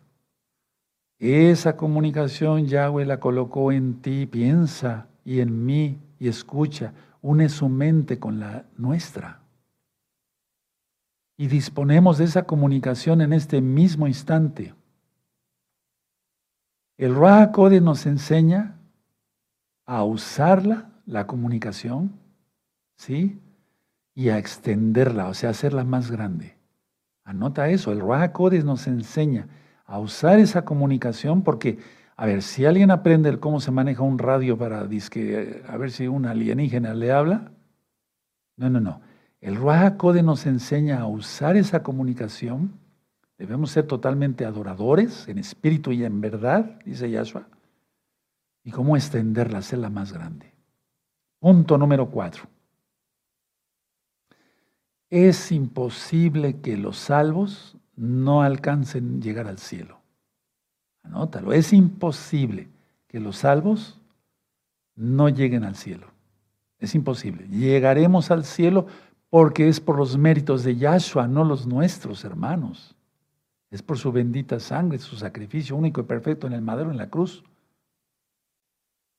Esa 1.19 1.75
comunicación 1.75 2.67
Yahweh 2.67 3.05
la 3.05 3.19
colocó 3.19 3.73
en 3.73 4.01
ti, 4.01 4.25
piensa 4.25 5.09
y 5.25 5.41
en 5.41 5.65
mí 5.65 5.99
y 6.17 6.29
escucha, 6.29 6.93
une 7.21 7.49
su 7.49 7.67
mente 7.67 8.19
con 8.19 8.39
la 8.39 8.67
nuestra. 8.77 9.41
Y 11.35 11.47
disponemos 11.47 12.19
de 12.19 12.23
esa 12.23 12.43
comunicación 12.43 13.19
en 13.19 13.33
este 13.33 13.59
mismo 13.59 14.07
instante. 14.07 14.73
El 16.97 17.13
Ruach 17.13 17.51
Code 17.51 17.79
nos 17.79 18.05
enseña 18.07 18.75
a 19.85 20.03
usarla, 20.03 20.89
la 21.05 21.27
comunicación, 21.27 22.11
¿sí? 22.97 23.39
Y 24.15 24.29
a 24.29 24.39
extenderla, 24.39 25.27
o 25.27 25.33
sea, 25.33 25.51
hacerla 25.51 25.83
más 25.83 26.09
grande. 26.09 26.55
Anota 27.23 27.69
eso, 27.69 27.91
el 27.91 27.99
Ruach 27.99 28.31
Code 28.31 28.63
nos 28.63 28.87
enseña 28.87 29.47
a 29.85 29.99
usar 29.99 30.39
esa 30.39 30.65
comunicación 30.65 31.43
porque, 31.43 31.77
a 32.15 32.25
ver, 32.25 32.41
si 32.41 32.65
alguien 32.65 32.89
aprende 32.89 33.39
cómo 33.39 33.59
se 33.61 33.71
maneja 33.71 34.01
un 34.01 34.17
radio 34.17 34.57
para 34.57 34.85
disque, 34.85 35.63
a 35.67 35.77
ver 35.77 35.91
si 35.91 36.07
un 36.07 36.25
alienígena 36.25 36.93
le 36.95 37.11
habla, 37.11 37.51
no, 38.57 38.71
no, 38.71 38.79
no. 38.79 39.01
El 39.39 39.55
Ruach 39.55 39.97
Code 39.97 40.23
nos 40.23 40.47
enseña 40.47 40.99
a 40.99 41.05
usar 41.05 41.57
esa 41.57 41.83
comunicación. 41.83 42.79
Debemos 43.37 43.71
ser 43.71 43.85
totalmente 43.85 44.45
adoradores 44.45 45.27
en 45.27 45.37
espíritu 45.37 45.91
y 45.91 46.03
en 46.03 46.21
verdad, 46.21 46.79
dice 46.83 47.09
Yahshua 47.09 47.47
y 48.63 48.71
cómo 48.71 48.97
extenderla, 48.97 49.59
hacerla 49.59 49.89
más 49.89 50.11
grande. 50.11 50.51
Punto 51.39 51.77
número 51.77 52.09
cuatro. 52.09 52.43
Es 55.09 55.53
imposible 55.53 56.59
que 56.59 56.75
los 56.75 56.97
salvos 56.97 57.77
no 57.95 58.41
alcancen 58.41 59.21
llegar 59.21 59.47
al 59.47 59.59
cielo. 59.59 60.01
Anótalo, 61.03 61.53
es 61.53 61.71
imposible 61.71 62.67
que 63.07 63.21
los 63.21 63.37
salvos 63.37 64.01
no 64.95 65.29
lleguen 65.29 65.63
al 65.63 65.75
cielo. 65.75 66.07
Es 66.79 66.93
imposible. 66.93 67.47
Llegaremos 67.47 68.31
al 68.31 68.43
cielo 68.43 68.87
porque 69.29 69.69
es 69.69 69.79
por 69.79 69.97
los 69.97 70.17
méritos 70.17 70.65
de 70.65 70.75
Yahshua, 70.75 71.27
no 71.27 71.45
los 71.45 71.67
nuestros 71.67 72.25
hermanos. 72.25 72.96
Es 73.69 73.81
por 73.81 73.97
su 73.97 74.11
bendita 74.11 74.59
sangre, 74.59 74.97
su 74.99 75.15
sacrificio 75.15 75.75
único 75.75 76.01
y 76.01 76.05
perfecto 76.05 76.47
en 76.47 76.53
el 76.53 76.61
madero, 76.61 76.91
en 76.91 76.97
la 76.97 77.09
cruz. 77.09 77.43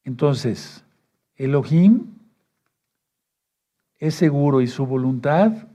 Entonces, 0.05 0.85
Elohim 1.37 2.07
es 3.99 4.15
seguro 4.15 4.61
y 4.61 4.67
su 4.67 4.87
voluntad 4.87 5.69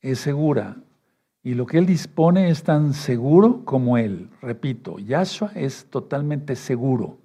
es 0.00 0.18
segura. 0.18 0.76
Y 1.42 1.54
lo 1.54 1.66
que 1.66 1.78
Él 1.78 1.86
dispone 1.86 2.50
es 2.50 2.62
tan 2.62 2.92
seguro 2.92 3.64
como 3.64 3.96
Él. 3.96 4.28
Repito, 4.42 4.98
Yahshua 4.98 5.52
es 5.54 5.86
totalmente 5.86 6.56
seguro. 6.56 7.18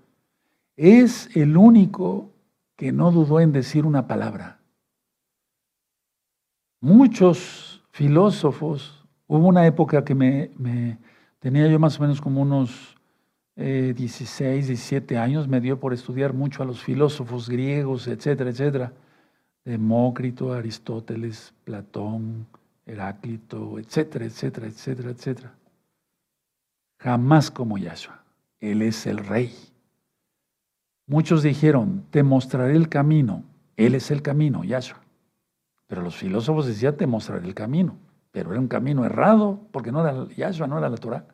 Es 0.78 1.36
el 1.36 1.58
único 1.58 2.32
que 2.76 2.92
no 2.92 3.12
dudó 3.12 3.40
en 3.40 3.52
decir 3.52 3.86
una 3.86 4.08
palabra. 4.08 4.60
Muchos 6.80 7.84
filósofos, 7.92 9.03
hubo 9.28 9.48
una 9.48 9.66
época 9.66 10.04
que 10.04 10.16
me, 10.16 10.98
tenía 11.40 11.68
yo 11.68 11.80
más 11.80 12.00
o 12.00 12.02
menos 12.02 12.22
como 12.22 12.42
unos 12.42 12.96
16, 13.56 14.42
eh, 14.42 14.68
17 14.68 15.18
años, 15.18 15.48
me 15.48 15.62
dio 15.62 15.80
por 15.80 15.94
estudiar 15.94 16.34
mucho 16.34 16.64
a 16.64 16.66
los 16.66 16.82
filósofos 16.84 17.50
griegos, 17.50 18.08
etcétera, 18.08 18.50
etcétera. 18.50 18.94
Demócrito, 19.64 20.52
Aristóteles, 20.52 21.54
Platón, 21.64 22.48
Heráclito, 22.86 23.80
etcétera, 23.80 24.26
etcétera, 24.26 24.68
etcétera, 24.68 25.12
etcétera. 25.12 25.56
Jamás 27.00 27.52
como 27.52 27.78
Yahshua. 27.78 28.24
Él 28.60 28.82
es 28.82 29.06
el 29.06 29.20
rey. 29.20 29.54
Muchos 31.06 31.44
dijeron, 31.44 32.06
te 32.12 32.24
mostraré 32.24 32.76
el 32.76 32.90
camino. 32.90 33.44
Él 33.78 33.96
es 33.96 34.10
el 34.12 34.22
camino, 34.22 34.64
Yahshua. 34.64 35.02
Pero 35.88 36.02
los 36.02 36.16
filósofos 36.16 36.66
decían, 36.66 36.98
te 36.98 37.08
mostraré 37.08 37.46
el 37.46 37.54
camino. 37.54 37.98
Pero 38.34 38.52
era 38.52 38.60
un 38.60 38.68
camino 38.68 39.06
errado, 39.06 39.62
porque 39.72 39.94
no 39.94 40.06
era 40.06 40.28
Yahshua, 40.36 40.68
no 40.68 40.78
era 40.78 40.90
la 40.90 40.98
Torah 40.98 41.26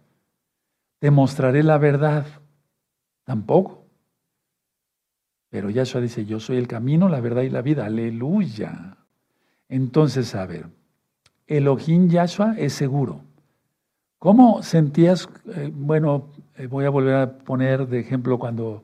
te 1.00 1.12
mostraré 1.12 1.64
la 1.64 1.78
verdad. 1.78 2.26
Tampoco. 3.24 3.86
Pero 5.50 5.70
Yahshua 5.70 6.02
dice, 6.02 6.26
yo 6.26 6.40
soy 6.40 6.58
el 6.58 6.68
camino, 6.68 7.10
la 7.10 7.22
verdad 7.22 7.42
y 7.42 7.50
la 7.50 7.62
vida. 7.62 7.86
Aleluya. 7.86 8.98
Entonces, 9.68 10.36
a 10.36 10.46
ver, 10.46 10.68
Elohim 11.48 12.10
Yahshua 12.10 12.56
es 12.58 12.74
seguro. 12.74 13.22
¿Cómo 14.20 14.62
sentías, 14.62 15.30
eh, 15.56 15.72
bueno, 15.74 16.32
eh, 16.58 16.68
voy 16.68 16.86
a 16.86 16.90
volver 16.90 17.16
a 17.16 17.38
poner 17.40 17.88
de 17.88 18.00
ejemplo 18.00 18.38
cuando, 18.38 18.84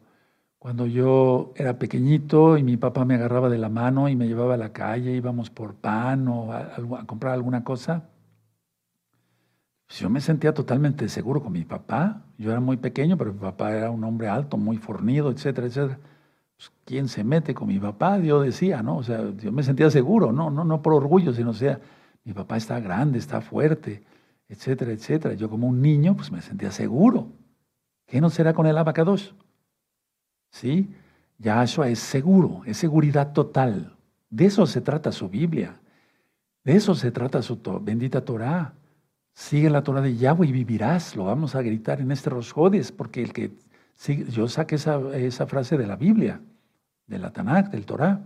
cuando 0.66 0.88
yo 0.88 1.54
era 1.58 1.78
pequeñito 1.78 2.58
y 2.58 2.64
mi 2.64 2.76
papá 2.76 3.06
me 3.06 3.14
agarraba 3.14 3.50
de 3.50 3.60
la 3.60 3.70
mano 3.70 4.10
y 4.10 4.16
me 4.16 4.26
llevaba 4.28 4.56
a 4.56 4.58
la 4.58 4.74
calle, 4.74 5.16
íbamos 5.16 5.52
por 5.52 5.76
pan 5.76 6.28
o 6.28 6.52
a 6.54 7.06
comprar 7.06 7.36
alguna 7.36 7.64
cosa? 7.64 8.10
Pues 9.86 10.00
yo 10.00 10.10
me 10.10 10.20
sentía 10.22 10.56
totalmente 10.56 11.08
seguro 11.08 11.44
con 11.44 11.54
mi 11.54 11.66
papá. 11.66 12.24
Yo 12.40 12.50
era 12.50 12.62
muy 12.62 12.78
pequeño, 12.78 13.16
pero 13.16 13.32
mi 13.32 13.40
papá 13.40 13.76
era 13.76 13.92
un 13.92 14.04
hombre 14.04 14.28
alto, 14.28 14.58
muy 14.58 14.78
fornido, 14.78 15.30
etcétera, 15.30 15.68
etcétera. 15.68 16.00
Pues, 16.58 16.72
¿Quién 16.84 17.10
se 17.10 17.24
mete 17.24 17.54
con 17.54 17.68
mi 17.68 17.78
papá? 17.78 18.18
Yo 18.18 18.42
decía, 18.42 18.82
¿no? 18.82 18.98
O 18.98 19.04
sea, 19.04 19.22
yo 19.38 19.52
me 19.52 19.62
sentía 19.62 19.92
seguro, 19.92 20.32
no, 20.32 20.50
no, 20.50 20.64
no 20.66 20.82
por 20.82 20.96
orgullo, 20.96 21.32
sino, 21.32 21.52
o 21.52 21.54
sea, 21.54 21.80
mi 22.24 22.34
papá 22.34 22.58
está 22.58 22.80
grande, 22.80 23.20
está 23.20 23.40
fuerte, 23.40 24.04
etcétera, 24.50 24.94
etcétera. 24.94 25.36
Yo 25.36 25.48
como 25.48 25.68
un 25.68 25.80
niño, 25.84 26.16
pues 26.16 26.32
me 26.32 26.42
sentía 26.42 26.72
seguro. 26.72 27.28
¿Qué 28.08 28.20
no 28.20 28.32
será 28.32 28.56
con 28.56 28.66
el 28.66 28.80
abacados? 28.80 29.36
¿Sí? 30.56 30.88
Yahshua 31.38 31.90
es 31.90 32.00
seguro, 32.00 32.62
es 32.66 32.78
seguridad 32.78 33.34
total. 33.34 33.94
De 34.30 34.46
eso 34.46 34.66
se 34.66 34.80
trata 34.80 35.12
su 35.12 35.28
Biblia. 35.28 35.82
De 36.64 36.78
eso 36.78 36.96
se 36.96 37.12
trata 37.12 37.42
su 37.42 37.60
bendita 37.82 38.24
Torah. 38.24 38.74
Sigue 39.34 39.70
la 39.70 39.84
Torah 39.84 40.00
de 40.00 40.16
Yahweh 40.16 40.48
y 40.48 40.54
vivirás. 40.54 41.18
Lo 41.18 41.26
vamos 41.26 41.56
a 41.56 41.62
gritar 41.62 42.00
en 42.00 42.10
este 42.10 42.30
Rosjodes, 42.30 42.94
porque 42.94 43.22
el 43.22 43.34
que 43.34 43.52
sigue, 43.96 44.32
yo 44.32 44.48
saqué 44.48 44.76
esa, 44.76 44.98
esa, 45.14 45.46
frase 45.46 45.78
de 45.78 45.88
la 45.88 45.98
Biblia, 45.98 46.40
de 47.06 47.20
la 47.20 47.34
Tanakh, 47.34 47.70
del 47.70 47.86
Torah. 47.86 48.22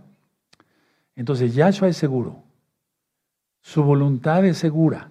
Entonces, 1.16 1.52
Yahshua 1.52 1.88
es 1.88 1.96
seguro. 1.96 2.44
Su 3.60 3.82
voluntad 3.82 4.44
es 4.44 4.56
segura. 4.56 5.10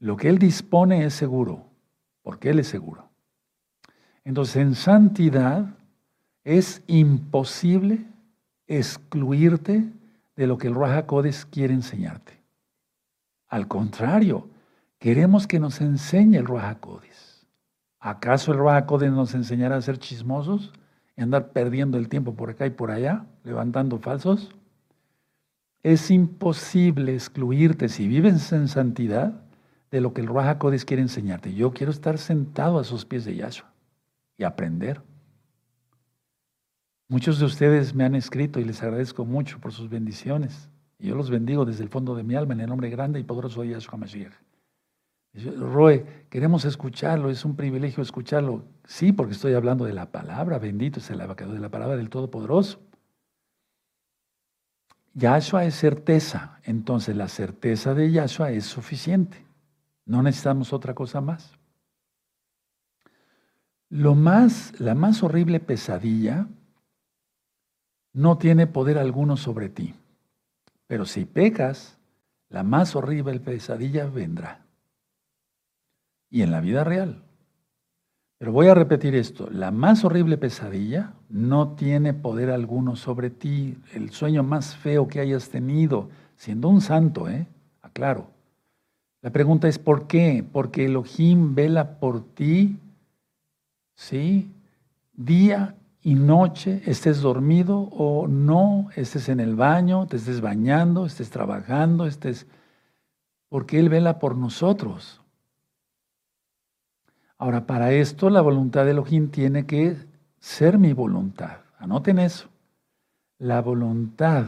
Lo 0.00 0.18
que 0.18 0.28
Él 0.28 0.38
dispone 0.38 1.06
es 1.06 1.14
seguro, 1.14 1.64
porque 2.20 2.50
Él 2.50 2.58
es 2.58 2.68
seguro. 2.68 3.08
Entonces, 4.22 4.56
en 4.56 4.74
santidad 4.74 5.75
es 6.46 6.82
imposible 6.86 8.06
excluirte 8.66 9.92
de 10.34 10.46
lo 10.46 10.56
que 10.56 10.68
el 10.68 10.74
Raja 10.74 11.06
Codes 11.06 11.44
quiere 11.44 11.74
enseñarte. 11.74 12.40
Al 13.48 13.68
contrario, 13.68 14.48
Queremos 14.98 15.46
que 15.46 15.60
nos 15.60 15.80
enseñe 15.80 16.36
el 16.36 16.46
Ruach 16.46 16.78
¿Acaso 18.00 18.52
el 18.52 18.58
Ruach 18.58 18.90
nos 19.10 19.34
enseñará 19.34 19.76
a 19.76 19.82
ser 19.82 19.98
chismosos 19.98 20.72
y 21.16 21.22
andar 21.22 21.52
perdiendo 21.52 21.98
el 21.98 22.08
tiempo 22.08 22.34
por 22.34 22.50
acá 22.50 22.66
y 22.66 22.70
por 22.70 22.90
allá, 22.90 23.26
levantando 23.44 23.98
falsos? 23.98 24.54
Es 25.82 26.10
imposible 26.10 27.14
excluirte 27.14 27.88
si 27.88 28.08
vives 28.08 28.52
en 28.52 28.68
santidad 28.68 29.42
de 29.90 30.00
lo 30.00 30.14
que 30.14 30.22
el 30.22 30.26
Ruach 30.28 30.58
quiere 30.84 31.02
enseñarte. 31.02 31.52
Yo 31.54 31.72
quiero 31.72 31.92
estar 31.92 32.18
sentado 32.18 32.78
a 32.78 32.84
sus 32.84 33.04
pies 33.04 33.24
de 33.24 33.36
Yahshua 33.36 33.70
y 34.38 34.44
aprender. 34.44 35.02
Muchos 37.08 37.38
de 37.38 37.44
ustedes 37.44 37.94
me 37.94 38.04
han 38.04 38.16
escrito 38.16 38.58
y 38.58 38.64
les 38.64 38.82
agradezco 38.82 39.24
mucho 39.24 39.60
por 39.60 39.72
sus 39.72 39.88
bendiciones. 39.88 40.68
Y 40.98 41.08
yo 41.08 41.14
los 41.14 41.30
bendigo 41.30 41.64
desde 41.64 41.84
el 41.84 41.88
fondo 41.88 42.16
de 42.16 42.24
mi 42.24 42.34
alma 42.34 42.54
en 42.54 42.60
el 42.60 42.68
nombre 42.68 42.90
grande 42.90 43.20
y 43.20 43.24
poderoso 43.24 43.62
de 43.62 43.68
Yahshua 43.68 43.98
Mashiach. 43.98 44.32
Roe, 45.58 46.26
queremos 46.30 46.64
escucharlo, 46.64 47.30
es 47.30 47.44
un 47.44 47.54
privilegio 47.54 48.02
escucharlo. 48.02 48.64
Sí, 48.84 49.12
porque 49.12 49.34
estoy 49.34 49.52
hablando 49.52 49.84
de 49.84 49.92
la 49.92 50.10
palabra, 50.10 50.58
bendito 50.58 50.98
es 50.98 51.10
el 51.10 51.20
abacado 51.20 51.52
de 51.52 51.60
la 51.60 51.68
palabra 51.68 51.96
del 51.96 52.08
Todopoderoso. 52.08 52.80
Yahshua 55.12 55.64
es 55.64 55.74
certeza, 55.74 56.58
entonces 56.64 57.16
la 57.16 57.28
certeza 57.28 57.94
de 57.94 58.10
Yahshua 58.10 58.50
es 58.50 58.64
suficiente. 58.64 59.46
No 60.06 60.22
necesitamos 60.22 60.72
otra 60.72 60.94
cosa 60.94 61.20
más. 61.20 61.52
Lo 63.88 64.14
más, 64.14 64.78
la 64.80 64.94
más 64.94 65.22
horrible 65.22 65.60
pesadilla 65.60 66.48
no 68.16 68.38
tiene 68.38 68.66
poder 68.66 68.96
alguno 68.96 69.36
sobre 69.36 69.68
ti. 69.68 69.94
Pero 70.86 71.04
si 71.04 71.26
pecas, 71.26 71.98
la 72.48 72.62
más 72.62 72.96
horrible 72.96 73.38
pesadilla 73.40 74.06
vendrá 74.06 74.64
y 76.30 76.40
en 76.40 76.50
la 76.50 76.62
vida 76.62 76.82
real. 76.82 77.22
Pero 78.38 78.52
voy 78.52 78.68
a 78.68 78.74
repetir 78.74 79.14
esto, 79.14 79.50
la 79.50 79.70
más 79.70 80.02
horrible 80.02 80.38
pesadilla 80.38 81.12
no 81.28 81.74
tiene 81.74 82.14
poder 82.14 82.50
alguno 82.50 82.96
sobre 82.96 83.28
ti, 83.28 83.76
el 83.92 84.10
sueño 84.10 84.42
más 84.42 84.76
feo 84.76 85.08
que 85.08 85.20
hayas 85.20 85.50
tenido, 85.50 86.08
siendo 86.36 86.68
un 86.68 86.80
santo, 86.80 87.28
¿eh? 87.28 87.46
Aclaro. 87.82 88.30
La 89.20 89.30
pregunta 89.30 89.68
es 89.68 89.78
¿por 89.78 90.06
qué? 90.06 90.42
Porque 90.52 90.86
Elohim 90.86 91.54
vela 91.54 91.98
por 91.98 92.22
ti, 92.22 92.78
¿sí? 93.94 94.50
Día 95.12 95.74
y 96.06 96.14
noche, 96.14 96.82
estés 96.86 97.20
dormido 97.20 97.80
o 97.80 98.28
no, 98.28 98.90
estés 98.94 99.28
en 99.28 99.40
el 99.40 99.56
baño, 99.56 100.06
te 100.06 100.18
estés 100.18 100.40
bañando, 100.40 101.04
estés 101.04 101.30
trabajando, 101.30 102.06
estés... 102.06 102.46
Porque 103.48 103.80
Él 103.80 103.88
vela 103.88 104.20
por 104.20 104.36
nosotros. 104.36 105.20
Ahora, 107.36 107.66
para 107.66 107.92
esto 107.92 108.30
la 108.30 108.40
voluntad 108.40 108.84
de 108.84 108.92
Elohim 108.92 109.32
tiene 109.32 109.66
que 109.66 109.96
ser 110.38 110.78
mi 110.78 110.92
voluntad. 110.92 111.62
Anoten 111.76 112.20
eso. 112.20 112.50
La 113.38 113.60
voluntad 113.60 114.46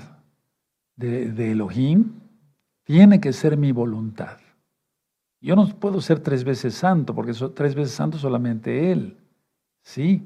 de, 0.94 1.50
Elohim 1.50 2.20
tiene 2.84 3.20
que 3.20 3.32
ser 3.32 3.56
mi 3.56 3.72
voluntad. 3.72 4.38
Yo 5.40 5.56
no 5.56 5.66
puedo 5.66 6.00
ser 6.00 6.20
tres 6.20 6.44
veces 6.44 6.74
santo, 6.74 7.16
porque 7.16 7.34
soy 7.34 7.50
tres 7.50 7.74
veces 7.74 7.96
santo 7.96 8.16
solamente 8.16 8.92
Él. 8.92 9.16
Sí, 9.82 10.24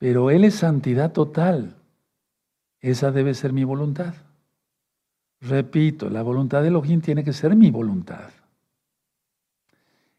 pero 0.00 0.30
Él 0.30 0.44
es 0.44 0.54
santidad 0.54 1.12
total. 1.12 1.76
Esa 2.80 3.12
debe 3.12 3.34
ser 3.34 3.52
mi 3.52 3.64
voluntad. 3.64 4.14
Repito, 5.42 6.08
la 6.08 6.22
voluntad 6.22 6.62
de 6.62 6.68
Elohim 6.68 7.02
tiene 7.02 7.22
que 7.22 7.34
ser 7.34 7.54
mi 7.54 7.70
voluntad. 7.70 8.30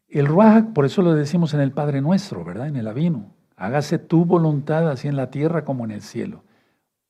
El 0.06 0.28
Ruach, 0.28 0.66
por 0.72 0.84
eso 0.84 1.02
lo 1.02 1.14
decimos 1.14 1.52
en 1.52 1.60
el 1.60 1.72
Padre 1.72 2.00
Nuestro, 2.00 2.44
¿verdad? 2.44 2.68
En 2.68 2.76
el 2.76 2.86
Avino. 2.86 3.34
Hágase 3.56 3.98
tu 3.98 4.24
voluntad 4.24 4.88
así 4.88 5.08
en 5.08 5.16
la 5.16 5.30
tierra 5.30 5.64
como 5.64 5.84
en 5.84 5.90
el 5.90 6.02
cielo. 6.02 6.44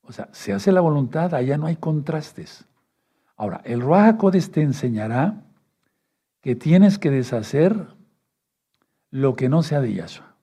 O 0.01 0.11
sea, 0.11 0.29
se 0.31 0.51
hace 0.51 0.71
la 0.71 0.81
voluntad, 0.81 1.35
allá 1.35 1.59
no 1.59 1.67
hay 1.67 1.75
contrastes. 1.75 2.65
Ahora, 3.35 3.61
el 3.65 3.81
Ruach 3.81 4.17
Codes 4.17 4.49
te 4.49 4.63
enseñará 4.63 5.43
que 6.41 6.55
tienes 6.55 6.97
que 6.97 7.11
deshacer 7.11 7.85
lo 9.11 9.35
que 9.35 9.47
no 9.47 9.61
sea 9.61 9.79
de 9.79 9.93
Yahshua. 9.93 10.37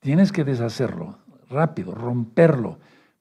Tienes 0.00 0.32
que 0.32 0.44
deshacerlo 0.44 1.18
rápido, 1.50 1.94
romperlo. 1.94 2.78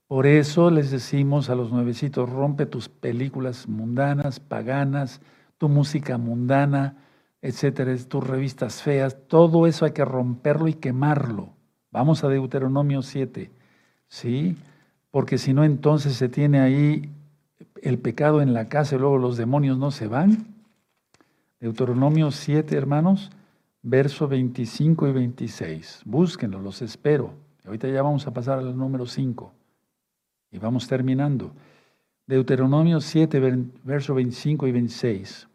Por 0.08 0.26
eso 0.26 0.72
les 0.72 0.92
decimos 0.92 1.50
a 1.50 1.56
los 1.56 1.72
nuevecitos, 1.72 2.30
rompe 2.30 2.66
tus 2.66 2.90
películas 2.90 3.68
mundanas, 3.68 4.40
paganas, 4.40 5.22
tu 5.58 5.70
música 5.70 6.18
mundana, 6.18 6.98
etcétera, 7.42 7.96
tus 8.08 8.26
revistas 8.26 8.82
feas, 8.82 9.18
todo 9.28 9.68
eso 9.68 9.86
hay 9.86 9.92
que 9.92 10.06
romperlo 10.06 10.68
y 10.68 10.74
quemarlo. 10.74 11.54
Vamos 11.92 12.24
a 12.24 12.28
Deuteronomio 12.28 13.02
7, 13.02 13.52
¿sí? 14.08 14.58
Porque 15.12 15.38
si 15.38 15.54
no, 15.54 15.64
entonces 15.64 16.14
se 16.14 16.30
tiene 16.30 16.60
ahí 16.60 17.12
el 17.82 18.00
pecado 18.00 18.42
en 18.42 18.54
la 18.54 18.66
casa 18.66 18.96
y 18.96 19.00
luego 19.00 19.18
los 19.18 19.38
demonios 19.38 19.78
no 19.78 19.92
se 19.92 20.08
van. 20.08 20.56
Deuteronomio 21.60 22.32
7, 22.32 22.76
hermanos, 22.76 23.32
verso 23.82 24.28
25 24.28 25.08
y 25.08 25.12
26. 25.12 26.02
Búsquenlo, 26.06 26.60
los 26.60 26.82
espero. 26.82 27.49
Ahorita 27.70 27.88
ya 27.88 28.02
vamos 28.02 28.26
a 28.26 28.34
pasar 28.34 28.58
al 28.58 28.76
número 28.76 29.06
5 29.06 29.54
y 30.50 30.58
vamos 30.58 30.88
terminando. 30.88 31.54
Deuteronomio 32.26 33.00
7, 33.00 33.40
verso 33.84 34.16
25 34.16 34.66
y 34.66 34.72
26. 34.72 35.48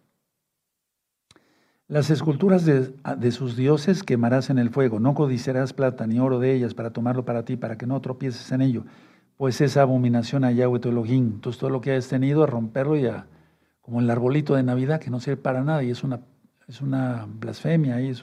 Las 1.88 2.10
esculturas 2.10 2.64
de, 2.64 2.94
de, 3.18 3.30
sus 3.32 3.56
dioses 3.56 4.04
quemarás 4.04 4.48
en 4.48 4.60
el 4.60 4.70
fuego, 4.70 5.00
no 5.00 5.14
codiciarás 5.14 5.72
plata 5.72 6.06
ni 6.06 6.20
oro 6.20 6.38
de 6.38 6.54
ellas 6.54 6.72
para 6.72 6.92
tomarlo 6.92 7.24
para 7.24 7.44
ti, 7.44 7.56
para 7.56 7.76
que 7.76 7.88
no 7.88 8.00
tropieces 8.00 8.52
en 8.52 8.62
ello, 8.62 8.84
pues 9.36 9.60
es 9.60 9.76
abominación 9.76 10.44
a 10.44 10.52
Yahweh 10.52 10.78
tu 10.78 10.90
Elohim. 10.90 11.32
Entonces 11.34 11.58
todo 11.58 11.70
lo 11.70 11.80
que 11.80 11.90
hayas 11.90 12.06
tenido, 12.06 12.44
a 12.44 12.46
romperlo 12.46 12.96
y 12.96 13.06
a, 13.06 13.26
como 13.80 13.98
el 13.98 14.08
arbolito 14.08 14.54
de 14.54 14.62
Navidad 14.62 15.00
que 15.00 15.10
no 15.10 15.18
sirve 15.18 15.38
para 15.38 15.64
nada 15.64 15.82
y 15.82 15.90
es 15.90 16.04
una, 16.04 16.20
es 16.68 16.80
una 16.80 17.26
blasfemia. 17.28 18.00
Y, 18.00 18.14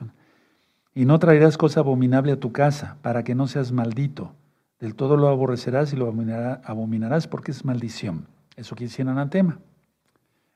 y 0.93 1.05
no 1.05 1.19
traerás 1.19 1.57
cosa 1.57 1.79
abominable 1.79 2.33
a 2.33 2.39
tu 2.39 2.51
casa 2.51 2.97
para 3.01 3.23
que 3.23 3.35
no 3.35 3.47
seas 3.47 3.71
maldito. 3.71 4.33
Del 4.79 4.95
todo 4.95 5.15
lo 5.15 5.27
aborrecerás 5.27 5.93
y 5.93 5.95
lo 5.95 6.07
abominarás 6.07 7.27
porque 7.27 7.51
es 7.51 7.63
maldición. 7.65 8.27
Eso 8.55 8.75
quisiera 8.75 9.11
anatema. 9.11 9.59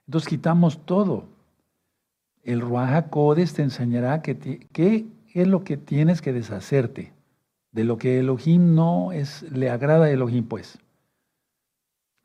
Entonces 0.07 0.27
quitamos 0.27 0.85
todo. 0.85 1.25
El 2.43 2.61
Ruaja 2.61 3.09
Codes 3.09 3.53
te 3.53 3.61
enseñará 3.61 4.21
qué 4.21 5.05
es 5.33 5.47
lo 5.47 5.63
que 5.63 5.77
tienes 5.77 6.21
que 6.21 6.33
deshacerte. 6.33 7.13
De 7.71 7.83
lo 7.83 7.97
que 7.97 8.19
Elohim 8.19 8.73
no 8.73 9.11
es, 9.11 9.43
le 9.51 9.69
agrada 9.69 10.05
a 10.05 10.09
Elohim, 10.09 10.45
pues. 10.47 10.79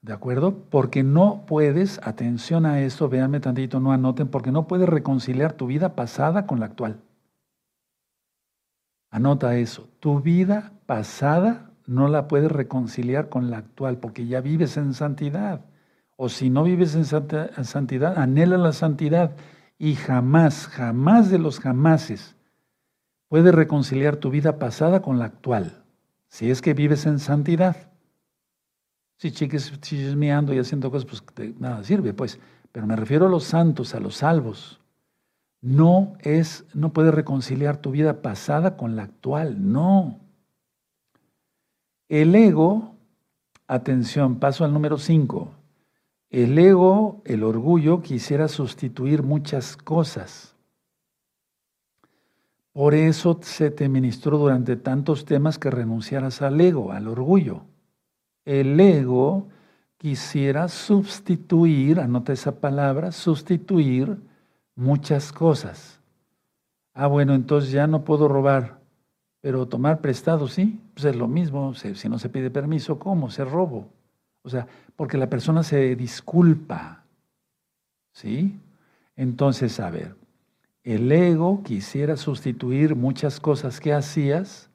¿De 0.00 0.12
acuerdo? 0.12 0.54
Porque 0.70 1.02
no 1.02 1.44
puedes, 1.46 2.00
atención 2.02 2.64
a 2.64 2.80
esto, 2.80 3.08
véanme 3.08 3.40
tantito, 3.40 3.80
no 3.80 3.92
anoten, 3.92 4.28
porque 4.28 4.52
no 4.52 4.66
puedes 4.66 4.88
reconciliar 4.88 5.52
tu 5.52 5.66
vida 5.66 5.94
pasada 5.94 6.46
con 6.46 6.60
la 6.60 6.66
actual. 6.66 7.00
Anota 9.10 9.56
eso, 9.56 9.88
tu 9.98 10.20
vida 10.20 10.72
pasada 10.86 11.70
no 11.86 12.08
la 12.08 12.28
puedes 12.28 12.50
reconciliar 12.50 13.28
con 13.28 13.50
la 13.50 13.58
actual, 13.58 13.98
porque 13.98 14.26
ya 14.26 14.40
vives 14.40 14.76
en 14.76 14.94
santidad. 14.94 15.64
O 16.16 16.28
si 16.28 16.50
no 16.50 16.62
vives 16.62 16.94
en 16.94 17.04
santidad, 17.04 18.18
anhela 18.18 18.56
la 18.58 18.72
santidad 18.72 19.36
y 19.78 19.94
jamás, 19.94 20.68
jamás 20.68 21.30
de 21.30 21.38
los 21.38 21.58
jamases 21.58 22.36
puedes 23.28 23.54
reconciliar 23.54 24.16
tu 24.16 24.30
vida 24.30 24.58
pasada 24.58 25.02
con 25.02 25.18
la 25.18 25.24
actual, 25.24 25.82
si 26.28 26.50
es 26.50 26.60
que 26.62 26.74
vives 26.74 27.06
en 27.06 27.18
santidad. 27.18 27.90
Si 29.16 29.32
chiques 29.32 29.72
chismeando 29.80 30.54
y 30.54 30.58
haciendo 30.58 30.90
cosas, 30.90 31.06
pues 31.06 31.58
nada 31.58 31.84
sirve, 31.84 32.14
pues. 32.14 32.40
Pero 32.72 32.86
me 32.86 32.96
refiero 32.96 33.26
a 33.26 33.28
los 33.28 33.44
santos, 33.44 33.94
a 33.94 34.00
los 34.00 34.16
salvos. 34.16 34.79
No 35.60 36.14
es, 36.20 36.64
no 36.74 36.92
puedes 36.92 37.14
reconciliar 37.14 37.76
tu 37.78 37.90
vida 37.90 38.22
pasada 38.22 38.76
con 38.76 38.96
la 38.96 39.02
actual, 39.04 39.72
no. 39.72 40.20
El 42.08 42.34
ego, 42.34 42.94
atención, 43.66 44.38
paso 44.38 44.64
al 44.64 44.72
número 44.72 44.98
5. 44.98 45.54
El 46.30 46.58
ego, 46.58 47.22
el 47.24 47.42
orgullo, 47.42 48.02
quisiera 48.02 48.48
sustituir 48.48 49.22
muchas 49.22 49.76
cosas. 49.76 50.56
Por 52.72 52.94
eso 52.94 53.38
se 53.42 53.70
te 53.70 53.88
ministró 53.88 54.38
durante 54.38 54.76
tantos 54.76 55.24
temas 55.24 55.58
que 55.58 55.70
renunciaras 55.70 56.40
al 56.40 56.60
ego, 56.60 56.92
al 56.92 57.08
orgullo 57.08 57.64
el 58.44 58.78
ego 58.80 59.48
quisiera 59.96 60.68
sustituir, 60.68 62.00
anota 62.00 62.32
esa 62.32 62.60
palabra, 62.60 63.12
sustituir 63.12 64.18
muchas 64.80 65.30
cosas. 65.30 66.00
Ah, 66.94 67.06
bueno, 67.06 67.34
entonces 67.34 67.70
ya 67.70 67.86
no 67.86 68.02
puedo 68.02 68.28
robar, 68.28 68.80
pero 69.40 69.68
tomar 69.68 70.00
prestado, 70.00 70.48
sí, 70.48 70.80
pues 70.94 71.04
es 71.04 71.16
lo 71.16 71.28
mismo, 71.28 71.74
si 71.74 72.08
no 72.08 72.18
se 72.18 72.28
pide 72.30 72.50
permiso, 72.50 72.98
¿cómo? 72.98 73.30
Se 73.30 73.44
robo. 73.44 73.92
O 74.42 74.48
sea, 74.48 74.66
porque 74.96 75.18
la 75.18 75.28
persona 75.28 75.62
se 75.62 75.94
disculpa, 75.96 77.04
¿sí? 78.12 78.58
Entonces, 79.16 79.78
a 79.80 79.90
ver, 79.90 80.16
el 80.82 81.12
ego 81.12 81.62
quisiera 81.62 82.16
sustituir 82.16 82.96
muchas 82.96 83.38
cosas 83.38 83.80
que 83.80 83.92
hacías 83.92 84.70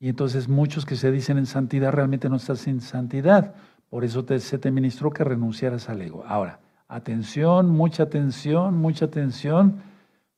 y 0.00 0.08
entonces 0.08 0.48
muchos 0.48 0.86
que 0.86 0.96
se 0.96 1.10
dicen 1.10 1.36
en 1.36 1.46
santidad 1.46 1.92
realmente 1.92 2.30
no 2.30 2.36
estás 2.36 2.66
en 2.66 2.80
santidad. 2.80 3.54
Por 3.90 4.02
eso 4.02 4.24
se 4.38 4.58
te 4.58 4.70
ministró 4.70 5.10
que 5.10 5.24
renunciaras 5.24 5.90
al 5.90 6.00
ego. 6.00 6.24
Ahora, 6.26 6.60
atención, 6.88 7.70
mucha 7.70 8.04
atención, 8.04 8.76
mucha 8.78 9.06
atención. 9.06 9.82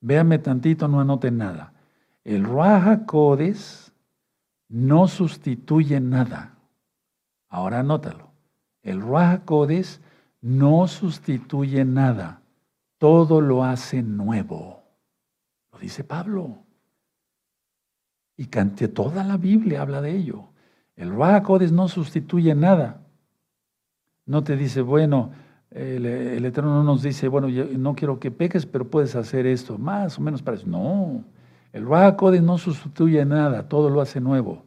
Véame 0.01 0.39
tantito, 0.39 0.89
no 0.89 1.01
anoten 1.01 1.39
nada. 1.39 1.73
El 2.25 2.45
Raja 2.45 3.07
Codes 3.07 3.93
no 4.69 5.09
sustituye 5.09 6.01
nada. 6.01 6.59
Ahora 7.49 7.81
anótalo. 7.81 8.31
El 8.83 9.01
Raja 9.01 9.45
Codes 9.45 10.01
no 10.41 10.89
sustituye 10.89 11.85
nada. 11.85 12.43
Todo 12.99 13.41
lo 13.41 13.65
hace 13.65 14.03
nuevo. 14.03 14.85
Lo 15.73 15.79
dice 15.79 16.05
Pablo. 16.05 16.65
Y 18.37 18.47
cante 18.47 18.89
toda 18.89 19.25
la 19.25 19.37
Biblia 19.37 19.83
habla 19.83 20.01
de 20.01 20.17
ello. 20.17 20.49
El 20.97 21.11
Ruach 21.11 21.47
no 21.73 21.89
sustituye 21.89 22.55
nada. 22.55 23.03
No 24.25 24.43
te 24.43 24.57
dice, 24.57 24.81
bueno, 24.81 25.31
el, 25.71 26.45
Eterno 26.45 26.75
no 26.75 26.85
nos 26.85 27.03
dice, 27.03 27.29
bueno, 27.29 27.49
no 27.49 27.95
quiero 27.95 28.19
que 28.19 28.31
peques, 28.31 28.67
pero 28.67 28.89
puedes 28.89 29.17
hacer 29.17 29.47
esto. 29.47 29.79
Más 29.79 30.19
o 30.19 30.23
menos 30.23 30.43
para 30.43 30.57
eso. 30.57 30.67
No, 30.67 31.25
el 31.73 31.85
Ruach 31.85 32.21
no 32.41 32.59
sustituye 32.59 33.25
nada, 33.25 33.69
todo 33.69 33.91
lo 33.91 34.01
hace 34.01 34.21
nuevo. 34.21 34.65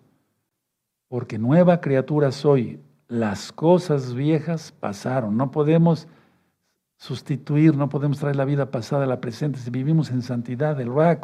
Porque 1.08 1.38
nueva 1.38 1.82
criatura 1.82 2.32
soy. 2.32 2.80
Las 3.08 3.52
cosas 3.52 4.14
viejas 4.14 4.72
pasaron. 4.72 5.36
No 5.36 5.50
podemos 5.50 6.08
sustituir, 6.98 7.76
no 7.76 7.90
podemos 7.90 8.20
traer 8.20 8.36
la 8.36 8.46
vida 8.46 8.70
pasada 8.70 9.06
a 9.06 9.08
la 9.08 9.22
presente 9.22 9.58
si 9.58 9.72
vivimos 9.72 10.12
en 10.12 10.22
santidad. 10.22 10.80
El 10.80 10.90
Ruach 10.90 11.20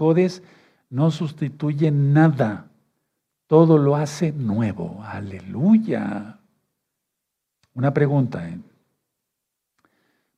no 0.89 1.11
sustituye 1.11 1.91
nada, 1.91 2.67
todo 3.47 3.77
lo 3.77 3.95
hace 3.95 4.31
nuevo. 4.31 5.03
Aleluya. 5.03 6.39
Una 7.75 7.93
pregunta. 7.93 8.49
¿eh? 8.49 8.57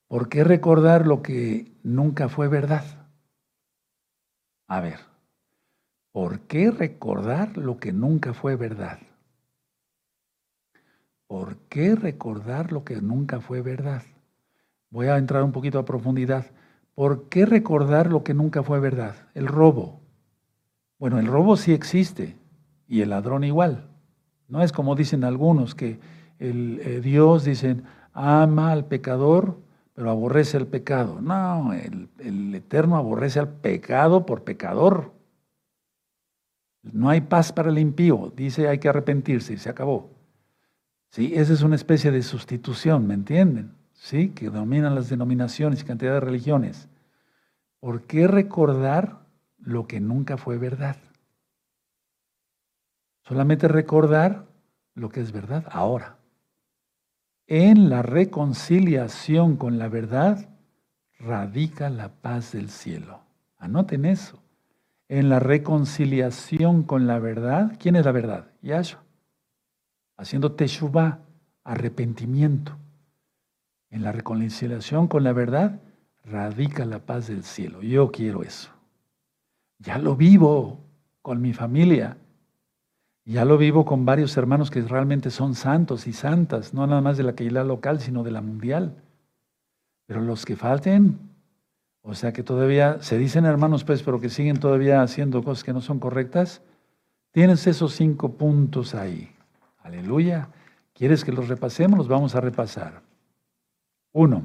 ¿Por 0.07 0.29
qué 0.29 0.43
recordar 0.43 1.05
lo 1.05 1.21
que 1.21 1.71
nunca 1.83 2.29
fue 2.29 2.47
verdad? 2.47 2.85
A 4.69 4.79
ver, 4.81 4.99
¿por 6.11 6.41
qué 6.41 6.71
recordar 6.71 7.57
lo 7.57 7.77
que 7.79 7.91
nunca 7.93 8.33
fue 8.33 8.55
verdad? 8.55 8.99
¿Por 11.27 11.57
qué 11.69 11.95
recordar 11.95 12.71
lo 12.71 12.83
que 12.83 13.01
nunca 13.01 13.41
fue 13.41 13.61
verdad? 13.61 14.03
Voy 14.89 15.07
a 15.07 15.17
entrar 15.17 15.43
un 15.43 15.51
poquito 15.51 15.79
a 15.79 15.85
profundidad. 15.85 16.45
¿Por 16.95 17.29
qué 17.29 17.45
recordar 17.45 18.07
lo 18.11 18.23
que 18.23 18.33
nunca 18.33 18.63
fue 18.63 18.79
verdad? 18.79 19.15
El 19.35 19.47
robo, 19.47 20.01
Bueno, 20.99 21.19
el 21.19 21.27
robo 21.27 21.57
sí 21.57 21.73
existe 21.73 22.35
y 22.87 23.01
el 23.01 23.09
ladrón 23.11 23.43
igual. 23.43 23.87
No 24.47 24.63
es 24.63 24.71
como 24.71 24.95
dicen 24.95 25.23
algunos 25.23 25.75
que 25.75 25.99
el, 26.39 26.79
eh, 26.83 27.01
Dios 27.01 27.43
dicen 27.45 27.83
ama 28.13 28.71
al 28.71 28.85
pecador, 28.85 29.57
pero 29.97 30.11
aborrece 30.11 30.57
el 30.57 30.67
pecado. 30.67 31.19
No, 31.21 31.73
el, 31.73 32.53
Eterno 32.53 32.97
aborrece 32.97 33.39
al 33.39 33.49
pecado 33.49 34.27
por 34.27 34.43
pecador. 34.43 35.11
No 36.83 37.09
hay 37.09 37.21
paz 37.21 37.51
para 37.51 37.71
el 37.71 37.79
impío. 37.79 38.31
Dice 38.35 38.67
hay 38.67 38.77
que 38.77 38.89
arrepentirse 38.89 39.53
y 39.53 39.57
se 39.57 39.71
acabó. 39.71 40.11
¿Sí? 41.09 41.33
Esa 41.33 41.51
es 41.51 41.63
una 41.63 41.75
especie 41.75 42.11
de 42.11 42.21
sustitución, 42.21 43.07
¿me 43.07 43.15
entienden? 43.15 43.73
¿Sí? 43.93 44.29
Que 44.29 44.51
dominan 44.51 44.93
las 44.93 45.09
denominaciones 45.09 45.81
y 45.81 45.85
cantidad 45.85 46.13
de 46.13 46.19
religiones. 46.19 46.89
¿Por 47.79 48.03
qué 48.03 48.27
recordar 48.27 49.25
lo 49.57 49.87
que 49.87 49.99
nunca 49.99 50.37
fue 50.37 50.59
verdad? 50.59 50.97
Solamente 53.23 53.67
recordar 53.67 54.45
lo 54.93 55.09
que 55.09 55.21
es 55.21 55.31
verdad 55.31 55.65
ahora. 55.71 56.16
En 57.47 57.89
la 57.89 58.01
reconciliación 58.01 59.55
con 59.57 59.79
la 59.79 59.87
verdad 59.87 60.49
radica 61.19 61.89
la 61.89 62.09
paz 62.09 62.51
del 62.51 62.69
cielo. 62.69 63.21
Anoten 63.57 64.05
eso. 64.05 64.43
En 65.07 65.29
la 65.29 65.39
reconciliación 65.39 66.83
con 66.83 67.07
la 67.07 67.19
verdad, 67.19 67.77
¿quién 67.79 67.95
es 67.95 68.05
la 68.05 68.11
verdad? 68.11 68.47
Yahshua 68.61 69.07
haciendo 70.17 70.51
teshuvah, 70.53 71.19
arrepentimiento. 71.63 72.75
En 73.89 74.03
la 74.03 74.11
reconciliación 74.11 75.07
con 75.07 75.23
la 75.23 75.31
verdad 75.31 75.79
radica 76.25 76.83
la 76.85 76.99
paz 76.99 77.27
del 77.27 77.43
cielo. 77.43 77.81
Yo 77.81 78.11
quiero 78.11 78.43
eso. 78.43 78.71
Ya 79.79 79.97
lo 79.97 80.15
vivo 80.15 80.83
con 81.21 81.41
mi 81.41 81.53
familia. 81.53 82.17
Ya 83.27 83.43
lo 83.43 83.57
vivo 83.57 83.83
con 83.83 84.05
varios 84.05 84.37
hermanos 84.37 84.71
que 84.71 84.81
realmente 84.81 85.31
son 85.31 85.53
santos 85.53 86.07
y 86.07 86.13
santas, 86.13 86.73
no 86.73 86.87
nada 86.87 87.01
más 87.01 87.17
de 87.17 87.23
la 87.23 87.35
Keilah 87.35 87.65
local, 87.65 87.99
sino 87.99 88.23
de 88.23 88.31
la 88.31 88.39
mundial. 88.39 88.95
Pero 90.05 90.21
los 90.21 90.45
que 90.45 90.55
falten, 90.55 91.19
o 92.03 92.15
sea 92.15 92.31
que 92.31 92.41
todavía 92.41 93.01
se 93.01 93.17
dicen 93.17 93.43
hermanos, 93.43 93.83
pues, 93.83 94.01
pero 94.01 94.21
que 94.21 94.29
siguen 94.29 94.61
todavía 94.61 95.01
haciendo 95.01 95.43
cosas 95.43 95.65
que 95.65 95.73
no 95.73 95.81
son 95.81 95.99
correctas, 95.99 96.61
tienes 97.31 97.67
esos 97.67 97.93
cinco 97.95 98.31
puntos 98.31 98.95
ahí. 98.95 99.29
Aleluya. 99.83 100.47
¿Quieres 100.93 101.25
que 101.25 101.33
los 101.33 101.49
repasemos? 101.49 101.97
Los 101.97 102.07
vamos 102.07 102.33
a 102.33 102.39
repasar. 102.39 103.01
Uno, 104.13 104.43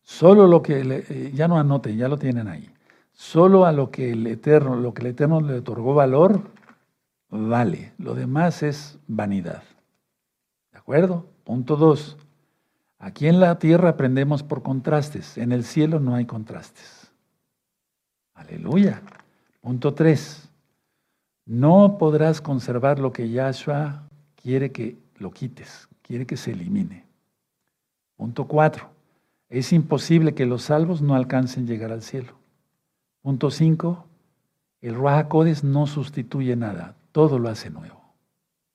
solo 0.00 0.46
lo 0.46 0.62
que, 0.62 0.80
eh, 0.80 1.30
ya 1.34 1.46
no 1.46 1.58
anoten, 1.58 1.98
ya 1.98 2.08
lo 2.08 2.16
tienen 2.16 2.48
ahí. 2.48 2.70
Solo 3.12 3.66
a 3.66 3.72
lo 3.72 3.90
que 3.90 4.12
el 4.12 4.26
Eterno, 4.26 4.76
lo 4.76 4.94
que 4.94 5.02
el 5.02 5.08
Eterno 5.08 5.42
le 5.42 5.58
otorgó 5.58 5.92
valor, 5.92 6.40
vale. 7.42 7.92
Lo 7.98 8.14
demás 8.14 8.62
es 8.62 8.98
vanidad. 9.06 9.62
¿De 10.72 10.78
acuerdo? 10.78 11.26
Punto 11.44 11.76
dos. 11.76 12.16
Aquí 12.98 13.26
en 13.26 13.40
la 13.40 13.58
tierra 13.58 13.90
aprendemos 13.90 14.42
por 14.42 14.62
contrastes. 14.62 15.36
En 15.36 15.52
el 15.52 15.64
cielo 15.64 16.00
no 16.00 16.14
hay 16.14 16.24
contrastes. 16.24 17.12
Aleluya. 18.34 19.02
Punto 19.60 19.94
tres. 19.94 20.48
No 21.46 21.98
podrás 21.98 22.40
conservar 22.40 22.98
lo 22.98 23.12
que 23.12 23.28
Yahshua 23.28 24.08
quiere 24.36 24.72
que 24.72 24.98
lo 25.16 25.30
quites, 25.30 25.88
quiere 26.02 26.26
que 26.26 26.36
se 26.36 26.52
elimine. 26.52 27.04
Punto 28.16 28.46
cuatro. 28.46 28.90
Es 29.48 29.72
imposible 29.72 30.34
que 30.34 30.46
los 30.46 30.62
salvos 30.62 31.02
no 31.02 31.14
alcancen 31.14 31.66
llegar 31.66 31.92
al 31.92 32.02
cielo. 32.02 32.32
Punto 33.22 33.50
cinco. 33.50 34.06
El 34.80 34.94
Ruach 34.94 35.28
no 35.62 35.86
sustituye 35.86 36.56
nada, 36.56 36.96
todo 37.14 37.38
lo 37.38 37.48
hace 37.48 37.70
nuevo. 37.70 38.02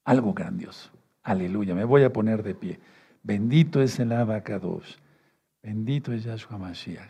Algo 0.06 0.34
grandioso. 0.34 0.90
Aleluya, 1.24 1.76
me 1.76 1.84
voy 1.84 2.06
a 2.06 2.14
poner 2.14 2.42
de 2.42 2.56
pie. 2.56 2.80
Bendito 3.22 3.82
es 3.82 4.00
el 4.00 4.14
Abacados. 4.14 4.98
Bendito 5.62 6.14
es 6.14 6.24
Yahshua 6.24 6.58
Mashiach. 6.58 7.10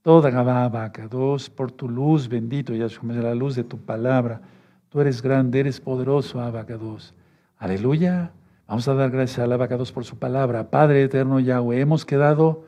Toda 0.00 0.30
Abacados, 0.64 1.50
por 1.50 1.70
tu 1.70 1.86
luz, 1.86 2.30
bendito 2.30 2.74
Yahshua 2.74 3.04
Mashiach, 3.04 3.24
la 3.24 3.34
luz 3.34 3.56
de 3.56 3.64
tu 3.64 3.76
palabra. 3.76 4.40
Tú 4.88 5.02
eres 5.02 5.20
grande, 5.20 5.60
eres 5.60 5.82
poderoso, 5.82 6.40
Abacados. 6.40 7.14
Aleluya. 7.58 8.32
Vamos 8.66 8.88
a 8.88 8.94
dar 8.94 9.10
gracias 9.10 9.40
al 9.40 9.52
Abacados 9.52 9.92
por 9.92 10.06
su 10.06 10.18
palabra. 10.18 10.70
Padre 10.70 11.02
eterno 11.02 11.40
Yahweh, 11.40 11.78
hemos 11.78 12.06
quedado 12.06 12.64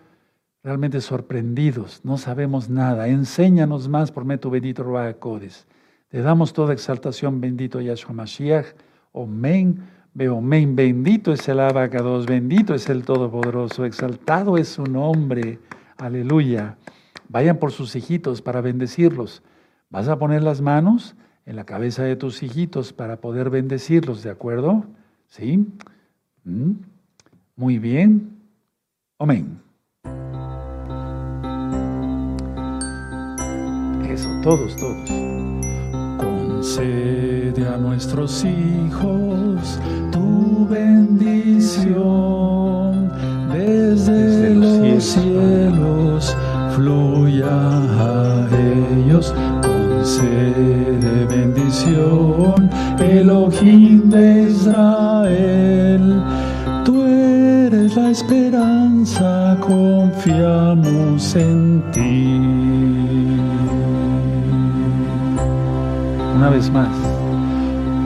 realmente 0.63 1.01
sorprendidos. 1.01 2.05
No 2.05 2.19
sabemos 2.19 2.69
nada. 2.69 3.09
Enséñanos 3.09 3.89
más 3.89 4.13
por 4.13 4.27
medio 4.27 4.51
bendito 4.51 4.83
Ruacodes. 4.83 5.67
Te 6.13 6.21
damos 6.21 6.53
toda 6.53 6.75
exaltación, 6.75 7.41
bendito 7.41 7.81
Yahshua 7.81 8.13
Mashiach. 8.13 8.67
Omen. 9.13 9.83
Bendito 10.13 11.33
es 11.33 11.49
el 11.49 11.59
Abacados. 11.59 12.27
Bendito 12.27 12.75
es 12.75 12.91
el 12.91 13.03
Todopoderoso. 13.03 13.87
Exaltado 13.87 14.59
es 14.59 14.69
su 14.69 14.85
nombre. 14.85 15.59
Aleluya. 15.97 16.77
Vayan 17.31 17.57
por 17.57 17.73
sus 17.73 17.97
hijitos 17.97 18.43
para 18.43 18.61
bendecirlos. 18.61 19.43
Vas 19.89 20.09
a 20.09 20.19
poner 20.19 20.43
las 20.43 20.61
manos 20.61 21.17
en 21.47 21.57
la 21.57 21.65
cabeza 21.65 22.03
de 22.03 22.17
tus 22.17 22.43
hijitos 22.43 22.93
para 22.93 23.23
poder 23.23 23.49
bendecirlos, 23.49 24.23
¿de 24.23 24.29
acuerdo? 24.29 24.85
¿Sí? 25.29 25.67
¿Mm? 26.45 26.73
Muy 27.57 27.79
bien. 27.79 28.37
Amén. 29.19 29.63
Eso, 34.07 34.29
todos, 34.43 34.77
todos. 34.77 35.41
Concede 36.63 37.67
a 37.67 37.77
nuestros 37.77 38.45
hijos 38.45 39.81
tu 40.13 40.65
bendición 40.71 41.91
desde, 43.53 44.55
los, 44.55 45.03
cielos, 45.03 46.37
fluya 46.77 47.51
a 47.51 48.47
ellos 48.55 49.35
de 51.01 51.27
bendición, 51.29 52.71
Elohim 53.01 54.09
de 54.09 54.49
Israel. 54.49 56.23
Tú 56.85 57.03
eres 57.03 57.97
la 57.97 58.11
esperanza, 58.11 59.57
confiamos 59.61 61.35
en 61.35 61.83
ti. 61.91 62.51
Una 66.43 66.51
vez 66.51 66.72
más, 66.72 66.88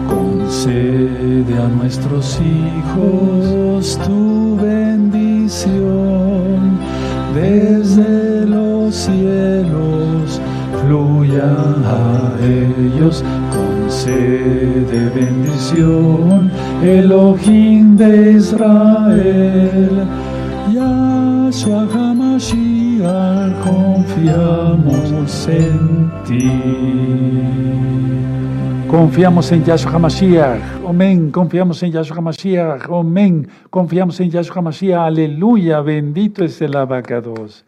concede 0.07 1.57
a 1.59 1.69
nuestros 1.69 2.39
hijos 2.39 3.99
tu 4.07 4.59
bendición 4.61 5.73
desde 7.35 8.45
los 8.45 8.95
cielos 8.95 10.39
fluya 10.83 11.51
a 11.87 12.37
ellos, 12.45 13.25
concede 13.57 15.09
bendición, 15.15 16.51
Elohim 16.85 17.97
de 17.97 18.33
Israel. 18.33 20.07
Yahshua 20.75 21.89
HaMashiach, 21.91 23.65
confiamos 23.65 25.49
en 25.49 26.13
ti. 26.27 28.06
Confiamos 28.89 29.51
en 29.51 29.65
Yahshua 29.65 29.95
HaMashiach, 29.95 30.87
amén. 30.87 31.33
Confiamos 31.33 31.83
en 31.83 31.91
Yahshua 31.91 32.19
HaMashiach, 32.19 32.89
amén. 32.89 33.49
Confiamos 33.69 34.21
en 34.21 34.31
Yahshua 34.31 34.59
HaMashiach, 34.59 35.01
aleluya. 35.01 35.81
Bendito 35.81 36.45
es 36.45 36.63
el 36.63 36.77
abacados. 36.77 37.65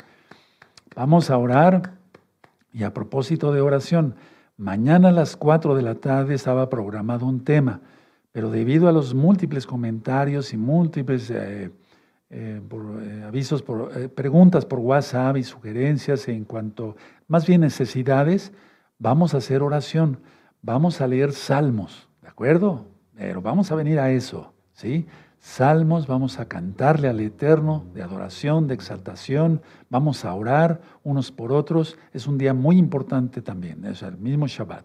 Vamos 0.95 1.29
a 1.31 1.37
orar. 1.37 1.95
Y 2.73 2.85
a 2.85 2.95
propósito 2.95 3.53
de 3.53 3.61
oración, 3.61 4.15
mañana 4.57 5.09
a 5.09 5.13
las 5.13 5.37
4 5.37 5.75
de 5.75 5.83
la 5.83 5.97
tarde 5.97 6.37
estaba 6.37 6.71
programado 6.71 7.27
un 7.27 7.43
tema, 7.43 7.81
pero 8.31 8.51
debido 8.51 8.89
a 8.89 8.93
los 8.93 9.13
múltiples 9.13 9.67
comentarios 9.67 10.55
y 10.55 10.57
múltiples 10.57 11.31
eh, 11.31 11.73
eh, 12.31 12.61
eh, 12.61 13.25
avisos, 13.27 13.63
por, 13.63 14.11
preguntas 14.11 14.65
por 14.65 14.79
WhatsApp 14.79 15.37
y 15.37 15.43
sugerencias 15.43 16.29
en 16.29 16.45
cuanto, 16.45 16.95
más 17.27 17.45
bien 17.45 17.63
necesidades, 17.63 18.53
vamos 19.01 19.35
a 19.35 19.39
hacer 19.39 19.63
oración, 19.63 20.21
vamos 20.63 21.01
a 21.01 21.07
leer 21.07 21.33
salmos, 21.33 22.09
¿de 22.23 22.29
acuerdo? 22.29 22.87
Pero 23.17 23.43
vamos 23.43 23.71
a 23.73 23.75
venir 23.75 23.99
a 23.99 24.11
eso, 24.11 24.53
¿sí? 24.73 25.07
salmos, 25.41 26.07
vamos 26.07 26.39
a 26.39 26.47
cantarle 26.47 27.09
al 27.09 27.21
Eterno 27.21 27.85
de 27.95 28.03
adoración, 28.03 28.67
de 28.67 28.75
exaltación, 28.75 29.63
vamos 29.89 30.25
a 30.25 30.35
orar 30.35 30.81
unos 31.05 31.33
por 31.33 31.53
otros. 31.53 31.97
Es 32.13 32.27
un 32.27 32.39
día 32.39 32.55
muy 32.55 32.77
importante 32.77 33.43
también, 33.43 33.85
es 33.85 34.03
el 34.03 34.17
mismo 34.19 34.47
Shabbat. 34.47 34.85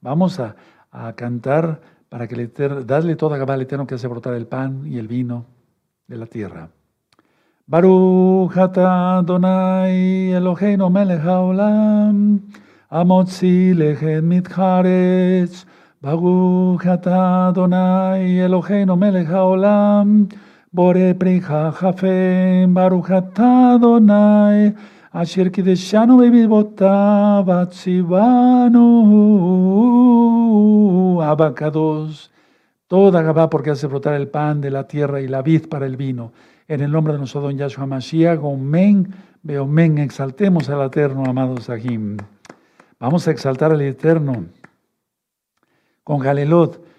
Vamos 0.00 0.40
a, 0.40 0.56
cantar 1.14 1.80
para 2.08 2.26
que 2.26 2.34
el 2.34 2.40
Eterno, 2.40 2.82
darle 2.82 3.14
toda 3.14 3.38
Gabá 3.38 3.54
al 3.54 3.62
Eterno 3.62 3.86
que 3.86 3.94
hace 3.94 4.08
brotar 4.08 4.34
el 4.34 4.46
pan 4.46 4.82
y 4.86 4.98
el 4.98 5.06
vino 5.06 5.46
de 6.08 6.16
la 6.16 6.26
tierra. 6.26 6.68
Baruch 7.66 8.56
atah 8.56 9.18
Adonai 9.18 10.32
Eloheinu 10.32 10.90
melech 10.90 11.22
המוציא 12.91 13.73
לחם 13.75 14.19
מתחרץ, 14.23 15.65
ברוך 16.01 16.87
אתה 16.93 17.49
אדוני 17.49 18.45
אלוהינו 18.45 18.95
מלך 18.95 19.31
העולם, 19.31 20.25
בורא 20.73 20.99
פריחה 21.17 21.69
חפם, 21.71 22.73
ברוך 22.73 23.11
אתה 23.11 23.75
אדוני, 23.75 24.69
אשר 25.11 25.47
קידשנו 25.49 26.17
במצוותיו 26.17 27.43
וציוונו, 27.47 28.85
abacados. 31.25 32.31
Toda 32.87 33.21
Gabá 33.21 33.49
porque 33.49 33.71
hace 33.71 33.87
brotar 33.87 34.13
el 34.13 34.27
pan 34.27 34.61
de 34.61 34.71
la 34.71 34.87
tierra 34.87 35.19
y 35.21 35.27
la 35.27 35.41
vid 35.41 35.67
para 35.67 35.85
el 35.85 35.97
vino. 35.97 36.33
En 36.67 36.81
el 36.81 36.91
nombre 36.91 37.13
de 37.13 37.19
nuestro 37.19 37.41
don 37.41 37.57
Yahshua 37.57 37.85
Mashiach, 37.85 38.39
Omen, 38.41 39.13
Beomen, 39.43 39.97
exaltemos 39.97 40.69
al 40.69 40.85
Eterno, 40.85 41.23
amados 41.25 41.65
Sahim. 41.65 42.17
Vamos 43.00 43.26
a 43.26 43.30
exaltar 43.30 43.72
al 43.72 43.80
Eterno 43.80 44.44
con 46.04 46.18
Galelot. 46.18 46.89